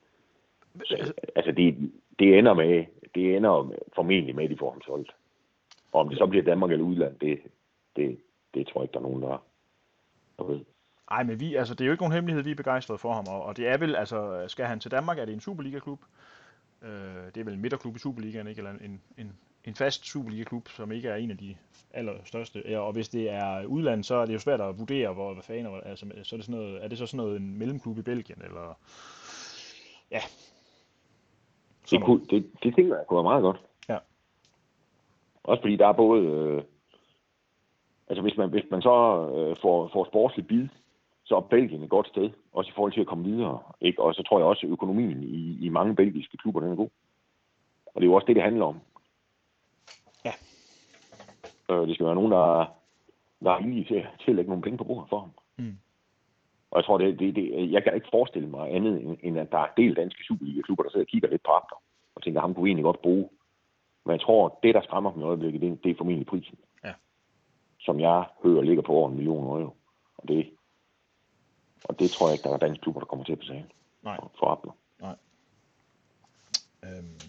så, 0.85 1.13
altså 1.37 1.53
det, 1.53 1.93
det 2.19 2.39
ender 2.39 2.55
med, 2.55 2.85
det 3.15 3.37
ender 3.37 3.63
med, 3.63 3.77
formentlig 3.95 4.35
med, 4.35 4.45
at 4.45 4.51
de 4.51 4.57
får 4.59 4.71
ham 4.71 4.83
solgt. 4.83 5.11
Og 5.93 6.01
om 6.01 6.09
det 6.09 6.19
så 6.19 6.27
bliver 6.27 6.45
Danmark 6.45 6.71
eller 6.71 6.85
udland, 6.85 7.19
det, 7.19 7.39
det, 7.97 8.19
det 8.55 8.67
tror 8.67 8.81
jeg 8.81 8.85
ikke, 8.85 8.93
der 8.93 8.99
er 8.99 9.03
nogen, 9.03 9.23
der, 9.23 9.45
der 10.39 10.45
ved. 10.45 10.61
Nej, 11.11 11.23
men 11.23 11.41
vi, 11.41 11.55
altså, 11.55 11.75
det 11.75 11.81
er 11.81 11.87
jo 11.87 11.93
ikke 11.93 12.03
nogen 12.03 12.15
hemmelighed, 12.15 12.43
vi 12.43 12.51
er 12.51 12.55
begejstrede 12.55 12.99
for 12.99 13.13
ham, 13.13 13.25
og, 13.29 13.43
og 13.43 13.57
det 13.57 13.69
er 13.69 13.77
vel, 13.77 13.97
altså, 13.97 14.45
skal 14.49 14.67
han 14.67 14.81
til 14.81 14.91
Danmark, 14.91 15.19
er 15.19 15.25
det 15.25 15.35
en 15.35 15.41
Superliga-klub? 15.41 16.01
Øh, 16.83 17.27
det 17.35 17.41
er 17.41 17.45
vel 17.45 17.55
en 17.55 17.61
midterklub 17.61 17.97
i 17.97 17.99
Superligaen, 17.99 18.47
ikke? 18.47 18.59
Eller 18.59 18.71
en, 18.71 19.03
en, 19.19 19.33
en 19.65 19.75
fast 19.75 20.07
Superliga-klub, 20.07 20.69
som 20.69 20.93
ikke 20.93 21.09
er 21.09 21.17
en 21.17 21.31
af 21.31 21.39
de 21.39 21.57
allerstørste. 21.91 22.63
Ja, 22.69 22.79
og 22.79 22.93
hvis 22.93 23.09
det 23.09 23.31
er 23.31 23.65
udlandet, 23.67 24.07
så 24.07 24.15
er 24.15 24.27
det 24.27 24.35
jo 24.35 24.39
svært 24.39 24.61
at 24.61 24.79
vurdere, 24.79 25.13
hvor, 25.13 25.33
hvad 25.33 25.43
fanden, 25.43 25.81
altså, 25.85 26.07
så 26.23 26.35
er, 26.35 26.39
det 26.39 26.47
sådan 26.47 26.61
noget, 26.61 26.85
er 26.85 26.89
det 26.89 26.99
så 26.99 27.07
sådan 27.07 27.17
noget 27.25 27.37
en 27.37 27.59
mellemklub 27.59 27.99
i 27.99 28.03
Belgien, 28.03 28.43
eller... 28.45 28.79
Ja, 30.11 30.21
det, 31.91 32.05
kunne, 32.05 32.21
det, 32.31 32.51
det 32.63 32.75
tænker 32.75 32.97
jeg 32.97 33.05
kunne 33.07 33.17
være 33.17 33.31
meget 33.33 33.43
godt. 33.43 33.61
Ja. 33.89 33.99
Også 35.45 35.63
fordi 35.63 35.77
der 35.77 35.87
er 35.87 35.93
både... 35.93 36.23
Øh, 36.23 36.63
altså 38.09 38.23
hvis 38.23 38.37
man, 38.37 38.51
hvis 38.51 38.65
man 38.71 38.83
så 38.83 39.29
øh, 39.37 39.57
får, 39.63 39.91
får 39.93 40.05
sportslig 40.05 40.47
bid, 40.47 40.69
så 41.25 41.37
er 41.37 41.41
Belgien 41.41 41.83
et 41.83 41.91
godt 41.91 42.09
sted, 42.09 42.31
også 42.53 42.69
i 42.69 42.73
forhold 42.75 42.93
til 42.93 43.01
at 43.01 43.07
komme 43.07 43.25
videre. 43.25 43.59
Ikke? 43.81 44.03
Og 44.03 44.15
så 44.15 44.23
tror 44.23 44.39
jeg 44.39 44.47
også, 44.47 44.67
at 44.67 44.73
økonomien 44.73 45.23
i, 45.23 45.67
i 45.67 45.69
mange 45.69 45.97
belgiske 45.97 46.37
klubber 46.37 46.61
den 46.61 46.71
er 46.71 46.77
god. 46.77 46.89
Og 47.87 48.01
det 48.01 48.03
er 48.03 48.11
jo 48.11 48.15
også 48.15 48.27
det, 48.27 48.37
det 48.37 48.43
handler 48.43 48.65
om. 48.65 48.81
Ja. 50.25 50.33
Øh, 51.71 51.89
det 51.89 51.95
skal 51.95 52.07
være 52.07 52.15
nogen, 52.15 52.33
der, 52.33 52.75
der 53.45 53.51
er 53.51 53.63
villige 53.63 53.85
til, 53.85 54.07
til 54.21 54.31
at 54.31 54.37
lægge 54.37 54.49
nogle 54.49 54.63
penge 54.63 54.79
på 54.79 54.85
bordet 54.85 55.09
for 55.09 55.21
ham. 55.21 55.31
Og 56.71 56.79
jeg 56.79 56.85
tror, 56.85 56.99
det, 56.99 57.19
det, 57.19 57.37
det, 57.37 57.73
jeg 57.73 57.83
kan 57.83 57.95
ikke 57.95 58.09
forestille 58.11 58.49
mig 58.49 58.75
andet, 58.75 59.19
end, 59.23 59.39
at 59.39 59.53
der 59.53 59.59
er 59.59 59.69
del 59.77 59.97
danske 59.97 60.25
Superliga-klubber, 60.25 60.83
der 60.83 60.91
sidder 60.91 61.05
og 61.05 61.09
kigger 61.09 61.29
lidt 61.29 61.43
på 61.43 61.53
Abner, 61.53 61.83
og 62.15 62.23
tænker, 62.23 62.41
ham 62.41 62.55
kunne 62.55 62.65
vi 62.65 62.71
egentlig 62.71 62.85
godt 62.85 63.03
bruge. 63.03 63.29
Men 64.05 64.13
jeg 64.13 64.21
tror, 64.21 64.59
det, 64.63 64.75
der 64.75 64.83
skræmmer 64.83 65.13
dem 65.13 65.23
i 65.23 65.25
øjeblikket, 65.25 65.61
det, 65.61 65.85
det 65.85 65.91
er 65.91 65.95
formentlig 65.99 66.27
prisen. 66.27 66.59
Ja. 66.85 66.93
Som 67.81 68.01
jeg 68.01 68.25
hører 68.43 68.63
ligger 68.63 68.83
på 68.83 68.93
over 68.93 69.09
en 69.09 69.17
million 69.17 69.45
euro. 69.45 69.77
Og 70.19 70.29
det, 70.29 70.51
og 71.85 71.99
det 71.99 72.11
tror 72.11 72.27
jeg 72.27 72.35
ikke, 72.35 72.49
der 72.49 72.55
er 72.55 72.59
danske 72.59 72.83
klubber, 72.83 73.01
der 73.01 73.07
kommer 73.07 73.25
til 73.25 73.33
at 73.33 73.39
betale 73.39 73.67
Nej. 74.03 74.19
for 74.39 74.47
Abner. 74.47 74.73
Nej. 75.01 75.17
Øhm. 76.85 77.21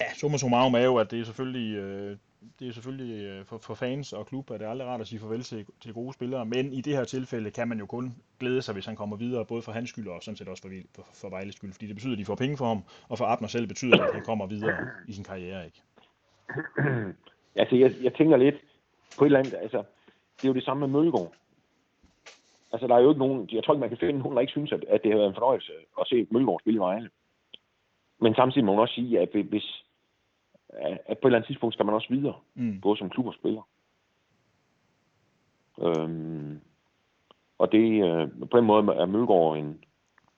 Ja, 0.00 0.14
summa 0.14 0.36
summarum 0.36 0.74
er 0.74 0.84
jo, 0.84 0.96
at 0.96 1.10
det 1.10 1.20
er 1.20 1.24
selvfølgelig, 1.24 1.76
øh, 1.76 2.16
det 2.58 2.68
er 2.68 2.72
selvfølgelig 2.72 3.24
øh, 3.24 3.44
for, 3.44 3.58
for 3.58 3.74
fans 3.74 4.12
og 4.12 4.26
klub, 4.26 4.50
at 4.50 4.60
det 4.60 4.66
er 4.66 4.70
aldrig 4.70 4.88
rart 4.88 5.00
at 5.00 5.06
sige 5.06 5.20
farvel 5.20 5.42
til, 5.42 5.66
til 5.80 5.94
gode 5.94 6.12
spillere, 6.12 6.46
men 6.46 6.72
i 6.72 6.80
det 6.80 6.96
her 6.96 7.04
tilfælde 7.04 7.50
kan 7.50 7.68
man 7.68 7.78
jo 7.78 7.86
kun 7.86 8.14
glæde 8.40 8.62
sig, 8.62 8.72
hvis 8.74 8.86
han 8.86 8.96
kommer 8.96 9.16
videre, 9.16 9.44
både 9.44 9.62
for 9.62 9.72
hans 9.72 9.90
skyld 9.90 10.08
og 10.08 10.22
sådan 10.22 10.36
set 10.36 10.48
også 10.48 10.62
for, 10.62 10.70
for, 10.94 11.08
for 11.20 11.28
Vejles 11.28 11.54
skyld, 11.54 11.72
fordi 11.72 11.86
det 11.86 11.94
betyder, 11.94 12.12
at 12.12 12.18
de 12.18 12.24
får 12.24 12.34
penge 12.34 12.56
for 12.56 12.66
ham, 12.66 12.82
og 13.08 13.18
for 13.18 13.24
Abner 13.24 13.48
selv 13.48 13.66
betyder 13.66 13.96
det, 13.96 14.04
at 14.04 14.14
han 14.14 14.24
kommer 14.24 14.46
videre 14.46 14.76
i 15.08 15.12
sin 15.12 15.24
karriere, 15.24 15.64
ikke? 15.64 15.82
altså, 17.60 17.76
jeg, 17.76 17.94
jeg 18.02 18.14
tænker 18.14 18.36
lidt 18.36 18.54
på 19.18 19.24
et 19.24 19.28
eller 19.28 19.38
andet, 19.38 19.54
altså, 19.54 19.78
det 20.36 20.44
er 20.44 20.48
jo 20.48 20.54
det 20.54 20.64
samme 20.64 20.80
med 20.80 21.00
Mølgaard. 21.00 21.32
Altså, 22.72 22.86
der 22.86 22.94
er 22.94 23.00
jo 23.00 23.08
ikke 23.08 23.18
nogen, 23.18 23.48
jeg 23.52 23.64
tror 23.64 23.74
ikke, 23.74 23.80
man 23.80 23.88
kan 23.88 23.98
finde 23.98 24.18
nogen, 24.18 24.36
der 24.36 24.40
ikke 24.40 24.50
synes, 24.50 24.72
at, 24.72 24.84
at 24.88 25.02
det 25.02 25.10
har 25.10 25.18
været 25.18 25.28
en 25.28 25.34
fornøjelse 25.34 25.72
at 26.00 26.06
se 26.08 26.26
Mølgaard 26.30 26.60
spille 26.60 26.76
i 26.76 26.80
Vejle. 26.80 27.10
Men 28.20 28.34
samtidig 28.34 28.64
må 28.64 28.72
man 28.72 28.80
også 28.80 28.94
sige, 28.94 29.20
at 29.20 29.28
hvis, 29.32 29.84
at 30.70 31.18
på 31.18 31.26
et 31.26 31.30
eller 31.30 31.36
andet 31.36 31.46
tidspunkt 31.46 31.74
skal 31.74 31.86
man 31.86 31.94
også 31.94 32.08
videre, 32.10 32.34
mm. 32.54 32.80
både 32.80 32.98
som 32.98 33.10
klub 33.10 33.26
og 33.26 33.34
spiller. 33.34 33.68
Øhm, 35.80 36.60
og 37.58 37.72
det, 37.72 38.04
øh, 38.04 38.28
på 38.50 38.56
den 38.56 38.66
måde 38.66 38.94
er 38.94 39.06
Mølgaard 39.06 39.56
en, 39.56 39.84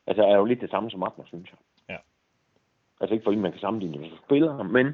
altså 0.06 0.22
er 0.22 0.36
jo 0.36 0.44
lidt 0.44 0.60
det 0.60 0.70
samme 0.70 0.90
som 0.90 1.00
Magner, 1.00 1.24
synes 1.24 1.50
jeg. 1.50 1.58
Ja. 1.88 1.96
Altså 3.00 3.14
ikke 3.14 3.24
fordi 3.24 3.36
man 3.36 3.52
kan 3.52 3.60
sammenligne 3.60 3.98
med 3.98 4.10
spillere, 4.24 4.64
men 4.64 4.86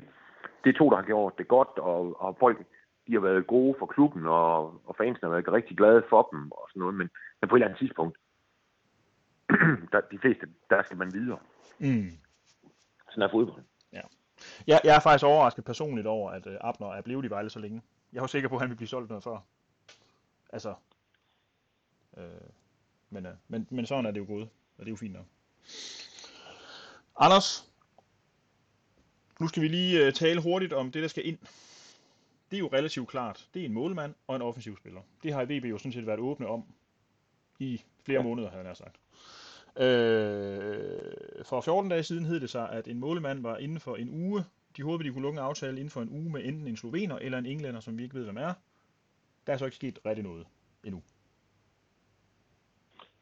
det 0.65 0.75
er 0.75 0.79
to, 0.79 0.91
der 0.91 0.97
har 0.97 1.05
gjort 1.05 1.39
det 1.39 1.49
godt, 1.49 1.79
og, 1.79 2.21
og 2.21 2.37
folk, 2.41 2.67
de 3.07 3.13
har 3.13 3.21
været 3.21 3.47
gode 3.47 3.75
for 3.79 3.87
klubben, 3.87 4.27
og, 4.27 4.81
og 4.87 4.97
fansene 4.97 5.29
har 5.29 5.31
været 5.31 5.53
rigtig 5.53 5.77
glade 5.77 6.03
for 6.09 6.29
dem, 6.33 6.51
og 6.53 6.69
sådan 6.69 6.81
noget, 6.81 6.95
men, 6.95 7.11
men 7.41 7.49
på 7.49 7.55
et 7.55 7.59
eller 7.59 7.67
andet 7.67 7.79
tidspunkt, 7.79 8.19
der, 9.93 10.01
de 10.01 10.19
fleste, 10.19 10.47
der 10.71 10.83
skal 10.83 10.97
man 10.97 11.13
videre. 11.13 11.39
Mm. 11.79 12.11
Sådan 13.11 13.23
er 13.23 13.29
fodbold. 13.31 13.63
Jeg, 14.67 14.81
jeg 14.85 14.97
er 14.97 15.01
faktisk 15.01 15.25
overrasket 15.25 15.65
personligt 15.65 16.07
over, 16.07 16.31
at 16.31 16.47
uh, 16.47 16.53
Abner 16.61 16.93
er 16.93 17.03
blevet 17.03 17.25
i 17.25 17.31
Vejle 17.31 17.51
så 17.51 17.59
længe. 17.59 17.83
Jeg 18.13 18.21
var 18.21 18.27
sikker 18.27 18.49
på, 18.49 18.55
at 18.55 18.61
han 18.61 18.69
ville 18.69 18.77
blive 18.77 18.89
solgt 18.89 19.09
noget 19.09 19.25
før. 19.25 19.39
Altså, 20.53 20.75
øh, 22.17 22.25
men, 23.11 23.27
uh, 23.27 23.33
men, 23.49 23.67
men 23.71 23.87
sådan 23.87 24.07
er 24.07 24.11
det 24.11 24.21
jo 24.21 24.27
gået, 24.27 24.49
og 24.79 24.79
det 24.79 24.87
er 24.87 24.91
jo 24.91 24.97
fint 24.97 25.15
nok. 25.15 25.27
Anders, 27.19 27.71
nu 29.41 29.49
skal 29.49 29.63
vi 29.63 29.69
lige 29.69 30.07
uh, 30.07 30.13
tale 30.13 30.43
hurtigt 30.43 30.73
om 30.73 30.93
det, 30.93 31.03
der 31.03 31.09
skal 31.09 31.27
ind. 31.27 31.39
Det 32.51 32.57
er 32.57 32.61
jo 32.61 32.71
relativt 32.73 33.09
klart. 33.09 33.49
Det 33.55 33.63
er 33.63 33.67
en 33.67 33.73
målmand 33.73 34.15
og 34.27 34.37
en 34.37 34.43
offensiv 34.43 34.77
spiller. 34.77 35.01
Det 35.23 35.33
har 35.33 35.45
VB 35.45 35.65
jo 35.65 35.79
sådan 35.79 35.93
set 35.93 36.07
været 36.07 36.21
åbne 36.21 36.47
om 36.47 36.65
i 37.59 37.83
flere 38.05 38.21
ja. 38.21 38.27
måneder, 38.27 38.51
havde 38.51 38.69
jeg 38.69 38.77
sagt. 38.77 38.97
Øh, 39.77 41.45
for 41.45 41.61
14 41.61 41.91
dage 41.91 42.03
siden 42.03 42.25
hed 42.25 42.41
det 42.41 42.51
sig, 42.51 42.71
at 42.71 42.89
en 42.89 42.99
målmand 42.99 43.43
var 43.43 43.57
inden 43.57 43.81
for 43.81 43.97
en 43.97 44.09
uge. 44.11 44.45
De 44.77 44.83
håbede, 44.83 45.09
de 45.09 45.13
kunne 45.13 45.23
lukke 45.23 45.39
en 45.39 45.45
aftale 45.45 45.77
inden 45.77 45.91
for 45.91 46.01
en 46.01 46.11
uge 46.11 46.31
med 46.33 46.45
enten 46.45 46.67
en 46.67 46.77
slovener 46.77 47.19
eller 47.19 47.39
en 47.39 47.47
englænder, 47.47 47.81
som 47.81 47.99
vi 47.99 48.03
ikke 48.03 48.15
ved, 48.15 48.25
hvem 48.25 48.37
er. 48.37 48.53
Der 49.47 49.53
er 49.53 49.57
så 49.57 49.65
ikke 49.65 49.77
sket 49.77 49.99
rigtig 50.07 50.25
noget 50.25 50.47
endnu. 50.85 51.03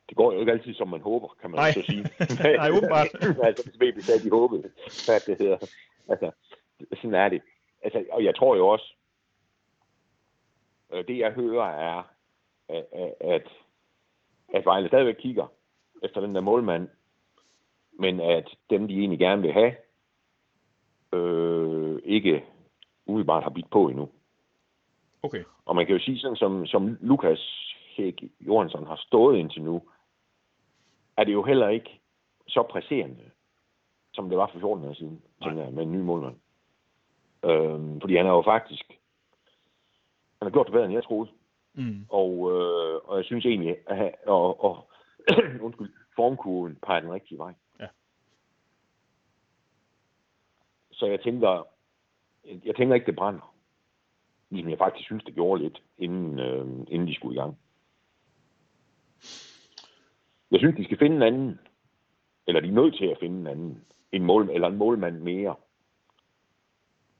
Det 0.09 0.17
går 0.17 0.33
jo 0.33 0.41
ikke 0.41 0.53
altid, 0.53 0.75
som 0.75 0.88
man 0.88 1.01
håber, 1.01 1.29
kan 1.41 1.51
man 1.51 1.59
Nej. 1.59 1.73
så 1.73 1.83
sige. 1.83 2.03
Nej, 2.59 2.71
åbenbart. 2.77 3.09
altså, 3.43 3.71
hvis 3.79 3.97
vi 3.97 4.03
sagde, 4.03 4.25
de 4.25 4.31
håbede, 4.31 4.62
hvad 5.07 5.21
det 5.27 5.38
hedder. 5.38 5.59
Altså, 6.09 6.31
sådan 6.95 7.15
er 7.15 7.29
det. 7.29 7.43
Altså, 7.83 8.05
og 8.11 8.25
jeg 8.25 8.37
tror 8.37 8.57
jo 8.57 8.69
også, 8.69 8.95
øh, 10.93 11.05
det 11.09 11.19
jeg 11.19 11.33
hører 11.33 11.69
er, 11.69 12.03
at, 12.69 12.87
at, 13.21 13.49
at 14.55 14.65
Vejle 14.65 14.88
stadigvæk 14.88 15.15
kigger 15.15 15.47
efter 16.03 16.21
den 16.21 16.35
der 16.35 16.41
målmand, 16.41 16.88
men 17.99 18.21
at 18.21 18.55
dem, 18.71 18.88
de 18.88 18.99
egentlig 18.99 19.19
gerne 19.19 19.43
vil 19.43 19.53
have, 19.53 19.75
øh, 21.12 22.01
ikke 22.05 22.45
umiddelbart 23.07 23.43
har 23.43 23.51
bidt 23.51 23.71
på 23.71 23.88
endnu. 23.88 24.09
Okay. 25.23 25.45
Og 25.65 25.77
man 25.77 25.87
kan 25.87 25.97
jo 25.97 26.03
sige 26.03 26.19
sådan, 26.19 26.37
som, 26.37 26.67
som 26.67 26.99
Lukas 27.01 27.73
Hæk 27.97 28.23
Johansson 28.41 28.87
har 28.87 28.97
stået 29.07 29.38
indtil 29.38 29.62
nu, 29.62 29.83
er 31.17 31.25
det 31.25 31.33
jo 31.33 31.43
heller 31.43 31.69
ikke 31.69 32.01
så 32.49 32.62
presserende, 32.62 33.31
som 34.15 34.29
det 34.29 34.38
var 34.38 34.51
for 34.53 34.59
14 34.59 34.85
år 34.85 34.95
siden, 34.95 35.23
tænker 35.43 35.62
jeg, 35.65 35.73
med 35.73 35.83
en 35.83 35.93
ny 35.93 36.01
målmand. 36.01 36.37
Øhm, 37.45 38.01
fordi 38.01 38.17
han 38.17 38.27
er 38.27 38.31
jo 38.31 38.43
faktisk, 38.43 38.85
han 40.38 40.47
har 40.47 40.51
gjort 40.51 40.67
det 40.67 40.73
bedre, 40.73 40.85
end 40.85 40.95
jeg 40.95 41.05
troede. 41.05 41.31
Mm. 41.75 42.07
Og, 42.09 42.53
øh, 42.53 43.01
og 43.05 43.17
jeg 43.17 43.25
synes 43.25 43.47
egentlig, 43.47 43.77
at, 43.87 44.15
og, 44.27 44.65
og 44.65 44.91
undskyld, 45.64 45.92
formkurven 46.16 46.78
peger 46.82 47.00
den 47.00 47.12
rigtige 47.12 47.38
vej. 47.38 47.54
Ja. 47.80 47.87
Så 50.92 51.06
jeg 51.06 51.20
tænker, 51.20 51.66
jeg 52.64 52.76
tænker 52.76 52.94
ikke, 52.94 53.06
det 53.06 53.16
brænder. 53.16 53.54
Ligesom 54.50 54.70
jeg 54.70 54.78
faktisk 54.78 55.06
synes, 55.06 55.24
det 55.24 55.35
gjorde 55.35 55.62
lidt, 55.62 55.82
inden, 55.98 56.38
øh, 56.38 56.66
inden 56.88 57.08
de 57.08 57.14
skulle 57.14 57.35
i 57.35 57.38
gang. 57.38 57.58
Jeg 60.50 60.58
synes, 60.58 60.76
de 60.76 60.85
skal 60.85 60.98
finde 60.98 61.16
en 61.16 61.22
anden, 61.22 61.58
eller 62.46 62.61
de 62.61 62.68
er 62.68 62.72
nødt 62.72 62.96
til 62.96 63.06
at 63.06 63.18
finde 63.20 63.40
en 63.40 63.46
anden, 63.46 63.85
en 64.12 64.24
mål, 64.24 64.50
eller 64.50 64.68
en 64.68 64.76
målmand 64.76 65.18
mere. 65.18 65.54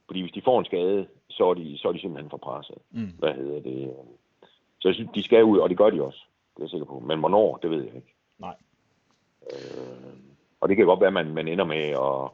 Fordi 0.06 0.20
hvis 0.20 0.32
de 0.32 0.42
får 0.42 0.58
en 0.58 0.64
skade, 0.64 1.08
så 1.28 1.44
er 1.44 1.54
de, 1.54 1.78
så 1.78 1.88
er 1.88 1.92
de 1.92 2.00
simpelthen 2.00 2.30
for 2.30 2.36
presset. 2.36 2.78
Mm. 2.90 3.10
Hvad 3.18 3.34
hedder 3.34 3.60
det? 3.60 3.96
Så 4.80 4.88
jeg 4.88 4.94
synes, 4.94 5.10
de 5.14 5.22
skal 5.22 5.44
ud, 5.44 5.58
og 5.58 5.68
det 5.68 5.78
gør 5.78 5.90
de 5.90 6.02
også. 6.02 6.26
Det 6.62 6.68
er 6.68 6.70
jeg 6.70 6.70
sikker 6.70 6.87
på. 6.87 6.98
Men 6.98 7.18
hvornår, 7.18 7.57
det 7.57 7.70
ved 7.70 7.85
jeg 7.85 7.94
ikke. 7.94 8.14
Nej. 8.38 8.55
Øh, 9.53 10.14
og 10.61 10.68
det 10.68 10.77
kan 10.77 10.87
godt 10.87 11.01
være, 11.01 11.07
at 11.07 11.12
man, 11.12 11.35
man 11.35 11.48
ender 11.48 11.64
med 11.64 11.77
at, 11.77 12.31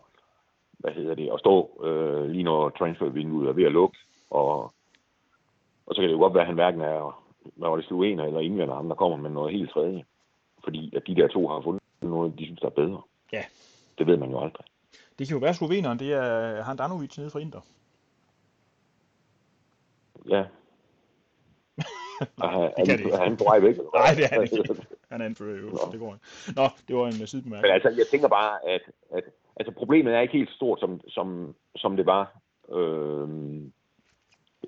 hvad 0.79 0.93
hedder 0.93 1.14
det, 1.14 1.31
at 1.33 1.41
stå 1.41 1.85
øh, 1.85 2.31
lige 2.31 2.43
når 2.43 2.71
transfervinduet 2.71 3.49
er 3.49 3.53
ved 3.53 3.64
at 3.64 3.73
lukke. 3.73 3.99
Og, 4.31 4.62
og 5.87 5.95
så 5.95 6.01
kan 6.01 6.05
det 6.05 6.12
jo 6.12 6.19
godt 6.19 6.35
være, 6.35 6.43
at 6.43 6.47
han 6.47 6.55
hverken 6.55 6.81
er, 6.81 7.25
hvad 7.57 7.69
var 7.69 7.77
det, 7.77 7.85
slovener 7.85 8.25
eller 8.25 8.41
englænder, 8.41 8.75
ham 8.75 8.88
der 8.88 8.95
kommer 8.95 9.17
med 9.17 9.31
noget 9.31 9.53
helt 9.53 9.71
tredje. 9.71 10.05
Fordi 10.64 10.97
at 10.97 11.03
de 11.07 11.14
der 11.14 11.29
to 11.29 11.49
har 11.49 11.61
fundet 11.61 11.83
noget, 12.03 12.38
de 12.38 12.45
synes, 12.45 12.61
der 12.61 12.67
er 12.67 12.81
bedre. 12.83 13.03
Ja. 13.33 13.45
Det 13.99 14.07
ved 14.07 14.17
man 14.17 14.31
jo 14.31 14.41
aldrig. 14.41 14.67
Det 15.19 15.29
kan 15.29 15.37
jo 15.37 15.41
være, 15.41 15.55
sloveneren, 15.55 15.99
det 15.99 16.12
er 16.12 16.62
Handanovic 16.62 17.19
nede 17.19 17.31
fra 17.31 17.38
Inter. 17.38 17.61
Ja, 20.29 20.45
Nej, 22.38 22.72
er, 22.76 22.85
det 22.85 23.07
er, 23.07 23.18
er 23.18 23.24
han 23.24 23.37
på 23.37 23.44
vej 23.44 23.61
væk? 23.61 23.76
Nej, 23.94 24.14
det 24.16 24.24
er 24.24 24.28
han 24.33 24.42
ikke. 24.42 24.87
Han 25.11 25.20
er 25.20 25.26
en 25.26 25.35
for 25.35 25.44
det 25.92 26.00
går 26.00 26.16
Nå, 26.57 26.68
det 26.88 26.96
var 26.96 27.07
en 27.07 27.26
sidebemærkning. 27.26 27.62
Men 27.62 27.70
altså, 27.70 27.88
jeg 27.88 28.07
tænker 28.11 28.28
bare, 28.28 28.68
at, 28.68 28.83
at 29.12 29.24
altså, 29.57 29.72
problemet 29.72 30.14
er 30.14 30.20
ikke 30.20 30.37
helt 30.38 30.50
så 30.50 30.54
stort, 30.54 30.81
som, 30.81 31.00
som, 31.09 31.54
som 31.76 31.96
det 31.96 32.07
var 32.07 32.40
øh, 32.72 33.28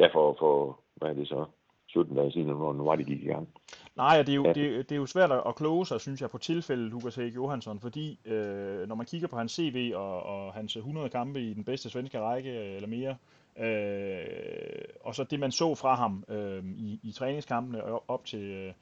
ja, 0.00 0.06
for, 0.12 0.36
for, 0.38 0.80
hvad 0.94 1.08
er 1.10 1.14
det 1.14 1.28
så, 1.28 1.44
17 1.86 2.16
dage 2.16 2.32
siden, 2.32 2.46
når 2.46 2.72
nu 2.72 2.84
var 2.84 2.96
de 2.96 3.04
gik 3.04 3.22
i 3.22 3.26
gang. 3.26 3.48
Nej, 3.96 4.22
det 4.22 4.28
er, 4.28 4.34
jo, 4.34 4.44
ja. 4.44 4.52
det, 4.52 4.88
det 4.88 4.92
er 4.92 4.96
jo 4.96 5.06
svært 5.06 5.30
at 5.30 5.54
kloge 5.54 5.86
sig, 5.86 6.00
synes 6.00 6.20
jeg, 6.20 6.30
på 6.30 6.38
tilfældet 6.38 6.90
Lukas 6.90 7.14
Hæk 7.14 7.34
Johansson, 7.34 7.80
fordi 7.80 8.18
øh, 8.24 8.88
når 8.88 8.94
man 8.94 9.06
kigger 9.06 9.28
på 9.28 9.36
hans 9.36 9.52
CV 9.52 9.92
og, 9.94 10.22
og 10.22 10.52
hans 10.52 10.76
100 10.76 11.08
kampe 11.08 11.40
i 11.40 11.54
den 11.54 11.64
bedste 11.64 11.90
svenske 11.90 12.20
række 12.20 12.50
eller 12.50 12.88
mere, 12.88 13.16
Øh, 13.60 14.84
og 15.00 15.14
så 15.14 15.24
det, 15.24 15.40
man 15.40 15.52
så 15.52 15.74
fra 15.74 15.94
ham 15.94 16.24
øh, 16.28 16.64
i, 16.64 17.00
i 17.02 17.12
træningskampene 17.12 18.10
op 18.10 18.24
til, 18.24 18.42
øh, 18.42 18.72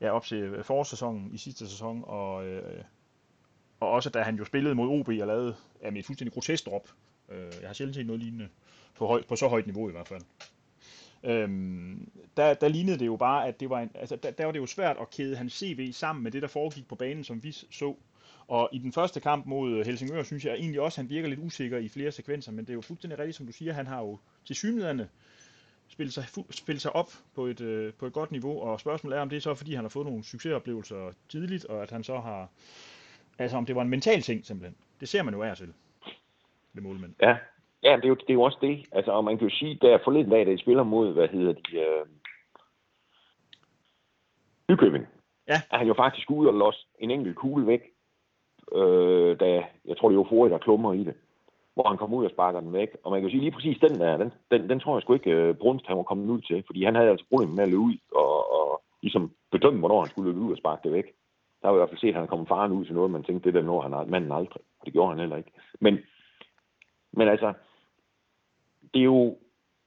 ja, 0.00 0.10
op 0.10 0.24
til 0.24 0.62
forårssæsonen 0.62 1.34
i 1.34 1.38
sidste 1.38 1.68
sæson, 1.68 2.02
og, 2.06 2.46
øh, 2.46 2.84
og 3.80 3.90
også 3.90 4.10
da 4.10 4.22
han 4.22 4.36
jo 4.36 4.44
spillede 4.44 4.74
mod 4.74 5.00
OB 5.00 5.08
og 5.08 5.14
lavede 5.14 5.56
ja, 5.82 5.90
med 5.90 5.98
et 5.98 6.06
fuldstændig 6.06 6.32
grotesk 6.32 6.66
drop. 6.66 6.88
Øh, 7.28 7.52
jeg 7.60 7.68
har 7.68 7.74
sjældent 7.74 7.96
set 7.96 8.06
noget 8.06 8.22
lignende 8.22 8.48
på, 8.94 9.06
høj, 9.06 9.22
på 9.28 9.36
så 9.36 9.48
højt 9.48 9.66
niveau 9.66 9.88
i 9.88 9.92
hvert 9.92 10.08
fald. 10.08 10.22
Øhm, 11.24 12.10
der, 12.36 12.54
der 12.54 12.68
lignede 12.68 12.98
det 12.98 13.06
jo 13.06 13.16
bare, 13.16 13.48
at 13.48 13.60
det 13.60 13.70
var 13.70 13.80
en, 13.80 13.90
altså, 13.94 14.16
der, 14.16 14.30
der 14.30 14.44
var 14.44 14.52
det 14.52 14.58
jo 14.58 14.66
svært 14.66 14.96
at 15.00 15.10
kæde 15.10 15.36
hans 15.36 15.52
CV 15.52 15.92
sammen 15.92 16.22
med 16.22 16.30
det, 16.32 16.42
der 16.42 16.48
foregik 16.48 16.88
på 16.88 16.94
banen, 16.94 17.24
som 17.24 17.42
vi 17.42 17.52
så 17.52 17.94
og 18.48 18.68
i 18.72 18.78
den 18.78 18.92
første 18.92 19.20
kamp 19.20 19.46
mod 19.46 19.84
Helsingør, 19.84 20.22
synes 20.22 20.44
jeg 20.44 20.54
egentlig 20.54 20.80
også, 20.80 21.00
at 21.00 21.02
han 21.02 21.10
virker 21.10 21.28
lidt 21.28 21.40
usikker 21.40 21.78
i 21.78 21.88
flere 21.88 22.12
sekvenser, 22.12 22.52
men 22.52 22.64
det 22.64 22.70
er 22.70 22.74
jo 22.74 22.80
fuldstændig 22.80 23.18
rigtigt, 23.18 23.36
som 23.36 23.46
du 23.46 23.52
siger, 23.52 23.72
han 23.72 23.86
har 23.86 24.00
jo 24.00 24.18
til 24.44 24.56
synligheden 24.56 25.02
spillet 25.88 26.14
sig, 26.14 26.24
spillet 26.50 26.82
sig 26.82 26.96
op 26.96 27.10
på 27.34 27.46
et, 27.46 27.60
øh, 27.60 27.92
på 27.92 28.06
et 28.06 28.12
godt 28.12 28.32
niveau, 28.32 28.60
og 28.62 28.80
spørgsmålet 28.80 29.16
er, 29.16 29.22
om 29.22 29.28
det 29.28 29.36
er 29.36 29.40
så, 29.40 29.54
fordi 29.54 29.74
han 29.74 29.84
har 29.84 29.88
fået 29.88 30.06
nogle 30.06 30.24
succesoplevelser 30.24 31.12
tidligt, 31.28 31.64
og 31.64 31.82
at 31.82 31.90
han 31.90 32.04
så 32.04 32.18
har, 32.18 32.48
altså 33.38 33.56
om 33.56 33.66
det 33.66 33.76
var 33.76 33.82
en 33.82 33.88
mental 33.88 34.20
ting 34.20 34.44
simpelthen. 34.44 34.76
Det 35.00 35.08
ser 35.08 35.22
man 35.22 35.34
jo 35.34 35.42
af 35.42 35.56
til 35.56 35.72
ved 36.72 36.82
målmænd. 36.82 37.14
Ja, 37.20 37.36
ja 37.82 37.96
det, 37.96 38.04
er 38.04 38.08
jo, 38.08 38.14
det 38.14 38.30
er 38.30 38.34
jo 38.34 38.42
også 38.42 38.58
det. 38.60 38.86
Altså, 38.92 39.10
og 39.10 39.24
man 39.24 39.38
kan 39.38 39.48
jo 39.48 39.54
sige, 39.54 39.78
der 39.82 39.98
forleden 40.04 40.30
dag, 40.30 40.46
da 40.46 40.50
I 40.50 40.58
spiller 40.58 40.82
mod, 40.82 41.12
hvad 41.12 41.28
hedder 41.28 41.52
de, 41.52 41.76
øh, 41.76 42.06
Nykøbing, 44.68 45.06
ja. 45.48 45.62
er 45.70 45.78
han 45.78 45.86
jo 45.86 45.94
faktisk 45.94 46.30
ude 46.30 46.48
og 46.48 46.54
låse 46.54 46.86
en 46.98 47.10
enkelt 47.10 47.36
kugle 47.36 47.66
væk, 47.66 47.80
øh, 48.74 49.40
da 49.40 49.64
jeg 49.84 49.96
tror, 49.96 50.08
det 50.08 50.16
er 50.16 50.20
Ofori, 50.20 50.50
der 50.50 50.58
klummer 50.58 50.92
i 50.92 51.04
det, 51.04 51.14
hvor 51.74 51.88
han 51.88 51.98
kom 51.98 52.14
ud 52.14 52.24
og 52.24 52.30
sparker 52.30 52.60
den 52.60 52.72
væk. 52.72 52.88
Og 53.02 53.10
man 53.10 53.20
kan 53.20 53.28
jo 53.28 53.32
sige 53.32 53.40
lige 53.40 53.56
præcis 53.56 53.78
den 53.78 54.00
der, 54.00 54.16
den, 54.16 54.32
den, 54.50 54.68
den 54.68 54.80
tror 54.80 54.96
jeg 54.96 55.02
sgu 55.02 55.14
ikke, 55.14 55.30
øh, 55.30 55.54
Brunst 55.54 55.86
han 55.86 55.96
var 55.96 56.02
kommet 56.02 56.30
ud 56.30 56.40
til, 56.40 56.62
fordi 56.66 56.84
han 56.84 56.94
havde 56.94 57.10
altså 57.10 57.26
problemer 57.28 57.54
med 57.54 57.64
at 57.64 57.70
løbe 57.70 57.82
ud 57.82 57.96
og, 58.14 58.52
og 58.52 58.82
ligesom 59.02 59.30
bedømme, 59.50 59.78
hvornår 59.78 60.00
han 60.00 60.10
skulle 60.10 60.30
løbe 60.30 60.40
ud 60.40 60.52
og 60.52 60.58
sparke 60.58 60.80
det 60.84 60.92
væk. 60.92 61.06
Der 61.62 61.68
var 61.68 61.76
i 61.76 61.78
hvert 61.78 61.88
fald 61.88 62.00
set, 62.00 62.08
at 62.08 62.22
han 62.22 62.28
kom 62.28 62.46
faren 62.46 62.72
ud 62.72 62.84
til 62.84 62.94
noget, 62.94 63.10
man 63.10 63.22
tænkte, 63.22 63.46
det 63.46 63.54
der 63.54 63.62
når 63.62 63.80
han 63.80 64.10
manden 64.10 64.32
aldrig. 64.32 64.62
Og 64.80 64.84
det 64.84 64.92
gjorde 64.92 65.10
han 65.10 65.18
heller 65.18 65.36
ikke. 65.36 65.50
Men, 65.80 65.98
men 67.12 67.28
altså, 67.28 67.52
det 68.94 69.00
er 69.00 69.04
jo, 69.04 69.36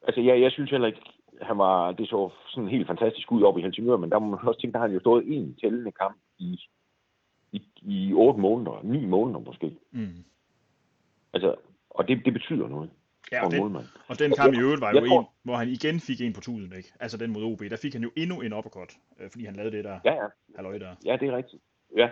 Altså, 0.08 0.22
ja, 0.22 0.40
jeg 0.40 0.52
synes 0.52 0.72
heller 0.72 0.88
ikke, 0.88 1.02
han 1.42 1.58
var, 1.58 1.92
det 1.92 2.10
så 2.10 2.30
sådan 2.48 2.70
helt 2.70 2.88
fantastisk 2.88 3.32
ud 3.32 3.44
op 3.44 3.58
i 3.58 3.62
Helsingør, 3.62 3.98
men 3.98 4.10
der 4.10 4.20
må 4.20 4.28
man 4.28 4.48
også 4.48 4.62
tænke, 4.62 4.74
der 4.74 4.80
har 4.80 4.88
han 4.88 4.94
jo 4.94 5.00
stået 5.00 5.24
en 5.28 5.56
tællende 5.62 5.92
kamp 5.92 6.18
i, 6.40 6.60
i, 7.58 8.08
i 8.10 8.14
8 8.14 8.40
måneder, 8.40 8.80
9 8.84 9.06
måneder 9.06 9.40
måske. 9.40 9.78
Mm. 9.92 10.24
Altså, 11.34 11.56
og 11.90 12.08
det, 12.08 12.22
det 12.26 12.34
betyder 12.34 12.68
noget 12.68 12.90
Ja, 13.32 13.46
og 13.46 13.56
en 13.56 13.64
den, 13.64 13.76
og 14.08 14.20
den 14.20 14.32
kamp 14.32 14.54
i 14.54 14.60
øvrigt 14.60 14.82
var 14.82 14.92
jo 14.92 15.00
tror- 15.08 15.20
en, 15.20 15.26
hvor 15.44 15.56
han 15.56 15.68
igen 15.68 16.00
fik 16.00 16.22
en 16.22 16.34
på 16.34 16.42
tuden, 16.42 16.74
ikke? 16.78 16.94
Altså 17.00 17.18
den 17.18 17.32
mod 17.34 17.44
OB, 17.44 17.60
der 17.70 17.78
fik 17.82 17.94
han 17.94 18.04
jo 18.04 18.12
endnu 18.18 18.42
en 18.42 18.54
uppercut, 18.54 18.92
øh, 19.20 19.30
fordi 19.32 19.46
han 19.46 19.56
lavede 19.56 19.78
det 19.78 19.84
der 19.84 20.00
Ja, 20.06 20.14
ja, 20.14 20.28
halløj 20.56 20.78
der. 20.78 20.96
ja, 21.06 21.18
det 21.20 21.28
er 21.30 21.36
rigtigt. 21.38 21.62
Ja, 21.98 22.10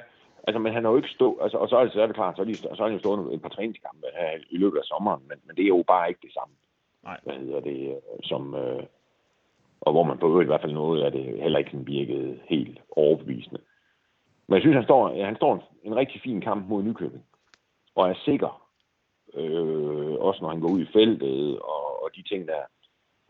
altså, 0.48 0.60
men 0.60 0.74
han 0.74 0.84
har 0.84 0.92
jo 0.92 0.98
ikke 0.98 1.10
stået, 1.10 1.38
altså, 1.42 1.58
og 1.58 1.70
så 1.70 1.76
er 1.78 1.84
det, 1.84 1.94
så 1.94 2.02
er 2.02 2.06
det 2.08 2.16
klart, 2.16 2.36
så 2.36 2.42
er, 2.42 2.46
de, 2.46 2.56
så 2.56 2.68
er 2.80 2.84
han 2.84 2.94
jo 2.94 3.00
stået 3.00 3.34
et 3.34 3.42
par 3.42 3.50
træningskampe 3.50 4.08
her 4.20 4.30
i 4.50 4.58
løbet 4.58 4.78
af 4.78 4.84
sommeren, 4.84 5.24
men, 5.28 5.38
men 5.46 5.56
det 5.56 5.64
er 5.64 5.68
jo 5.68 5.84
bare 5.88 6.10
ikke 6.10 6.20
det 6.24 6.34
samme. 6.34 6.54
Nej. 7.04 7.20
Hvad 7.24 7.36
hedder 7.36 7.60
det, 7.60 7.80
øh, 7.90 7.96
som, 8.24 8.56
øh, 8.56 8.84
og 9.82 9.92
hvor 9.94 10.04
man 10.04 10.18
på 10.18 10.28
øvrigt 10.30 10.48
i 10.48 10.52
hvert 10.52 10.62
fald 10.62 10.74
noget 10.74 11.04
af 11.04 11.12
det 11.12 11.42
heller 11.42 11.60
ikke 11.60 11.72
sådan 11.72 11.88
virkede 11.88 12.40
helt 12.46 12.80
overbevisende. 12.92 13.60
Men 14.48 14.54
jeg 14.54 14.62
synes, 14.62 14.76
han 14.76 14.84
står, 14.84 15.26
han 15.26 15.36
står 15.36 15.54
en, 15.56 15.62
en 15.84 15.96
rigtig 15.96 16.22
fin 16.22 16.42
kamp 16.42 16.70
mod 16.70 16.84
Nykøbing, 16.84 17.26
og 17.96 18.10
er 18.10 18.14
sikker, 18.26 18.72
øh, 19.34 20.16
også 20.20 20.42
når 20.42 20.50
han 20.50 20.60
går 20.60 20.70
ud 20.70 20.82
i 20.82 20.92
feltet, 20.94 21.60
og, 21.60 22.04
og 22.04 22.10
de 22.16 22.24
ting 22.24 22.48
der. 22.48 22.62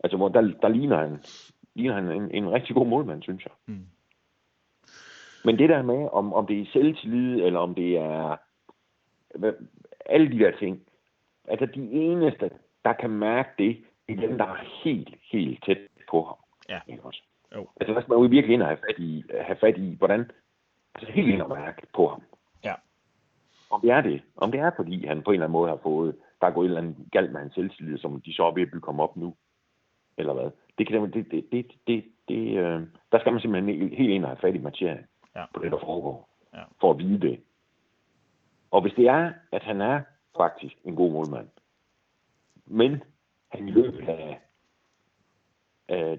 Altså, 0.04 0.16
hvor 0.16 0.28
der, 0.28 0.40
der 0.40 0.68
ligner 0.68 0.96
han, 0.96 1.18
ligner 1.74 1.94
han 1.94 2.10
en, 2.10 2.30
en 2.30 2.52
rigtig 2.52 2.76
god 2.76 2.86
målmand, 2.86 3.22
synes 3.22 3.44
jeg. 3.44 3.52
Mm. 3.66 3.86
Men 5.44 5.58
det 5.58 5.68
der 5.68 5.82
med, 5.82 6.08
om, 6.12 6.32
om 6.32 6.46
det 6.46 6.60
er 6.60 6.66
selvtillid, 6.72 7.42
eller 7.42 7.60
om 7.60 7.74
det 7.74 7.96
er 7.96 8.36
hvad, 9.38 9.52
alle 10.06 10.32
de 10.32 10.38
der 10.38 10.58
ting, 10.58 10.82
altså 11.48 11.66
de 11.66 11.90
eneste, 11.92 12.50
der 12.84 12.92
kan 12.92 13.10
mærke 13.10 13.48
det, 13.58 13.84
det 14.08 14.16
er 14.16 14.28
dem, 14.28 14.38
der 14.38 14.44
er 14.44 14.82
helt, 14.84 15.14
helt 15.32 15.64
tæt 15.64 15.78
på 16.10 16.22
ham. 16.22 16.36
Ja. 16.68 16.80
Ikke 16.92 17.02
også? 17.02 17.22
Jo. 17.54 17.68
Altså 17.80 17.94
der 17.94 18.00
skal 18.00 18.12
man 18.12 18.22
jo 18.22 18.28
virkelig 18.28 18.54
ind 18.54 18.62
og 18.62 18.68
have 18.68 18.78
fat 18.88 18.98
i, 18.98 19.24
have 19.40 19.56
fat 19.60 19.78
i 19.78 19.94
hvordan, 19.98 20.30
altså 20.98 21.12
helt 21.12 21.28
ind 21.28 21.42
og 21.42 21.48
mærke 21.48 21.86
på 21.94 22.08
ham. 22.08 22.22
Ja. 22.64 22.74
Om 23.70 23.80
det 23.80 23.90
er 23.90 24.00
det. 24.00 24.22
Om 24.36 24.50
det 24.52 24.60
er, 24.60 24.70
fordi 24.76 25.06
han 25.06 25.22
på 25.22 25.30
en 25.30 25.34
eller 25.34 25.46
anden 25.46 25.52
måde 25.52 25.68
har 25.68 25.80
fået, 25.82 26.16
der 26.40 26.46
er 26.46 26.50
gået 26.50 26.64
et 26.64 26.68
eller 26.68 26.80
andet 26.80 26.96
galt 27.12 27.32
med 27.32 27.40
hans 27.40 27.54
selvtillid, 27.54 27.98
som 27.98 28.20
de 28.20 28.34
så 28.34 28.44
er 28.44 28.50
ved 28.54 28.62
at 28.62 28.70
bygge 28.70 28.86
ham 28.88 29.00
op 29.00 29.16
nu. 29.16 29.34
Eller 30.18 30.32
hvad. 30.32 30.50
Det 30.78 30.88
kan 30.88 31.02
det, 31.12 31.30
det, 31.30 31.46
det, 31.52 31.66
det, 31.86 32.04
det 32.28 32.58
øh, 32.58 32.82
der 33.12 33.18
skal 33.20 33.32
man 33.32 33.40
simpelthen 33.40 33.74
helt 33.74 33.96
helt 33.96 34.10
ind 34.10 34.24
og 34.24 34.30
have 34.30 34.40
fat 34.40 34.54
i 34.54 34.58
materien 34.58 34.98
Ja. 35.36 35.44
på 35.54 35.62
det, 35.62 35.72
der 35.72 35.78
foregår. 35.78 36.28
Ja. 36.54 36.62
For 36.80 36.90
at 36.90 36.98
vide 36.98 37.20
det. 37.20 37.40
Og 38.70 38.80
hvis 38.82 38.92
det 38.96 39.06
er, 39.08 39.32
at 39.52 39.62
han 39.62 39.80
er 39.80 40.00
faktisk 40.36 40.76
en 40.84 40.96
god 40.96 41.12
målmand, 41.12 41.48
men 42.66 43.02
han 43.48 43.68
i 43.68 43.70
løbet 43.70 44.08
af, 44.08 44.40
af 45.88 46.18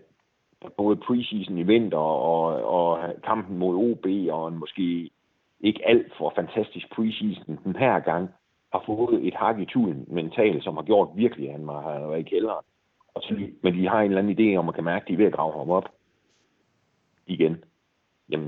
både 0.78 0.96
preseason 0.96 1.58
i 1.58 1.64
vinter 1.64 1.98
og, 1.98 2.46
og 2.64 3.14
kampen 3.24 3.58
mod 3.58 3.76
OB 3.76 4.06
og 4.32 4.48
en 4.48 4.58
måske 4.58 5.10
ikke 5.60 5.88
alt 5.88 6.14
for 6.18 6.34
fantastisk 6.36 6.96
preseason 6.96 7.60
den 7.64 7.76
her 7.76 8.00
gang, 8.00 8.30
har 8.72 8.84
fået 8.86 9.28
et 9.28 9.34
hak 9.34 9.60
i 9.60 9.66
tuden 9.66 10.06
mentalt, 10.08 10.64
som 10.64 10.76
har 10.76 10.84
gjort 10.84 11.10
virkelig, 11.16 11.48
at 11.48 11.52
han 11.52 11.68
har 11.68 12.08
været 12.08 12.20
i 12.20 12.30
kælderen. 12.30 12.66
Og 13.14 13.22
så, 13.22 13.50
men 13.64 13.74
de 13.74 13.88
har 13.88 14.02
en 14.02 14.12
eller 14.12 14.22
anden 14.22 14.38
idé 14.38 14.58
om, 14.58 14.64
at 14.64 14.66
man 14.66 14.74
kan 14.74 14.84
mærke, 14.84 15.04
at 15.04 15.08
de 15.08 15.14
er 15.14 15.18
ved 15.18 15.26
at 15.26 15.34
grave 15.34 15.58
ham 15.58 15.70
op 15.70 15.86
igen. 17.28 17.64
Jamen, 18.30 18.48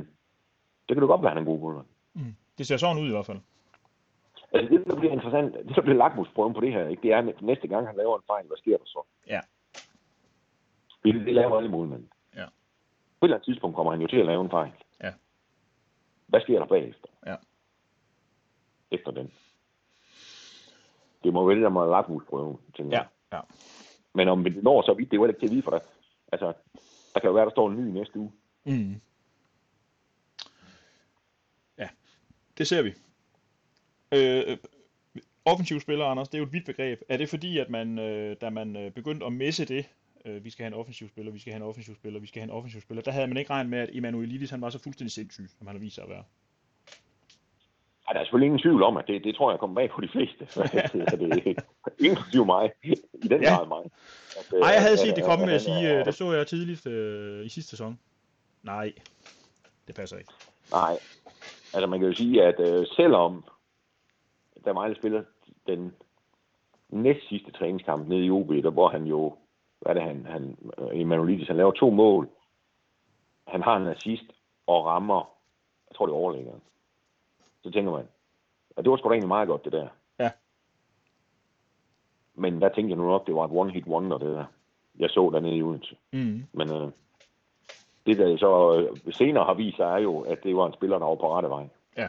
det 0.87 0.95
kan 0.95 1.01
du 1.01 1.07
godt 1.07 1.21
være, 1.21 1.29
han 1.29 1.37
er 1.37 1.41
en 1.41 1.47
god 1.47 1.59
målmand. 1.59 1.85
Mm. 2.13 2.35
Det 2.57 2.67
ser 2.67 2.77
sådan 2.77 3.03
ud 3.03 3.07
i 3.07 3.11
hvert 3.11 3.25
fald. 3.25 3.39
Altså 4.51 4.69
det, 4.73 4.85
der 4.85 4.95
bliver 4.95 5.13
interessant, 5.13 5.53
det 5.53 5.75
der 5.75 5.81
bliver 5.81 5.97
lakmusprøven 5.97 6.53
på 6.53 6.61
det 6.61 6.73
her, 6.73 6.87
ikke? 6.87 7.01
det 7.01 7.13
er, 7.13 7.17
at 7.17 7.41
næste 7.41 7.67
gang 7.67 7.87
han 7.87 7.95
laver 7.95 8.17
en 8.17 8.23
fejl, 8.27 8.47
hvad 8.47 8.57
sker 8.57 8.77
der 8.77 8.85
så? 8.85 9.01
Ja. 9.27 9.39
Det, 11.03 11.13
det 11.25 11.33
laver 11.33 11.57
alle 11.57 11.69
målmænd. 11.69 12.07
Ja. 12.35 12.45
På 13.19 13.25
et 13.25 13.27
eller 13.27 13.35
andet 13.37 13.45
tidspunkt 13.45 13.75
kommer 13.75 13.91
han 13.91 14.01
jo 14.01 14.07
til 14.07 14.17
at 14.17 14.25
lave 14.25 14.43
en 14.43 14.49
fejl. 14.49 14.71
Ja. 15.03 15.13
Hvad 16.27 16.41
sker 16.41 16.59
der 16.59 16.65
bagefter? 16.65 17.07
Ja. 17.25 17.35
Efter 18.91 19.11
den. 19.11 19.31
Det 21.23 21.33
må 21.33 21.47
vælge 21.47 21.69
mig 21.69 21.87
lakmusprøven, 21.87 22.57
tænker 22.77 22.97
Ja, 22.97 23.01
jeg. 23.01 23.07
ja. 23.33 23.39
Men 24.13 24.27
om 24.27 24.43
det 24.43 24.63
når 24.63 24.81
så 24.81 24.93
vidt, 24.93 25.11
det 25.11 25.17
er 25.17 25.21
jo 25.21 25.25
ikke 25.27 25.39
til 25.39 25.45
at 25.47 25.51
vide 25.51 25.61
for 25.63 25.71
dig. 25.71 25.81
Altså, 26.31 26.53
der 27.13 27.19
kan 27.19 27.27
jo 27.27 27.33
være, 27.33 27.45
der 27.45 27.51
står 27.51 27.69
en 27.69 27.77
ny 27.77 27.89
næste 27.91 28.19
uge. 28.19 28.31
Mm. 28.65 29.01
Ja, 31.77 31.89
det 32.57 32.67
ser 32.67 32.81
vi. 32.81 32.93
Øh, 34.11 34.57
offensiv 35.45 35.79
spiller, 35.79 36.05
Anders, 36.05 36.29
det 36.29 36.35
er 36.37 36.39
jo 36.39 36.45
et 36.45 36.53
vidt 36.53 36.65
begreb. 36.65 37.01
Er 37.09 37.17
det 37.17 37.29
fordi, 37.29 37.57
at 37.57 37.69
man, 37.69 37.99
øh, 37.99 38.35
da 38.41 38.49
man 38.49 38.75
øh, 38.75 38.91
begyndte 38.91 39.25
at 39.25 39.33
messe 39.33 39.65
det, 39.65 39.85
øh, 40.25 40.43
vi 40.45 40.49
skal 40.49 40.63
have 40.63 40.67
en 40.67 40.79
offensiv 40.79 41.07
spiller, 41.07 41.31
vi 41.31 41.39
skal 41.39 41.53
have 41.53 41.63
en 41.63 41.69
offensiv 41.69 41.95
spiller, 41.95 42.19
vi 42.19 42.27
skal 42.27 42.39
have 42.39 42.51
en 42.51 42.57
offensiv 42.57 42.81
spiller, 42.81 43.01
der 43.01 43.11
havde 43.11 43.27
man 43.27 43.37
ikke 43.37 43.49
regnet 43.49 43.69
med, 43.69 43.79
at 43.79 43.89
Emanuelidis 43.93 44.49
han 44.49 44.61
var 44.61 44.69
så 44.69 44.79
fuldstændig 44.79 45.11
sindssyg, 45.11 45.45
som 45.57 45.67
han 45.67 45.75
har 45.75 45.79
vist 45.79 45.95
sig 45.95 46.03
at 46.03 46.09
være. 46.09 46.23
Ej, 48.07 48.13
der 48.13 48.19
er 48.19 48.23
selvfølgelig 48.23 48.45
ingen 48.45 48.59
tvivl 48.59 48.83
om, 48.83 48.97
at 48.97 49.07
det, 49.07 49.23
det 49.23 49.35
tror 49.35 49.51
jeg 49.51 49.59
kommer 49.59 49.75
bag 49.75 49.89
på 49.89 50.01
de 50.01 50.07
fleste. 50.07 50.47
Inklusive 52.07 52.45
mig. 52.45 52.71
I 52.83 53.27
den 53.27 53.41
Ja. 53.43 53.55
grad 53.55 53.67
mig. 53.67 53.83
At, 54.39 54.53
øh, 54.53 54.59
Nej, 54.59 54.69
jeg 54.69 54.81
havde 54.81 54.97
set 54.97 55.15
det 55.15 55.23
komme 55.23 55.45
med 55.45 55.53
at 55.53 55.61
sige, 55.61 55.99
øh, 55.99 56.05
det 56.05 56.15
så 56.15 56.33
jeg 56.33 56.47
tidligt 56.47 56.87
øh, 56.87 57.45
i 57.45 57.49
sidste 57.49 57.69
sæson. 57.69 57.99
Nej, 58.63 58.93
det 59.87 59.95
passer 59.95 60.17
ikke. 60.17 60.31
Nej. 60.71 60.97
Altså, 61.73 61.87
man 61.87 61.99
kan 61.99 62.09
jo 62.09 62.15
sige, 62.15 62.43
at 62.43 62.59
øh, 62.59 62.85
selvom 62.95 63.43
der 64.65 64.73
Vejle 64.73 64.95
spiller 64.95 65.23
den 65.67 65.91
næst 66.89 67.29
sidste 67.29 67.51
træningskamp 67.51 68.07
nede 68.07 68.25
i 68.25 68.29
OB, 68.29 68.49
der 68.49 68.69
hvor 68.69 68.89
han 68.89 69.03
jo, 69.05 69.35
hvad 69.79 69.95
er 69.95 69.99
det 69.99 70.03
han, 70.03 70.25
han 70.25 70.57
øh, 70.77 71.01
Emanuelidis, 71.01 71.47
han 71.47 71.57
laver 71.57 71.71
to 71.71 71.89
mål. 71.89 72.29
Han 73.47 73.63
har 73.63 73.77
en 73.77 73.87
assist 73.87 74.31
og 74.67 74.85
rammer, 74.85 75.29
jeg 75.89 75.95
tror 75.95 76.05
det 76.05 76.13
er 76.13 76.17
overlæggeren. 76.17 76.61
Så 77.63 77.71
tænker 77.71 77.91
man, 77.91 78.07
at 78.77 78.83
det 78.83 78.91
var 78.91 78.97
sgu 78.97 79.09
da 79.09 79.13
egentlig 79.13 79.27
meget 79.27 79.47
godt, 79.47 79.65
det 79.65 79.71
der. 79.71 79.87
Ja. 80.19 80.31
Men 82.35 82.61
der 82.61 82.69
tænkte 82.69 82.89
jeg 82.89 82.97
nu 82.97 83.07
nok, 83.07 83.27
det 83.27 83.35
var 83.35 83.45
et 83.45 83.51
one-hit 83.51 83.87
wonder, 83.87 84.17
det 84.17 84.35
der. 84.35 84.45
Jeg 84.99 85.09
så 85.09 85.29
dernede 85.33 85.57
i 85.57 85.63
Odense. 85.63 85.97
Mm. 86.13 86.43
Men 86.53 86.71
øh, 86.71 86.91
det, 88.05 88.17
der 88.17 88.37
så 88.37 88.79
øh, 88.79 89.13
senere 89.13 89.45
har 89.45 89.53
vist 89.53 89.77
sig, 89.77 89.83
er 89.83 89.97
jo, 89.97 90.19
at 90.19 90.43
det 90.43 90.55
var 90.55 90.67
en 90.67 90.73
spiller, 90.73 90.99
der 90.99 91.05
var 91.05 91.15
på 91.15 91.33
rette 91.35 91.49
vej. 91.49 91.69
Ja. 91.97 92.07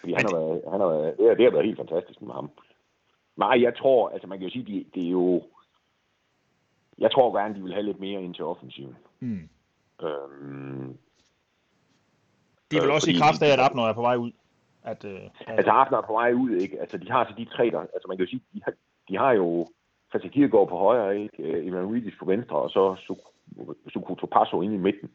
Fordi 0.00 0.12
han 0.12 0.24
har 0.24 0.38
været, 0.38 0.62
han 0.70 0.80
har 0.80 0.88
været, 0.88 1.18
det, 1.18 1.28
har, 1.28 1.34
det 1.34 1.44
har 1.44 1.50
været 1.50 1.64
helt 1.66 1.78
fantastisk 1.78 2.22
med 2.22 2.34
ham. 2.34 2.50
Nej, 3.36 3.62
jeg 3.62 3.76
tror, 3.76 4.08
altså 4.08 4.26
man 4.26 4.38
kan 4.38 4.48
jo 4.48 4.52
sige, 4.52 4.64
det, 4.64 4.94
det 4.94 5.06
er 5.06 5.10
jo, 5.10 5.42
jeg 6.98 7.10
tror 7.12 7.38
gerne, 7.38 7.54
de 7.54 7.62
vil 7.62 7.72
have 7.72 7.82
lidt 7.86 8.00
mere 8.00 8.22
ind 8.22 8.34
til 8.34 8.44
offensiven. 8.44 8.96
Mm. 9.20 9.48
Øhm, 10.02 10.96
Det 12.70 12.76
er 12.76 12.80
vel 12.80 12.90
Øh, 12.90 12.94
også 12.94 13.10
i 13.10 13.12
fordi- 13.12 13.20
kraft 13.22 13.42
af, 13.42 13.52
at 13.52 13.60
Abner 13.60 13.82
er 13.82 13.92
på 13.94 14.00
vej 14.00 14.16
ud. 14.16 14.32
At, 14.82 15.04
øh, 15.04 15.20
at, 15.46 15.58
altså 15.58 15.70
Arsenal 15.70 15.98
er 16.02 16.06
på 16.06 16.12
vej 16.12 16.32
ud, 16.32 16.50
ikke? 16.50 16.80
Altså 16.80 16.98
de 16.98 17.10
har 17.10 17.24
så 17.24 17.34
de 17.38 17.44
tre, 17.44 17.70
der, 17.70 17.80
altså 17.80 18.04
man 18.08 18.16
kan 18.16 18.26
jo 18.26 18.30
sige, 18.30 18.42
de 18.54 18.60
har, 18.64 18.72
de 19.08 19.16
har 19.16 19.32
jo 19.32 19.66
Christian 20.10 20.32
Kierkegaard 20.32 20.68
på 20.68 20.76
højre, 20.76 21.20
ikke? 21.20 21.42
Øh, 21.42 21.66
Emanuelis 21.66 22.14
på 22.18 22.24
venstre, 22.24 22.56
og 22.56 22.70
så 22.70 22.82
Sukuto 23.88 24.26
Passo 24.26 24.62
inde 24.62 24.74
i 24.74 24.78
midten. 24.78 25.10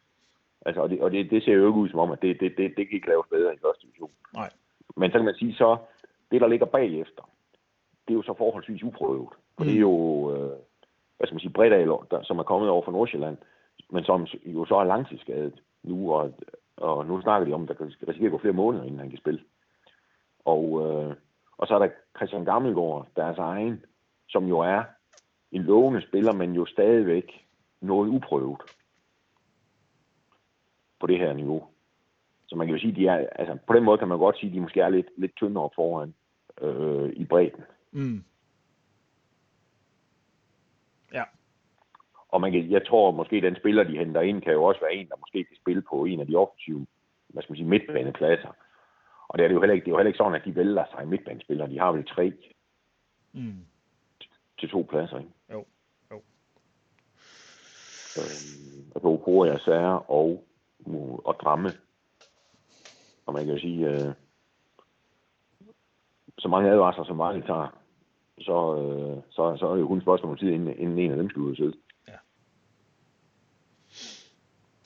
Altså, 0.65 0.82
og 0.82 0.89
det, 0.89 1.02
og 1.02 1.12
det, 1.12 1.30
det 1.32 1.44
ser 1.44 1.54
jo 1.54 1.67
ikke 1.67 1.80
ud 1.80 1.89
som 1.89 2.00
om, 2.00 2.12
at 2.12 2.22
det, 2.22 2.39
det, 2.39 2.54
det, 2.58 2.74
det 2.78 2.88
kan 2.88 2.96
ikke 2.96 3.08
laves 3.08 3.28
bedre 3.32 3.54
i 3.54 3.58
første 3.65 3.88
division. 3.88 4.12
Nej. 4.34 4.50
Men 4.98 5.12
så 5.12 5.17
kan 5.17 5.26
man 5.26 5.36
sige, 5.36 5.54
så 5.54 5.78
det, 6.32 6.41
der 6.41 6.48
ligger 6.48 6.65
bagefter, 6.65 7.30
det 8.08 8.13
er 8.13 8.17
jo 8.17 8.22
så 8.24 8.34
forholdsvis 8.38 8.84
uprøvet. 8.84 9.30
Og 9.58 9.65
det 9.65 9.76
er 9.76 9.80
jo, 9.80 10.36
øh, 10.36 10.58
hvad 11.21 11.27
skal 11.27 11.36
man 11.36 11.39
sige, 11.39 11.53
Bredal, 11.53 11.88
der, 12.12 12.23
som 12.23 12.39
er 12.39 12.43
kommet 12.43 12.69
over 12.69 12.86
fra 12.86 12.91
Nordsjælland, 12.91 13.38
men 13.89 14.03
som 14.03 14.27
jo 14.45 14.65
så 14.65 14.75
er 14.75 14.84
langtidsskadet 14.84 15.62
nu, 15.84 16.13
og, 16.13 16.34
og 16.77 17.05
nu 17.05 17.21
snakker 17.21 17.47
de 17.47 17.53
om, 17.53 17.63
at 17.63 17.67
der 17.67 17.73
kan 17.73 17.86
risikere 18.07 18.25
at 18.25 18.31
gå 18.31 18.38
flere 18.38 18.53
måneder, 18.53 18.84
inden 18.84 18.99
han 18.99 19.10
kan 19.10 19.19
spille. 19.19 19.41
Og, 20.45 20.63
øh, 20.81 21.15
og 21.57 21.67
så 21.67 21.75
er 21.75 21.79
der 21.79 21.89
Christian 22.15 22.45
Gammelgaard, 22.45 23.07
deres 23.15 23.38
egen, 23.38 23.86
som 24.29 24.45
jo 24.45 24.60
er 24.60 24.84
en 25.51 25.62
lovende 25.62 26.01
spiller, 26.01 26.34
men 26.34 26.53
jo 26.53 26.65
stadigvæk 26.65 27.45
noget 27.81 28.10
uprøvet 28.10 28.62
på 30.99 31.07
det 31.07 31.17
her 31.17 31.34
niveau. 31.34 31.67
Så 32.47 32.55
man 32.55 32.67
kan 32.67 32.75
jo 32.75 32.81
sige, 32.81 32.95
de 32.95 33.07
er, 33.07 33.28
altså 33.36 33.57
på 33.67 33.74
den 33.74 33.84
måde 33.84 33.97
kan 33.97 34.07
man 34.07 34.17
godt 34.17 34.38
sige, 34.38 34.49
at 34.49 34.55
de 34.55 34.61
måske 34.61 34.82
er 34.82 34.89
lidt, 34.89 35.07
lidt 35.17 35.36
tyndere 35.36 35.69
foran 35.76 36.13
øh, 36.61 37.09
i 37.13 37.26
bredden. 37.26 37.63
mm. 37.91 38.24
Ja. 41.13 41.24
Og 42.32 42.41
man 42.41 42.51
kan, 42.51 42.71
jeg 42.71 42.88
tror 42.88 43.11
måske, 43.11 43.41
den 43.41 43.55
spiller, 43.55 43.84
de 43.84 43.97
henter 43.97 44.21
ind, 44.21 44.41
kan 44.41 44.53
jo 44.53 44.63
også 44.63 44.82
være 44.82 44.93
en, 44.93 45.07
der 45.07 45.15
måske 45.19 45.43
kan 45.43 45.57
spille 45.57 45.82
på 45.89 46.05
en 46.05 46.19
af 46.19 46.27
de 46.27 46.36
offensive, 46.36 46.88
hvad 47.27 47.43
skal 47.43 47.51
man 47.51 47.57
sige, 47.57 47.67
midtbanepladser. 47.67 48.55
Og 49.27 49.38
det 49.38 49.43
er, 49.43 49.47
det 49.47 49.55
jo 49.55 49.61
heller 49.61 49.73
ikke, 49.73 49.86
det 49.86 49.89
er 49.91 49.93
jo 49.93 49.97
heller 49.97 50.09
ikke 50.09 50.17
sådan, 50.17 50.36
at 50.36 50.45
de 50.45 50.55
vælger 50.55 50.86
sig 50.91 51.07
midtbanespillere. 51.07 51.69
De 51.69 51.79
har 51.79 51.91
vel 51.91 52.05
tre 52.05 52.34
Mm. 53.34 53.65
til 54.59 54.69
to 54.69 54.88
pladser, 54.89 55.17
ikke? 55.17 55.32
Jo, 55.51 55.65
jo. 56.11 56.21
Øhm, 58.17 58.91
altså 58.95 59.07
Oporia, 59.07 59.57
Sager 59.57 60.11
og, 60.11 60.43
og 61.25 61.36
Dramme. 61.41 61.69
Og 63.25 63.34
man 63.34 63.45
kan 63.45 63.53
jo 63.53 63.59
sige, 63.59 63.88
øh, 63.89 64.13
så 66.38 66.47
mange 66.47 66.69
advarsler, 66.71 67.03
som 67.03 67.17
Vejle 67.17 67.41
tager 67.41 67.77
så, 68.39 68.75
øh, 68.77 69.23
så, 69.29 69.57
så 69.59 69.67
er 69.67 69.73
det 69.73 69.82
jo 69.82 69.88
kun 69.88 70.01
spørgsmål 70.01 70.32
om 70.32 70.38
tid, 70.38 70.49
inden, 70.49 70.77
inden 70.77 70.99
en 70.99 71.11
af 71.11 71.17
dem 71.17 71.29
skal 71.29 71.41
ud 71.41 71.51
og 71.51 71.57
sidde. 71.57 71.73
Ja. 72.07 72.17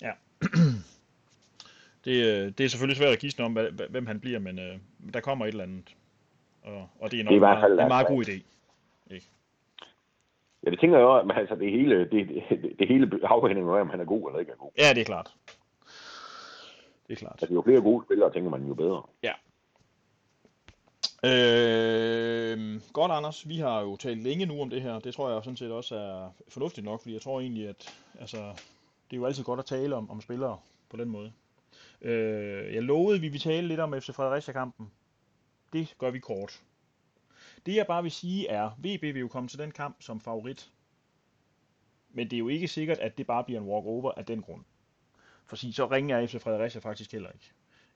Ja. 0.01 0.11
det, 2.05 2.25
øh, 2.25 2.51
det 2.57 2.59
er 2.59 2.67
selvfølgelig 2.69 2.97
svært 2.97 3.13
at 3.13 3.19
gisne 3.19 3.45
om, 3.45 3.57
hvem 3.89 4.05
han 4.05 4.19
bliver, 4.19 4.39
men 4.39 4.59
øh, 4.59 4.77
der 5.13 5.19
kommer 5.19 5.45
et 5.45 5.49
eller 5.49 5.63
andet. 5.63 5.95
Og, 6.63 6.89
og 6.99 7.11
det 7.11 7.19
er 7.19 7.23
nok 7.23 7.29
Det 7.29 7.36
er 7.36 7.36
i 7.36 7.39
hvert 7.39 7.61
fald- 7.61 7.79
en 7.79 7.88
meget 7.88 8.07
god 8.07 8.25
idé. 8.25 8.41
Ja, 10.65 10.71
det 10.71 10.79
tænker 10.79 10.97
jeg 10.97 11.03
jo, 11.03 11.23
men 11.23 11.38
altså 11.38 11.55
det 11.55 11.71
hele, 11.71 11.99
det, 11.99 12.11
det, 12.49 12.75
det 12.79 12.88
hele 12.88 13.11
afhænger 13.23 13.73
af, 13.75 13.81
om 13.81 13.89
han 13.89 13.99
er 13.99 14.05
god 14.05 14.29
eller 14.29 14.39
ikke 14.39 14.51
er 14.51 14.55
god. 14.55 14.71
Ja, 14.77 14.93
det 14.93 15.01
er 15.01 15.05
klart. 15.05 15.33
Det 17.07 17.13
er 17.13 17.15
klart. 17.15 17.38
Altså 17.41 17.53
jo 17.53 17.61
flere 17.61 17.81
gode 17.81 18.05
spillere, 18.05 18.33
tænker 18.33 18.49
man 18.49 18.67
jo 18.67 18.73
bedre. 18.73 19.03
Øh, 21.25 22.81
godt, 22.93 23.11
Anders. 23.11 23.49
Vi 23.49 23.57
har 23.57 23.81
jo 23.81 23.95
talt 23.95 24.23
længe 24.23 24.45
nu 24.45 24.61
om 24.61 24.69
det 24.69 24.81
her. 24.81 24.99
Det 24.99 25.13
tror 25.13 25.29
jeg 25.29 25.43
sådan 25.43 25.57
set 25.57 25.71
også 25.71 25.95
er 25.95 26.29
fornuftigt 26.49 26.86
nok, 26.86 27.01
fordi 27.01 27.13
jeg 27.13 27.21
tror 27.21 27.39
egentlig, 27.41 27.67
at 27.69 27.93
altså, 28.19 28.38
det 29.10 29.16
er 29.16 29.20
jo 29.20 29.26
altid 29.26 29.43
godt 29.43 29.60
at 29.60 29.66
tale 29.66 29.95
om, 29.95 30.10
om 30.10 30.22
spillere 30.22 30.60
på 30.89 30.97
den 30.97 31.10
måde. 31.10 31.34
Øh, 32.01 32.74
jeg 32.74 32.84
lovede, 32.84 33.16
at 33.16 33.22
vi 33.22 33.28
ville 33.28 33.51
tale 33.51 33.68
lidt 33.68 33.80
om 33.80 34.01
FC 34.01 34.10
Fredericia-kampen. 34.14 34.91
Det 35.74 35.95
gør 35.97 36.12
vi 36.12 36.20
kort. 36.20 36.64
Det 37.66 37.76
jeg 37.76 37.88
bare 37.88 38.03
vil 38.03 38.12
sige 38.12 38.47
er, 38.47 38.70
VB 38.78 39.01
vil 39.01 39.20
jo 39.20 39.28
komme 39.28 39.49
til 39.49 39.60
den 39.60 39.72
kamp 39.72 40.01
som 40.01 40.20
favorit. 40.20 40.72
Men 42.10 42.30
det 42.30 42.36
er 42.36 42.39
jo 42.39 42.47
ikke 42.47 42.68
sikkert, 42.68 42.97
at 42.97 43.18
det 43.18 43.28
bare 43.28 43.43
bliver 43.43 43.62
en 43.62 43.68
walk-over 43.68 44.12
af 44.12 44.26
den 44.26 44.41
grund. 44.41 44.64
For 45.45 45.56
så 45.72 45.88
ringer 45.88 46.18
jeg 46.18 46.30
FC 46.30 46.41
Fredericia 46.41 46.82
faktisk 46.82 47.12
heller 47.12 47.32
ikke. 47.32 47.51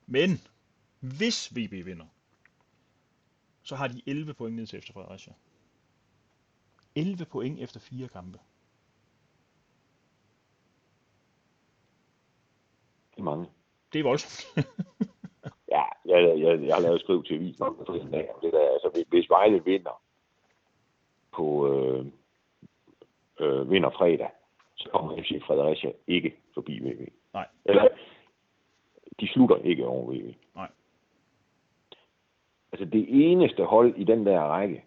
Men 0.06 0.42
hvis 1.00 1.56
VB 1.56 1.86
vinder, 1.86 2.06
så 3.64 3.76
har 3.76 3.88
de 3.88 4.02
11 4.06 4.34
point 4.34 4.56
ned 4.56 4.68
til 4.68 4.82
FC 4.82 4.94
Fredericia. 4.94 5.34
11 6.96 7.26
point 7.26 7.60
efter 7.60 7.80
fire 7.80 8.08
kampe. 8.08 8.40
Det 13.20 13.26
er 13.28 13.32
mange. 13.32 13.46
Det 13.94 14.00
er 14.00 14.04
voldsomt. 14.04 14.58
Ja, 15.72 15.84
jeg, 16.06 16.40
jeg, 16.40 16.62
jeg 16.68 16.76
har 16.76 16.82
lavet 16.82 17.02
skriv 17.02 17.24
til 17.24 17.36
avisen 17.36 17.64
om 17.64 17.76
det 17.88 18.12
dag. 18.12 18.30
Det 18.42 18.54
der, 18.54 18.70
altså, 18.74 19.06
hvis- 19.10 19.30
Vejle 19.30 19.64
vinder 19.66 20.02
på 21.32 21.68
øh, 21.74 22.06
øh, 23.40 23.72
vinder 23.72 23.90
fredag, 23.90 24.30
så 24.76 24.90
kommer 24.90 25.18
FC 25.24 25.42
Fredericia 25.48 25.92
ikke 26.08 26.36
forbi 26.54 26.80
VV. 26.80 27.08
Nej. 27.34 27.48
Eller, 27.66 27.88
de 29.20 29.28
slutter 29.28 29.56
ikke 29.56 29.86
over 29.88 30.12
VV. 30.12 30.34
Nej. 30.56 30.70
Altså 32.72 32.86
det 32.86 33.06
eneste 33.32 33.64
hold 33.66 33.96
i 33.98 34.04
den 34.04 34.26
der 34.26 34.40
række, 34.42 34.84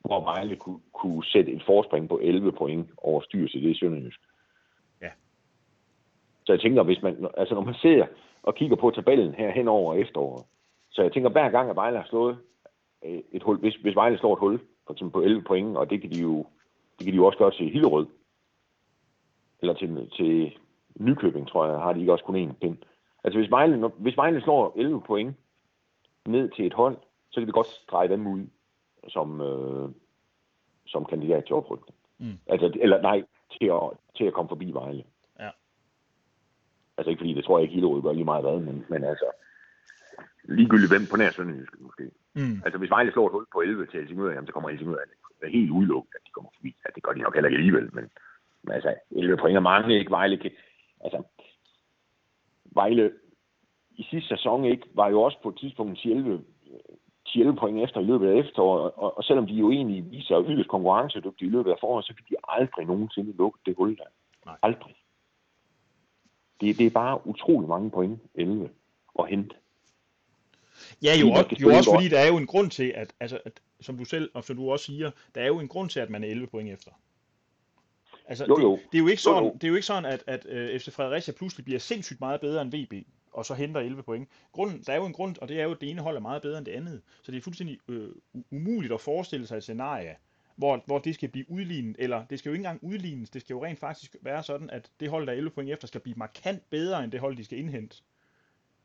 hvor 0.00 0.24
Vejle 0.24 0.56
kunne, 0.56 0.80
kunne 0.92 1.24
sætte 1.24 1.52
et 1.52 1.62
forspring 1.66 2.08
på 2.08 2.18
11 2.22 2.52
point 2.52 2.90
over 2.96 3.20
styrelse, 3.20 3.60
det 3.60 3.70
er 3.70 3.74
Sønderjysk. 3.74 4.20
Så 6.52 6.54
jeg 6.54 6.60
tænker, 6.60 6.82
hvis 6.82 7.02
man, 7.02 7.26
altså 7.36 7.54
når 7.54 7.62
man 7.62 7.74
ser 7.74 8.06
og 8.42 8.54
kigger 8.54 8.76
på 8.76 8.90
tabellen 8.90 9.34
her 9.34 9.50
hen 9.50 9.68
over 9.68 9.94
efteråret, 9.94 10.44
så 10.90 11.02
jeg 11.02 11.12
tænker, 11.12 11.30
hver 11.30 11.50
gang, 11.50 11.70
at 11.70 11.76
Vejle 11.76 11.96
har 11.96 12.06
slået 12.08 12.38
øh, 13.04 13.20
et 13.32 13.42
hul, 13.42 13.58
hvis, 13.58 13.74
hvis 13.74 13.94
Vejle 13.94 14.18
slår 14.18 14.32
et 14.32 14.38
hul, 14.38 14.60
for 14.86 14.92
eksempel 14.92 15.12
på 15.12 15.20
11 15.20 15.42
point, 15.42 15.76
og 15.76 15.90
det 15.90 16.00
kan 16.00 16.10
de 16.10 16.20
jo, 16.20 16.46
det 16.98 17.06
kan 17.06 17.12
de 17.12 17.16
jo 17.16 17.26
også 17.26 17.38
gøre 17.38 17.50
til 17.50 17.70
Hillerød, 17.70 18.06
eller 19.60 19.74
til, 19.74 20.10
til 20.16 20.58
Nykøbing, 20.94 21.48
tror 21.48 21.66
jeg, 21.66 21.78
har 21.78 21.92
de 21.92 22.00
ikke 22.00 22.12
også 22.12 22.24
kun 22.24 22.48
én 22.48 22.52
pind. 22.60 22.78
Altså 23.24 23.38
hvis 23.38 23.50
Vejle, 23.50 23.76
når, 23.76 23.92
hvis 23.98 24.16
Vejle 24.16 24.40
slår 24.40 24.72
11 24.76 25.00
point 25.00 25.36
ned 26.26 26.50
til 26.50 26.66
et 26.66 26.74
hold, 26.74 26.96
så 27.30 27.40
kan 27.40 27.46
vi 27.46 27.52
godt 27.52 27.84
dreje 27.90 28.08
dem 28.08 28.26
ud 28.26 28.46
som, 29.08 29.40
øh, 29.40 29.88
som 30.86 31.04
kandidat 31.04 31.44
til 31.44 31.54
oprykning. 31.54 31.96
Mm. 32.18 32.38
Altså, 32.46 32.72
eller 32.80 33.02
nej, 33.02 33.22
til 33.58 33.66
at, 33.66 33.80
til 34.16 34.24
at 34.24 34.32
komme 34.32 34.48
forbi 34.48 34.72
Vejle. 34.72 35.04
Altså 36.96 37.10
ikke 37.10 37.20
fordi, 37.20 37.34
det 37.34 37.44
tror 37.44 37.58
jeg 37.58 37.62
ikke, 37.62 37.74
Hillerød 37.74 38.02
gør 38.02 38.12
lige 38.12 38.30
meget 38.32 38.44
hvad, 38.44 38.58
men, 38.60 38.86
men 38.88 39.04
altså, 39.04 39.28
ligegyldigt 40.44 40.92
hvem 40.92 41.06
på 41.10 41.16
nær 41.16 41.30
Sønderjysk 41.30 41.80
måske. 41.80 42.04
Mm. 42.34 42.56
Altså 42.64 42.78
hvis 42.78 42.90
Vejle 42.90 43.12
slår 43.12 43.26
et 43.26 43.32
hul 43.32 43.46
på 43.52 43.60
11 43.60 43.86
til 43.86 44.00
Helsingør, 44.00 44.32
jamen, 44.32 44.46
så 44.46 44.52
kommer 44.52 44.68
Helsingør 44.68 45.04
det 45.42 45.48
er 45.48 45.58
helt 45.60 45.70
udelukket, 45.70 46.14
at 46.14 46.26
de 46.26 46.30
kommer 46.30 46.50
forbi. 46.56 46.76
Ja, 46.84 46.88
det 46.94 47.02
gør 47.02 47.12
de 47.12 47.18
nok 47.18 47.34
heller 47.34 47.48
ikke 47.48 47.60
alligevel, 47.60 47.94
men, 47.94 48.04
men 48.62 48.72
altså 48.74 48.94
11 49.10 49.36
point 49.36 49.56
er 49.56 49.60
mange, 49.60 49.98
ikke? 49.98 50.10
Vejle 50.10 50.36
kan, 50.36 50.50
altså, 51.04 51.22
Vejle 52.64 53.12
i 53.90 54.02
sidste 54.10 54.28
sæson 54.28 54.64
ikke, 54.64 54.86
var 54.94 55.08
jo 55.08 55.22
også 55.22 55.38
på 55.42 55.48
et 55.48 55.58
tidspunkt 55.58 55.98
10 55.98 56.12
11, 56.12 56.44
11 57.34 57.56
point 57.56 57.82
efter 57.82 58.00
i 58.00 58.04
løbet 58.04 58.28
af 58.28 58.34
efteråret, 58.34 58.92
og, 58.96 59.16
og 59.16 59.24
selvom 59.24 59.46
de 59.46 59.54
jo 59.54 59.70
egentlig 59.70 60.10
viser 60.10 60.44
yderst 60.48 60.68
konkurrencedygtige 60.68 61.48
i 61.48 61.52
løbet 61.52 61.70
af 61.70 61.76
foråret, 61.80 62.04
så 62.04 62.14
fik 62.16 62.28
de 62.28 62.36
aldrig 62.48 62.86
nogensinde 62.86 63.36
lukket 63.36 63.66
det 63.66 63.74
hul 63.76 63.96
der. 63.96 64.04
Nej. 64.46 64.56
Aldrig. 64.62 64.94
Det, 66.62 66.78
det 66.78 66.86
er 66.86 66.90
bare 66.90 67.26
utrolig 67.26 67.68
mange 67.68 67.90
point, 67.90 68.20
11, 68.34 68.70
at 69.18 69.28
hente. 69.28 69.56
Ja, 71.02 71.16
jo, 71.20 71.30
også, 71.30 71.56
jo 71.60 71.68
også 71.68 71.90
fordi 71.94 72.08
der 72.08 72.18
er 72.18 72.26
jo 72.26 72.36
en 72.36 72.46
grund 72.46 72.70
til, 72.70 72.92
at, 72.94 73.12
altså, 73.20 73.38
at, 73.44 73.60
som 73.80 73.98
du 73.98 74.04
selv, 74.04 74.30
og 74.34 74.44
som 74.44 74.56
du 74.56 74.70
også 74.70 74.84
siger, 74.84 75.10
der 75.34 75.40
er 75.40 75.46
jo 75.46 75.60
en 75.60 75.68
grund 75.68 75.90
til, 75.90 76.00
at 76.00 76.10
man 76.10 76.24
er 76.24 76.28
11 76.28 76.46
point 76.46 76.70
efter. 76.70 76.90
Altså, 78.26 78.46
Jo, 78.48 78.60
jo. 78.60 78.72
Det, 78.72 78.80
det, 78.92 78.98
er 78.98 79.02
jo 79.02 79.08
ikke 79.08 79.22
sådan, 79.22 79.42
Jo, 79.42 79.48
jo. 79.48 79.54
det 79.54 79.64
er 79.64 79.68
jo 79.68 79.74
ikke 79.74 79.86
sådan, 79.86 80.04
at, 80.04 80.24
at 80.26 80.46
uh, 80.46 80.80
FC 80.80 80.92
Fredericia 80.92 81.34
pludselig 81.34 81.64
bliver 81.64 81.80
sindssygt 81.80 82.20
meget 82.20 82.40
bedre 82.40 82.62
end 82.62 82.72
VB, 82.76 83.06
og 83.32 83.46
så 83.46 83.54
henter 83.54 83.80
11 83.80 84.02
point. 84.02 84.28
Grunden, 84.52 84.82
der 84.86 84.92
er 84.92 84.96
jo 84.96 85.06
en 85.06 85.12
grund, 85.12 85.36
og 85.40 85.48
det 85.48 85.60
er 85.60 85.64
jo, 85.64 85.70
at 85.70 85.80
det 85.80 85.90
ene 85.90 86.02
hold 86.02 86.16
er 86.16 86.20
meget 86.20 86.42
bedre 86.42 86.58
end 86.58 86.66
det 86.66 86.72
andet. 86.72 87.02
Så 87.22 87.32
det 87.32 87.38
er 87.38 87.42
fuldstændig 87.42 87.78
øh, 87.88 88.08
umuligt 88.50 88.92
at 88.92 89.00
forestille 89.00 89.46
sig 89.46 89.56
et 89.56 89.62
scenarie, 89.62 90.16
hvor, 90.56 90.82
hvor 90.86 90.98
det 90.98 91.14
skal 91.14 91.28
blive 91.28 91.50
udlignet, 91.50 91.96
eller 91.98 92.24
det 92.30 92.38
skal 92.38 92.50
jo 92.50 92.52
ikke 92.52 92.60
engang 92.60 92.84
udlignes, 92.84 93.30
det 93.30 93.40
skal 93.40 93.54
jo 93.54 93.64
rent 93.64 93.78
faktisk 93.78 94.16
være 94.22 94.42
sådan, 94.42 94.70
at 94.70 94.90
det 95.00 95.10
hold, 95.10 95.26
der 95.26 95.32
er 95.32 95.36
11 95.36 95.50
point 95.50 95.70
efter, 95.70 95.86
skal 95.86 96.00
blive 96.00 96.16
markant 96.16 96.70
bedre 96.70 97.04
end 97.04 97.12
det 97.12 97.20
hold, 97.20 97.36
de 97.36 97.44
skal 97.44 97.58
indhente. 97.58 98.02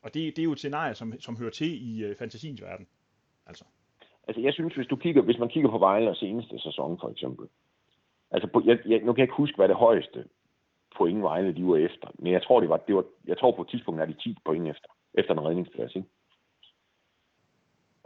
Og 0.02 0.14
det, 0.14 0.36
det 0.36 0.40
er 0.40 0.44
jo 0.44 0.52
et 0.52 0.58
scenarie, 0.58 0.96
som, 0.96 1.14
som 1.20 1.38
hører 1.38 1.52
til 1.52 1.90
i 1.90 2.04
øh, 2.04 2.16
fantasiens 2.16 2.62
verden. 2.62 2.88
Altså. 3.46 3.66
Altså, 4.28 4.42
jeg 4.42 4.54
synes, 4.54 4.76
hvis, 4.76 4.88
du 4.88 4.96
kigger, 4.96 5.22
hvis 5.22 5.40
man 5.40 5.50
kigger 5.50 5.70
på 5.70 5.78
Vejle 5.78 6.16
seneste 6.16 6.60
sæson, 6.60 7.00
for 7.00 7.10
eksempel. 7.10 7.48
Altså, 8.32 8.50
på, 8.54 8.62
jeg, 8.66 8.80
jeg, 8.86 9.00
nu 9.00 9.14
kan 9.14 9.20
jeg 9.20 9.24
ikke 9.24 9.44
huske, 9.44 9.56
hvad 9.56 9.68
det 9.68 9.76
højeste 9.76 10.26
point 10.98 11.22
Vejle 11.22 11.56
de 11.56 11.66
var 11.66 11.78
efter. 11.78 12.08
Men 12.20 12.34
jeg 12.34 12.44
tror, 12.44 12.60
det 12.60 12.70
var, 12.70 12.78
det 12.78 12.96
var, 12.96 13.06
jeg 13.28 13.38
tror 13.38 13.52
på 13.52 13.62
et 13.62 13.70
tidspunkt, 13.70 14.02
er 14.02 14.06
de 14.06 14.14
10 14.14 14.36
point 14.46 14.68
efter. 14.68 14.90
Efter 15.14 15.34
en 15.34 15.46
redningsplads, 15.46 15.96
ikke? 15.96 16.08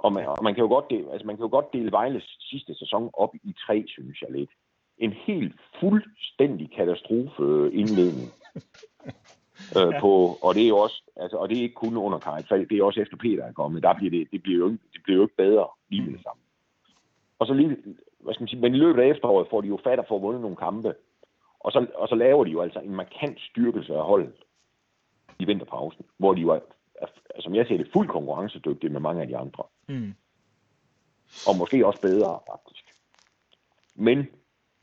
Og 0.01 0.13
man, 0.13 0.27
og 0.27 0.43
man 0.43 0.55
kan 0.55 0.61
jo 0.61 0.67
godt 0.67 0.89
dele, 0.89 1.11
altså 1.11 1.27
man 1.27 1.35
kan 1.35 1.45
jo 1.45 1.49
godt 1.49 1.73
dele 1.73 1.91
Vejles 1.91 2.37
sidste 2.39 2.75
sæson 2.75 3.09
op 3.13 3.35
i 3.43 3.55
tre, 3.65 3.83
synes 3.87 4.21
jeg 4.21 4.31
lidt. 4.31 4.49
En 4.97 5.13
helt 5.13 5.55
fuldstændig 5.79 6.71
katastrofe 6.75 7.71
indledning. 7.73 8.29
øh, 9.77 9.93
på, 10.01 10.37
og 10.41 10.55
det 10.55 10.63
er 10.63 10.67
jo 10.67 10.77
også, 10.77 11.03
altså, 11.15 11.37
og 11.37 11.49
det 11.49 11.57
er 11.57 11.61
ikke 11.61 11.75
kun 11.75 11.97
under 11.97 12.19
Karik 12.19 12.47
Falk, 12.47 12.69
det 12.69 12.77
er 12.77 12.83
også 12.83 13.01
efter 13.01 13.17
Peter 13.17 13.43
er 13.43 13.53
kommet. 13.53 13.83
Der 13.83 13.93
bliver 13.93 14.11
det, 14.11 14.31
det 14.31 14.43
bliver 14.43 14.59
jo 14.59 14.65
ikke, 14.65 14.83
det 14.93 15.01
bliver 15.03 15.17
jo 15.17 15.23
ikke 15.23 15.35
bedre 15.35 15.67
lige 15.89 16.03
med 16.05 16.13
det 16.13 16.23
samme. 16.23 16.41
Og 17.39 17.47
så 17.47 17.53
lige, 17.53 17.77
hvad 18.19 18.33
skal 18.33 18.41
man 18.41 18.47
sige, 18.47 18.61
men 18.61 18.75
i 18.75 18.77
løbet 18.77 19.01
af 19.01 19.07
efteråret 19.07 19.47
får 19.49 19.61
de 19.61 19.67
jo 19.67 19.79
fat 19.83 19.99
og 19.99 20.05
får 20.07 20.19
vundet 20.19 20.41
nogle 20.41 20.55
kampe. 20.55 20.95
Og 21.59 21.71
så, 21.71 21.85
og 21.95 22.07
så 22.07 22.15
laver 22.15 22.43
de 22.43 22.51
jo 22.51 22.61
altså 22.61 22.79
en 22.79 22.95
markant 22.95 23.39
styrkelse 23.39 23.95
af 23.95 24.03
holdet 24.03 24.33
i 25.39 25.45
vinterpausen, 25.45 26.05
hvor 26.17 26.33
de 26.33 26.41
jo 26.41 26.59
er, 27.01 27.41
som 27.41 27.55
jeg 27.55 27.67
ser 27.67 27.77
det, 27.77 27.89
fuldt 27.93 28.11
konkurrencedygtige 28.11 28.89
med 28.89 28.99
mange 28.99 29.21
af 29.21 29.27
de 29.27 29.37
andre. 29.37 29.63
Mm. 29.87 30.13
Og 31.47 31.57
måske 31.57 31.87
også 31.87 32.01
bedre, 32.01 32.39
faktisk. 32.51 32.85
Men, 33.95 34.27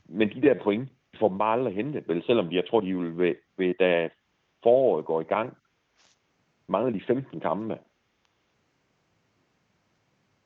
men 0.05 0.29
de 0.29 0.41
der 0.41 0.63
point, 0.63 0.89
får 1.19 1.29
dem 1.29 1.41
aldrig 1.41 1.75
hentet, 1.75 2.07
vel, 2.07 2.23
selvom 2.23 2.49
de, 2.49 2.55
jeg 2.55 2.67
tror, 2.67 2.79
de 2.79 2.99
vil, 2.99 3.17
ved, 3.17 3.35
ved, 3.57 3.73
da 3.79 4.09
foråret 4.63 5.05
går 5.05 5.21
i 5.21 5.23
gang, 5.23 5.57
mangler 6.67 6.99
de 6.99 7.05
15 7.07 7.39
kampe. 7.39 7.77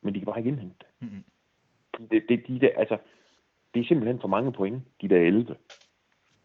Men 0.02 0.14
de 0.14 0.20
kan 0.20 0.26
bare 0.26 0.38
ikke 0.38 0.50
indhente 0.50 0.76
det. 0.80 1.10
Mm. 1.10 1.24
det, 2.12 2.24
det, 2.30 2.48
de 2.48 2.60
der, 2.60 2.70
altså, 2.78 2.98
det 3.74 3.80
er 3.80 3.86
simpelthen 3.86 4.22
for 4.22 4.28
mange 4.28 4.52
point, 4.52 4.84
de 5.02 5.10
der 5.10 5.20
11. 5.20 5.56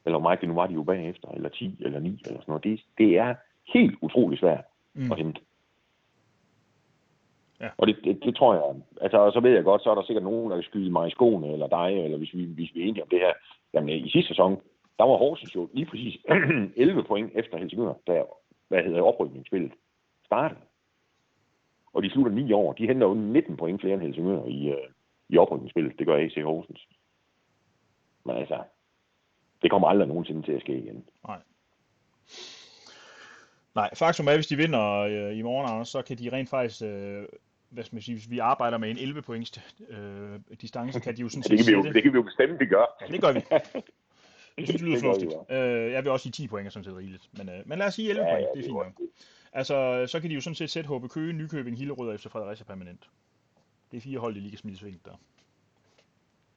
Eller 0.05 0.19
hvor 0.19 0.29
meget 0.29 0.41
det 0.41 0.49
nu 0.49 0.55
var, 0.55 0.67
de 0.67 0.75
jo 0.75 0.83
bagefter, 0.83 1.29
eller 1.29 1.49
10, 1.49 1.77
eller 1.81 2.01
9, 2.01 2.09
eller 2.09 2.41
sådan 2.41 2.45
noget. 2.47 2.65
Det, 2.65 2.85
det 2.99 3.19
er 3.19 3.35
helt 3.73 3.99
utrolig 4.03 4.39
svært 4.39 4.65
Mm. 4.99 5.13
at 5.13 5.19
hente. 5.19 5.41
Ja. 7.61 7.69
Og 7.79 7.87
det, 7.87 7.97
det, 8.05 8.25
det, 8.25 8.37
tror 8.37 8.55
jeg, 8.55 8.83
altså 9.01 9.19
og 9.19 9.33
så 9.33 9.41
ved 9.41 9.51
jeg 9.51 9.65
godt, 9.65 9.83
så 9.83 9.91
er 9.91 9.95
der 9.95 10.03
sikkert 10.03 10.25
nogen, 10.25 10.51
der 10.51 10.57
vil 10.57 10.65
skyde 10.65 10.91
mig 10.91 11.09
i 11.09 11.11
skoene, 11.11 11.53
eller 11.53 11.67
dig, 11.67 12.05
eller 12.05 12.19
hvis 12.19 12.35
vi, 12.35 12.45
hvis 12.45 12.75
vi 12.75 12.81
er 12.81 12.87
enige 12.87 13.03
om 13.03 13.09
det 13.09 13.19
her. 13.19 13.33
Jamen 13.75 13.89
i 13.89 14.11
sidste 14.11 14.29
sæson, 14.29 14.61
der 14.99 15.05
var 15.05 15.17
Horsens 15.17 15.55
jo 15.55 15.69
lige 15.73 15.87
præcis 15.87 16.17
11 16.77 17.05
point 17.05 17.33
efter 17.35 17.59
Helsingør, 17.59 17.95
der, 18.07 18.25
hvad 18.69 18.83
hedder 18.83 19.03
oprykningsspillet 19.03 19.73
startede. 20.25 20.61
Og 21.93 22.03
de 22.03 22.11
slutter 22.11 22.33
9 22.33 22.53
år. 22.53 22.73
De 22.73 22.87
henter 22.87 23.07
jo 23.07 23.15
19 23.15 23.57
point 23.57 23.81
flere 23.81 23.95
end 23.95 24.03
Helsingør 24.03 24.45
i, 24.45 24.69
øh, 24.69 24.89
i 25.29 25.39
oprykningsspillet. 25.39 25.99
Det 25.99 26.07
gør 26.07 26.17
AC 26.17 26.35
Horsens. 26.45 26.89
Men 28.25 28.37
altså, 28.37 28.63
det 29.63 29.71
kommer 29.71 29.89
aldrig 29.89 30.09
nogensinde 30.09 30.43
til 30.43 30.53
at 30.53 30.61
ske 30.61 30.79
igen. 30.79 31.05
Nej. 31.27 31.39
Nej, 33.79 33.95
faktum 33.95 34.27
er, 34.27 34.31
at 34.31 34.37
hvis 34.37 34.47
de 34.47 34.57
vinder 34.57 34.99
øh, 34.99 35.39
i 35.39 35.43
morgen, 35.43 35.71
Anders, 35.71 35.89
så 35.89 36.03
kan 36.03 36.19
de 36.19 36.31
rent 36.33 36.49
faktisk 36.49 36.83
øh, 36.83 37.25
hvad 37.71 37.85
skal 37.85 37.97
man 37.97 38.03
sige, 38.03 38.15
hvis 38.15 38.31
vi 38.31 38.39
arbejder 38.39 38.79
med 38.79 38.91
en 38.91 38.99
11 38.99 39.23
points 39.23 39.61
øh, 39.89 40.41
distance, 40.61 41.01
kan 41.01 41.17
de 41.17 41.21
jo 41.21 41.29
sådan 41.29 41.43
set 41.43 41.51
det 41.51 41.67
kan, 41.67 41.67
vi 41.67 41.73
jo, 41.73 41.93
det 41.93 42.03
kan 42.03 42.13
vi 42.13 42.17
jo 42.17 42.23
bestemme, 42.23 42.59
vi 42.59 42.67
gør. 42.67 42.97
Ja, 43.01 43.07
det 43.07 43.21
gør 43.21 43.33
vi. 43.33 43.41
Det 44.59 44.69
synes 44.69 44.81
jeg 44.81 44.89
lyder 44.89 45.01
fornuftigt. 45.01 45.33
Øh, 45.51 45.93
jeg 45.93 46.05
vil 46.05 46.13
også 46.13 46.23
sige 46.23 46.33
10 46.33 46.49
point 46.49 46.67
er 46.67 46.71
sådan 46.71 46.85
set 46.85 46.97
rigeligt. 46.97 47.29
Men, 47.33 47.49
øh, 47.49 47.63
men 47.67 47.79
lad 47.79 47.87
os 47.87 47.95
sige 47.95 48.11
11 48.11 48.27
ja, 48.27 48.35
point, 48.35 48.47
ja, 48.47 48.53
det 48.53 48.59
er 48.59 48.69
fint 48.69 48.77
nok. 48.77 49.01
Altså, 49.53 50.07
så 50.07 50.21
kan 50.21 50.31
de 50.31 50.35
jo 50.35 50.41
sådan 50.41 50.55
set 50.55 50.71
sætte 50.71 50.89
HB 50.89 51.11
Køge, 51.11 51.33
Nykøbing, 51.33 51.79
Hillerød 51.79 52.09
og 52.09 52.15
efter 52.15 52.31
Fredericia 52.31 52.65
permanent. 52.65 53.09
Det 53.91 53.97
er 53.97 54.01
fire 54.01 54.19
hold, 54.19 54.35
de 54.35 54.41
lige 54.41 54.51
kan 54.51 54.59
smide 54.59 54.77
sving 54.77 55.01
der. 55.05 55.21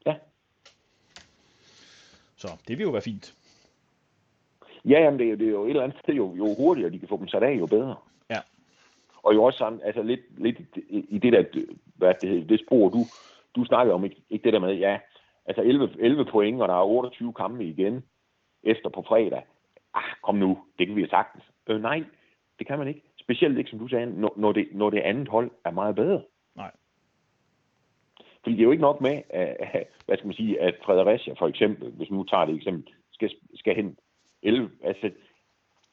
Ja. 0.05 0.15
Så 2.35 2.47
det 2.67 2.77
vil 2.77 2.83
jo 2.83 2.89
være 2.89 3.01
fint. 3.01 3.35
Ja, 4.85 4.99
jamen 4.99 5.19
det, 5.19 5.31
er, 5.31 5.35
det 5.35 5.47
er 5.47 5.51
jo 5.51 5.63
et 5.63 5.69
eller 5.69 5.83
andet 5.83 5.99
sted, 6.03 6.13
jo, 6.13 6.35
jo 6.35 6.47
hurtigere 6.57 6.91
de 6.91 6.99
kan 6.99 7.07
få 7.07 7.17
dem 7.17 7.27
sat 7.27 7.43
af, 7.43 7.59
jo 7.59 7.65
bedre. 7.65 7.95
Ja. 8.29 8.39
Og 9.23 9.33
jo 9.35 9.43
også 9.43 9.57
sådan, 9.57 9.79
altså 9.83 10.03
lidt, 10.03 10.21
lidt 10.37 10.57
i 10.89 11.17
det 11.17 11.33
der, 11.33 11.43
hvad 11.95 12.13
det, 12.21 12.49
det 12.49 12.59
spor, 12.59 12.89
du, 12.89 12.99
du 13.55 13.65
snakkede 13.65 13.93
om, 13.93 14.03
ikke, 14.03 14.21
ikke 14.29 14.43
det 14.43 14.53
der 14.53 14.59
med, 14.59 14.73
ja, 14.75 14.99
altså 15.45 15.61
11, 15.61 15.89
11 15.99 16.25
point, 16.25 16.61
og 16.61 16.67
der 16.67 16.73
er 16.73 16.83
28 16.83 17.33
kampe 17.33 17.65
igen 17.65 18.03
efter 18.63 18.89
på 18.89 19.01
fredag. 19.07 19.43
Ah, 19.93 20.13
kom 20.23 20.35
nu, 20.35 20.57
det 20.79 20.87
kan 20.87 20.95
vi 20.95 21.01
have 21.01 21.09
sagtens. 21.09 21.43
Øh, 21.67 21.81
nej, 21.81 22.03
det 22.59 22.67
kan 22.67 22.79
man 22.79 22.87
ikke. 22.87 23.01
Specielt 23.19 23.57
ikke, 23.57 23.69
som 23.69 23.79
du 23.79 23.87
sagde, 23.87 24.05
når, 24.05 24.33
når, 24.37 24.51
det, 24.51 24.67
når 24.71 24.89
det 24.89 24.99
andet 24.99 25.27
hold 25.27 25.51
er 25.65 25.71
meget 25.71 25.95
bedre. 25.95 26.21
Nej. 26.55 26.71
Fordi 28.43 28.55
det 28.55 28.59
er 28.59 28.63
jo 28.63 28.71
ikke 28.71 28.81
nok 28.81 29.01
med, 29.01 29.21
at, 29.29 29.87
hvad 30.05 30.17
skal 30.17 30.27
man 30.27 30.35
sige, 30.35 30.61
at 30.61 30.75
Fredericia 30.85 31.33
for 31.33 31.47
eksempel, 31.47 31.91
hvis 31.91 32.11
nu 32.11 32.23
tager 32.23 32.45
det 32.45 32.55
eksempel, 32.55 32.93
skal, 33.11 33.31
skal 33.55 33.75
hen 33.75 33.97
11, 34.43 34.71
altså 34.83 35.11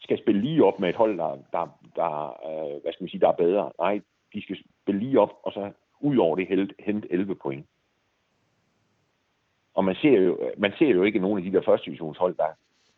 skal 0.01 0.19
spille 0.19 0.41
lige 0.41 0.65
op 0.65 0.81
med 0.81 0.89
et 0.89 0.97
hold, 0.97 1.19
der, 1.19 1.39
der, 1.53 1.79
der 1.97 2.29
øh, 2.49 2.83
hvad 2.83 2.93
skal 2.93 3.05
man 3.05 3.09
sige, 3.09 3.21
der 3.21 3.29
er 3.29 3.43
bedre. 3.47 3.73
Nej, 3.79 4.01
de 4.33 4.43
skal 4.43 4.59
spille 4.83 5.01
lige 5.01 5.21
op, 5.21 5.33
og 5.43 5.53
så 5.53 5.73
ud 6.01 6.17
over 6.17 6.37
det 6.37 6.75
hente 6.79 7.13
11 7.13 7.35
point. 7.35 7.67
Og 9.75 9.85
man 9.85 9.95
ser 9.95 10.21
jo, 10.21 10.53
man 10.59 10.73
ser 10.79 10.89
jo 10.89 11.03
ikke 11.03 11.19
nogen 11.19 11.39
af 11.39 11.45
de 11.45 11.57
der 11.57 11.65
første 11.65 11.85
divisionshold, 11.85 12.37
der, 12.37 12.49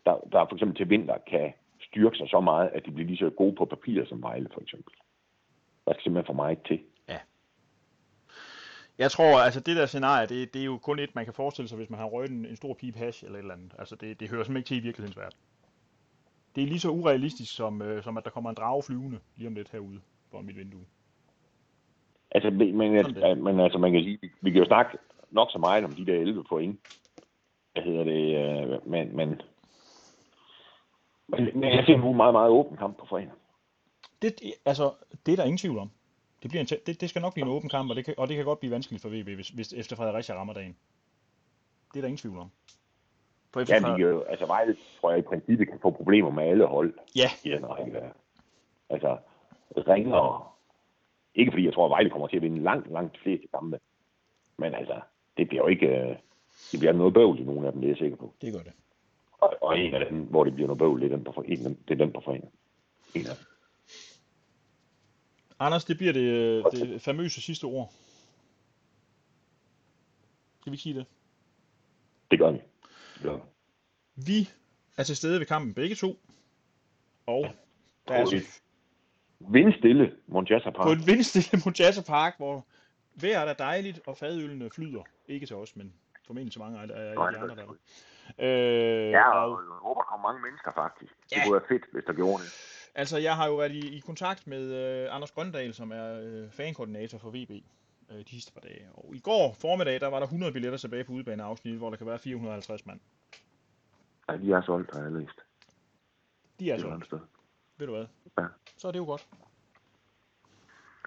der, 0.06 0.16
der 0.32 0.46
for 0.46 0.54
eksempel 0.54 0.76
til 0.76 0.90
vinter 0.90 1.18
kan 1.26 1.52
styrke 1.80 2.16
sig 2.16 2.28
så 2.28 2.40
meget, 2.40 2.68
at 2.68 2.86
de 2.86 2.90
bliver 2.90 3.06
lige 3.06 3.16
så 3.16 3.30
gode 3.30 3.54
på 3.54 3.64
papir 3.64 4.04
som 4.04 4.22
Vejle 4.22 4.48
for 4.52 4.60
eksempel. 4.60 4.94
Der 5.84 5.92
skal 5.92 6.02
simpelthen 6.02 6.26
for 6.26 6.42
meget 6.42 6.58
til. 6.66 6.80
Jeg 9.00 9.10
tror, 9.10 9.38
altså 9.38 9.60
det 9.60 9.76
der 9.76 9.86
scenarie, 9.86 10.26
det, 10.26 10.54
det 10.54 10.60
er 10.60 10.64
jo 10.64 10.78
kun 10.78 10.98
et, 10.98 11.14
man 11.14 11.24
kan 11.24 11.34
forestille 11.34 11.68
sig, 11.68 11.76
hvis 11.76 11.90
man 11.90 12.00
har 12.00 12.06
røget 12.06 12.30
en, 12.30 12.46
en 12.46 12.56
stor 12.56 12.74
pipe 12.74 12.98
hash 12.98 13.24
eller 13.24 13.38
et 13.38 13.42
eller 13.42 13.54
andet. 13.54 13.74
Altså 13.78 13.96
det, 13.96 14.20
det 14.20 14.30
hører 14.30 14.44
simpelthen 14.44 14.56
ikke 14.56 14.68
til 14.68 14.76
i 14.76 14.80
virkelighedens 14.80 15.16
verden. 15.16 15.38
Det 16.54 16.62
er 16.62 16.66
lige 16.66 16.80
så 16.80 16.90
urealistisk, 16.90 17.56
som, 17.56 17.82
øh, 17.82 18.04
som 18.04 18.16
at 18.16 18.24
der 18.24 18.30
kommer 18.30 18.50
en 18.50 18.56
drage 18.56 18.82
flyvende 18.82 19.18
lige 19.36 19.48
om 19.48 19.54
lidt 19.54 19.70
herude 19.70 20.00
foran 20.30 20.46
mit 20.46 20.56
vindue. 20.56 20.84
Altså, 22.30 22.50
men, 22.50 22.96
at, 22.96 23.38
men 23.38 23.60
altså, 23.60 23.78
man 23.78 23.92
kan 23.92 24.02
sige, 24.02 24.18
vi 24.40 24.50
kan 24.50 24.62
jo 24.62 24.66
snakke 24.66 24.98
nok 25.30 25.48
så 25.50 25.58
meget 25.58 25.84
om 25.84 25.92
de 25.92 26.06
der 26.06 26.14
11 26.14 26.44
point. 26.44 26.80
Hvad 27.72 27.82
hedder 27.82 28.04
det? 28.04 28.22
Øh, 28.36 28.90
men, 28.90 29.16
men, 29.16 29.42
men 31.28 31.64
jeg 31.64 31.84
ser 31.86 31.96
nu 31.96 32.10
en 32.10 32.16
meget, 32.16 32.34
meget 32.34 32.50
åben 32.50 32.76
kamp 32.76 32.98
på 32.98 33.06
fredag. 33.06 33.30
Det, 34.22 34.32
altså, 34.64 34.92
det 35.26 35.32
er 35.32 35.36
der 35.36 35.44
ingen 35.44 35.58
tvivl 35.58 35.78
om. 35.78 35.90
Det, 36.42 36.50
bliver 36.50 36.60
en 36.60 36.66
det, 36.86 37.00
det 37.00 37.10
skal 37.10 37.22
nok 37.22 37.34
blive 37.34 37.46
en 37.46 37.52
åben 37.52 37.68
kamp, 37.68 37.90
og 37.90 37.96
det, 37.96 38.04
kan, 38.04 38.14
og 38.18 38.28
det 38.28 38.36
kan 38.36 38.44
godt 38.44 38.60
blive 38.60 38.72
vanskeligt 38.72 39.02
for 39.02 39.08
VB, 39.08 39.28
hvis, 39.28 39.48
hvis 39.48 39.72
efter 39.72 39.96
Fredericia 39.96 40.34
rammer 40.34 40.54
dagen. 40.54 40.76
Det 41.92 41.98
er 41.98 42.00
der 42.00 42.08
ingen 42.08 42.18
tvivl 42.18 42.38
om. 42.38 42.50
For 43.52 43.60
efter 43.60 43.88
ja, 43.88 43.94
de, 43.94 44.00
jo, 44.00 44.22
altså 44.22 44.46
Vejle 44.46 44.76
tror 45.00 45.10
jeg 45.10 45.18
i 45.18 45.22
princippet 45.22 45.68
kan 45.68 45.78
få 45.82 45.90
problemer 45.90 46.30
med 46.30 46.44
alle 46.44 46.66
hold 46.66 46.94
ja. 47.16 47.30
i 47.44 47.50
den 47.50 47.66
række 47.66 47.92
der. 47.92 48.08
Altså, 48.90 49.18
ringer, 49.76 50.56
ikke 51.34 51.52
fordi 51.52 51.64
jeg 51.64 51.74
tror, 51.74 51.84
at 51.84 51.90
Vejle 51.90 52.10
kommer 52.10 52.28
til 52.28 52.36
at 52.36 52.42
vinde 52.42 52.62
langt, 52.62 52.92
langt 52.92 53.18
fleste 53.18 53.46
kampe, 53.54 53.80
men 54.56 54.74
altså, 54.74 55.00
det 55.36 55.48
bliver 55.48 55.62
jo 55.62 55.68
ikke, 55.68 55.86
øh, 55.86 56.16
det 56.72 56.80
bliver 56.80 56.92
noget 56.92 57.14
bøvl 57.14 57.40
i 57.40 57.42
nogle 57.42 57.66
af 57.66 57.72
dem, 57.72 57.80
det 57.80 57.88
er 57.88 57.90
jeg 57.90 57.98
sikker 57.98 58.16
på. 58.16 58.34
Det 58.40 58.52
gør 58.52 58.62
det. 58.62 58.72
Og, 59.40 59.54
og 59.60 59.78
en 59.78 59.94
af 59.94 60.06
dem, 60.10 60.18
hvor 60.22 60.44
det 60.44 60.54
bliver 60.54 60.66
noget 60.66 60.78
bøvl, 60.78 61.00
det 61.00 61.12
er 61.12 61.16
den 61.16 61.24
på, 61.24 61.42
en, 61.46 61.78
det 61.88 62.00
er 62.00 62.04
den 62.04 62.12
på 62.12 62.20
foreningen. 62.20 62.50
En 63.14 63.26
af 63.26 63.36
dem. 63.36 63.49
Anders, 65.60 65.84
det 65.84 65.96
bliver 65.96 66.12
det, 66.12 66.64
det 66.72 67.02
famøse 67.02 67.42
sidste 67.42 67.64
ord. 67.64 67.92
Skal 70.60 70.72
vi 70.72 70.76
sige 70.76 70.94
det? 70.94 71.06
Det 72.30 72.38
gør 72.38 72.50
vi. 72.50 72.60
Ja. 73.24 73.36
Vi 74.14 74.48
er 74.96 75.02
til 75.02 75.16
stede 75.16 75.38
ved 75.38 75.46
kampen 75.46 75.74
begge 75.74 75.94
to. 75.94 76.20
Og 77.26 77.46
der 78.08 78.14
er 78.14 78.18
altså... 78.18 78.60
Vindstille 79.38 80.16
Monjassa 80.26 80.70
Park. 80.70 80.86
På 80.86 80.92
et 80.92 81.06
vindstille 81.06 81.60
Monjassa 81.64 82.02
Park, 82.02 82.36
hvor 82.36 82.66
vejret 83.14 83.50
er 83.50 83.54
dejligt, 83.54 84.00
og 84.06 84.16
fadølene 84.16 84.70
flyder. 84.70 85.02
Ikke 85.28 85.46
til 85.46 85.56
os, 85.56 85.76
men 85.76 85.94
formentlig 86.26 86.52
til 86.52 86.60
mange 86.60 86.80
af, 86.80 86.88
de 86.88 86.94
andre 87.18 87.56
der. 87.56 87.76
Øh, 88.38 89.10
ja, 89.10 89.30
og, 89.30 89.52
og 89.52 89.58
jeg 89.58 89.78
håber, 89.82 90.00
der 90.00 90.08
kommer 90.08 90.28
mange 90.28 90.42
mennesker 90.42 90.72
faktisk. 90.74 91.12
Ja. 91.32 91.36
Det 91.36 91.44
kunne 91.44 91.52
være 91.52 91.68
fedt, 91.68 91.84
hvis 91.92 92.04
der 92.06 92.12
gjorde 92.12 92.42
det. 92.42 92.50
Altså, 92.94 93.18
jeg 93.18 93.36
har 93.36 93.46
jo 93.46 93.56
været 93.56 93.72
i, 93.72 93.96
i 93.96 94.00
kontakt 94.00 94.46
med 94.46 94.64
uh, 95.06 95.14
Anders 95.14 95.30
Grøndal, 95.30 95.74
som 95.74 95.92
er 95.92 96.20
uh, 96.20 96.50
fankoordinator 96.50 97.18
for 97.18 97.30
VB 97.30 97.50
uh, 98.10 98.16
de 98.16 98.30
sidste 98.30 98.52
par 98.52 98.60
dage. 98.60 98.88
Og 98.94 99.14
i 99.14 99.18
går 99.18 99.56
formiddag, 99.60 100.00
der 100.00 100.06
var 100.06 100.18
der 100.18 100.26
100 100.26 100.52
billetter 100.52 100.78
tilbage 100.78 101.04
på 101.04 101.12
udbaneafsnit, 101.12 101.78
hvor 101.78 101.90
der 101.90 101.96
kan 101.96 102.06
være 102.06 102.18
450 102.18 102.86
mand. 102.86 103.00
Ja, 104.28 104.36
de 104.36 104.52
er 104.52 104.62
solgt, 104.62 104.94
har 104.94 105.02
jeg 105.02 105.12
læst. 105.12 105.40
De 106.60 106.70
er 106.70 106.78
solgt. 106.78 107.12
Ved 107.78 107.86
du 107.86 107.92
hvad? 107.92 108.06
Ja. 108.38 108.46
Så 108.76 108.88
er 108.88 108.92
det 108.92 108.98
jo 108.98 109.04
godt. 109.04 109.28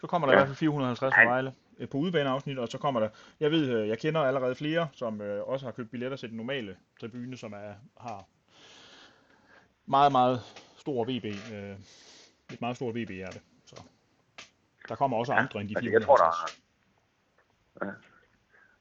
Så 0.02 0.08
kommer 0.08 0.28
der 0.28 0.34
ja. 0.34 0.38
i 0.38 0.40
hvert 0.40 0.48
fald 0.48 0.58
450 0.58 1.14
fra 1.14 1.24
Vejle 1.24 1.54
på 1.92 1.98
udbaneafsnit, 1.98 2.60
og 2.60 2.68
så 2.68 2.78
kommer 2.78 3.00
der, 3.00 3.10
jeg 3.40 3.52
ved, 3.52 3.84
jeg 3.84 4.00
kender 4.00 4.22
allerede 4.22 4.56
flere, 4.56 4.88
som 4.94 5.22
øh, 5.22 5.48
også 5.48 5.66
har 5.66 5.72
købt 5.72 5.92
billetter 5.92 6.18
til 6.18 6.30
den 6.30 6.38
normale 6.38 6.78
tribune, 7.00 7.38
som 7.38 7.54
er, 7.54 7.74
har 7.98 8.26
meget, 9.86 10.12
meget 10.12 10.40
stor 10.84 11.04
VB, 11.04 11.26
øh, 11.26 11.76
et 12.54 12.62
meget 12.62 12.76
stort 12.76 12.96
VB-hjerte. 12.96 13.40
Så 13.66 13.76
der 14.90 14.96
kommer 14.96 15.18
også 15.18 15.34
ja, 15.34 15.40
andre 15.40 15.62
end 15.62 15.70
de 15.70 15.76
altså, 15.78 15.90
450. 15.90 16.00
Jeg 16.00 16.08
tror, 16.08 16.18
der 16.18 17.86
ja. 17.86 17.92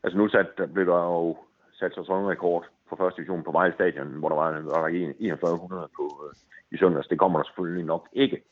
Altså 0.04 0.18
nu 0.18 0.28
sat, 0.28 0.48
der 0.58 0.66
blev 0.66 0.86
der 0.86 1.02
jo 1.12 1.36
sat 1.72 1.92
rekord 2.32 2.64
på 2.88 2.96
første 2.96 3.16
division 3.16 3.44
på 3.44 3.52
Vejle 3.52 3.74
Stadion, 3.74 4.08
hvor 4.20 4.28
der 4.28 4.36
var, 4.36 4.50
der 4.52 4.80
var 4.80 4.90
4100 4.90 5.88
på, 5.96 6.04
øh, 6.24 6.34
i 6.74 6.76
søndags. 6.76 7.08
Det 7.08 7.18
kommer 7.18 7.38
der 7.38 7.44
selvfølgelig 7.44 7.86
nok 7.86 8.08
ikke 8.12 8.42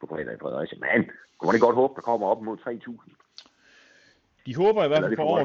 på 0.00 0.06
fredag 0.06 0.34
i 0.34 0.42
Fredericia. 0.42 0.78
Men 0.78 1.10
kunne 1.38 1.48
man 1.48 1.54
ikke 1.54 1.66
godt 1.66 1.80
håbe, 1.82 1.94
der 1.96 2.00
kommer 2.00 2.26
op 2.26 2.42
mod 2.42 2.56
3.000? 2.56 3.14
De 4.46 4.56
håber 4.56 4.84
i 4.84 4.88
hvert 4.88 5.02
fald 5.02 5.16
på 5.16 5.22
over 5.22 5.44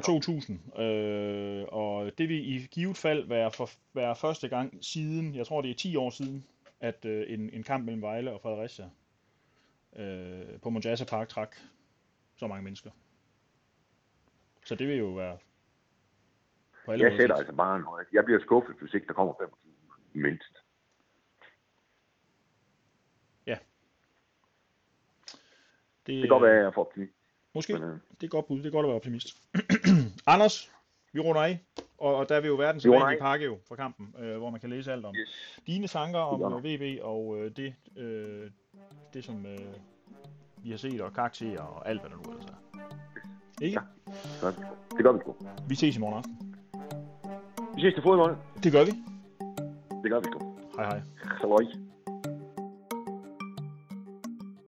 2.000, 0.75 0.81
øh, 0.81 1.65
og 1.67 2.11
det 2.17 2.29
vil 2.29 2.55
i 2.55 2.67
givet 2.71 2.97
fald 2.97 3.27
være, 3.27 3.51
for, 3.51 3.69
være 3.93 4.15
første 4.15 4.47
gang 4.47 4.77
siden, 4.81 5.35
jeg 5.35 5.45
tror 5.47 5.61
det 5.61 5.71
er 5.71 5.75
10 5.75 5.95
år 5.95 6.09
siden, 6.09 6.45
at 6.81 7.05
øh, 7.05 7.25
en, 7.27 7.49
en 7.49 7.63
kamp 7.63 7.85
mellem 7.85 8.01
Vejle 8.01 8.31
og 8.31 8.41
Fredericia 8.41 8.89
øh, 9.95 10.59
på 10.59 10.69
Monjassa 10.69 11.05
Park 11.05 11.29
trak 11.29 11.55
så 12.35 12.47
mange 12.47 12.63
mennesker. 12.63 12.91
Så 14.65 14.75
det 14.75 14.87
vil 14.87 14.97
jo 14.97 15.05
være 15.05 15.37
på 16.85 16.91
alle 16.91 17.05
Jeg 17.05 17.17
sætter 17.19 17.35
altså 17.35 17.53
bare 17.53 17.75
en 17.75 17.83
høj. 17.83 18.05
Jeg 18.13 18.25
bliver 18.25 18.39
skuffet, 18.39 18.75
hvis 18.75 18.93
ikke 18.93 19.07
der 19.07 19.13
kommer 19.13 19.33
25 19.39 19.73
mindst. 20.13 20.57
Ja. 23.45 23.57
Det, 26.05 26.07
det 26.07 26.21
kan 26.21 26.29
godt 26.29 26.43
være, 26.43 26.57
at 26.57 26.63
jeg 26.63 26.73
for 26.73 26.81
optimist. 26.81 27.13
Måske. 27.53 27.73
Men, 27.73 27.83
øh... 27.83 27.99
Det 28.21 28.23
er 28.23 28.27
godt 28.27 28.47
bud. 28.47 28.57
Det 28.57 28.65
er 28.65 28.71
godt 28.71 28.85
at 28.85 28.87
være 28.87 28.95
optimist. 28.95 29.27
Anders, 30.33 30.71
vi 31.13 31.19
runder 31.19 31.41
af. 31.41 31.59
Og, 32.01 32.15
og 32.15 32.29
der 32.29 32.39
vil 32.39 32.47
jo 32.47 32.55
være 32.55 32.73
den 32.73 32.81
sædvanlige 32.81 33.19
pakke 33.19 33.45
jo 33.45 33.57
fra 33.67 33.75
kampen, 33.75 34.15
øh, 34.19 34.37
hvor 34.37 34.49
man 34.49 34.59
kan 34.59 34.69
læse 34.69 34.91
alt 34.91 35.05
om 35.05 35.15
yes. 35.15 35.59
dine 35.67 35.87
tanker 35.87 36.19
om 36.19 36.63
VB 36.63 36.99
og 37.01 37.37
øh, 37.37 37.51
det, 37.55 37.73
øh, 37.97 38.49
det, 39.13 39.23
som 39.23 39.45
øh, 39.45 39.59
vi 40.63 40.69
har 40.69 40.77
set, 40.77 41.01
og 41.01 41.13
karakterer 41.13 41.61
og 41.61 41.89
alt, 41.89 42.01
hvad 42.01 42.09
der 42.09 42.15
nu 42.15 42.31
ellers 42.31 42.45
er. 42.45 42.55
Ikke? 43.61 43.79
Ja, 44.41 44.47
det 44.97 45.03
gør 45.03 45.11
vi 45.11 45.19
sgu. 45.19 45.35
Vi 45.67 45.75
ses 45.75 45.97
i 45.97 45.99
morgen 45.99 46.17
aften. 46.17 46.55
Vi 47.75 47.81
ses 47.81 47.93
til 47.93 48.03
fodbold. 48.03 48.35
Det 48.63 48.71
gør 48.71 48.85
vi. 48.85 48.91
Det 50.03 50.11
gør 50.11 50.19
vi 50.19 50.25
sgu. 50.25 50.55
Hej 50.77 50.85
hej. 50.85 51.01
Halløj. 51.23 51.90